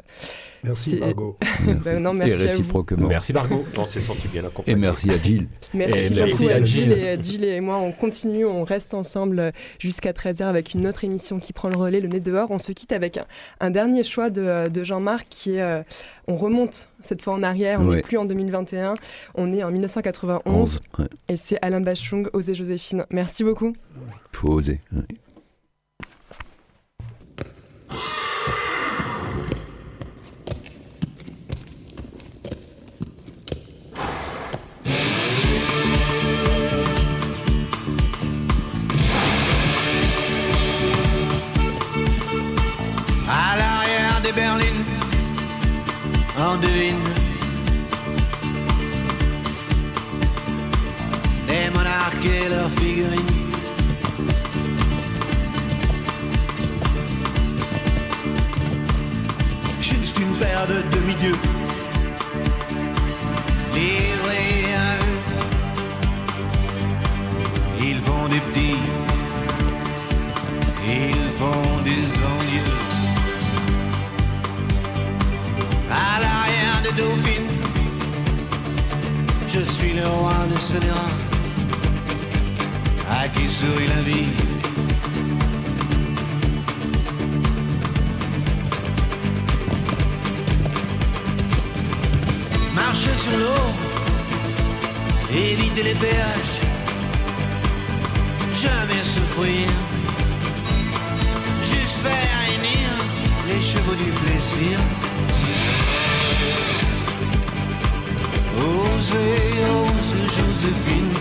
[0.63, 1.35] Merci, Margot.
[1.83, 2.51] Ben non, merci Et à vous.
[2.51, 3.07] réciproquement.
[3.07, 3.65] Merci Margot.
[3.77, 4.77] On s'est senti bien accompagné.
[4.77, 5.47] Et merci à Gilles.
[5.73, 6.91] Merci Et merci beaucoup à à Gilles Gilles.
[6.93, 7.77] et, Gilles et moi.
[7.77, 11.99] On continue, on reste ensemble jusqu'à 13h avec une autre émission qui prend le relais,
[11.99, 12.51] le nez dehors.
[12.51, 13.25] On se quitte avec un,
[13.59, 15.61] un dernier choix de, de Jean-Marc qui est.
[15.61, 15.81] euh,
[16.27, 18.01] on remonte cette fois en arrière, on n'est Ouais.
[18.01, 18.93] plus en 2021,
[19.35, 20.81] on est en 1991 11.
[20.99, 21.05] Ouais.
[21.27, 23.05] et c'est Alain Bachung, Osez Joséphine.
[23.09, 23.73] Merci beaucoup.
[24.31, 24.79] Faut oser.
[24.93, 25.01] ouais.
[46.51, 46.99] Devine
[51.47, 53.19] des monarques et leurs figurines.
[59.79, 61.39] Juste une paire de demi-dieux
[63.73, 65.21] livrés à eux.
[67.79, 68.83] Ils font des petits,
[70.87, 72.22] ils font des
[76.97, 77.47] Dauphine.
[79.47, 81.15] Je suis le roi de Scélérat,
[83.09, 84.27] à qui sourit la vie.
[92.75, 93.65] Marcher sur l'eau,
[95.31, 96.59] éviter les péages,
[98.55, 99.67] jamais souffrir,
[101.63, 102.89] juste faire réunir
[103.47, 104.79] les chevaux du plaisir.
[108.63, 111.13] Osez, ose Joséphine.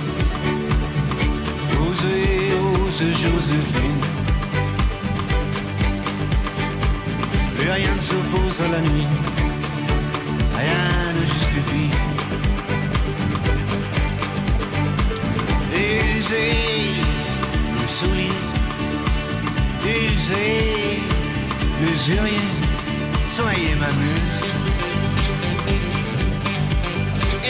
[1.91, 4.03] Osez, ose Joséphine.
[7.59, 9.09] Rien ne s'oppose à la nuit.
[10.57, 11.91] Rien ne justifie.
[15.75, 16.55] Usez
[17.75, 18.39] le soulier.
[19.85, 21.01] Usez
[21.81, 22.47] l'usurier.
[23.35, 24.42] Soyez ma muse.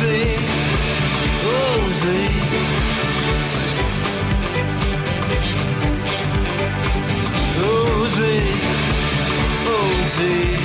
[0.00, 0.38] Osez,
[1.44, 2.30] osez.
[7.60, 8.42] Osez,
[9.76, 10.56] osez.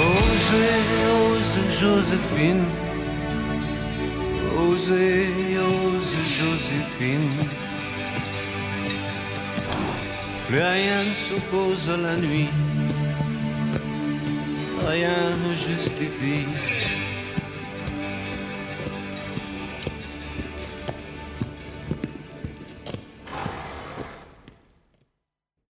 [0.00, 0.80] Osez,
[1.12, 2.64] osez Joséphine.
[4.56, 7.36] Osez, osez Joséphine.
[10.48, 12.48] Plus rien ne s'oppose à la nuit
[14.86, 16.46] rien ne justifie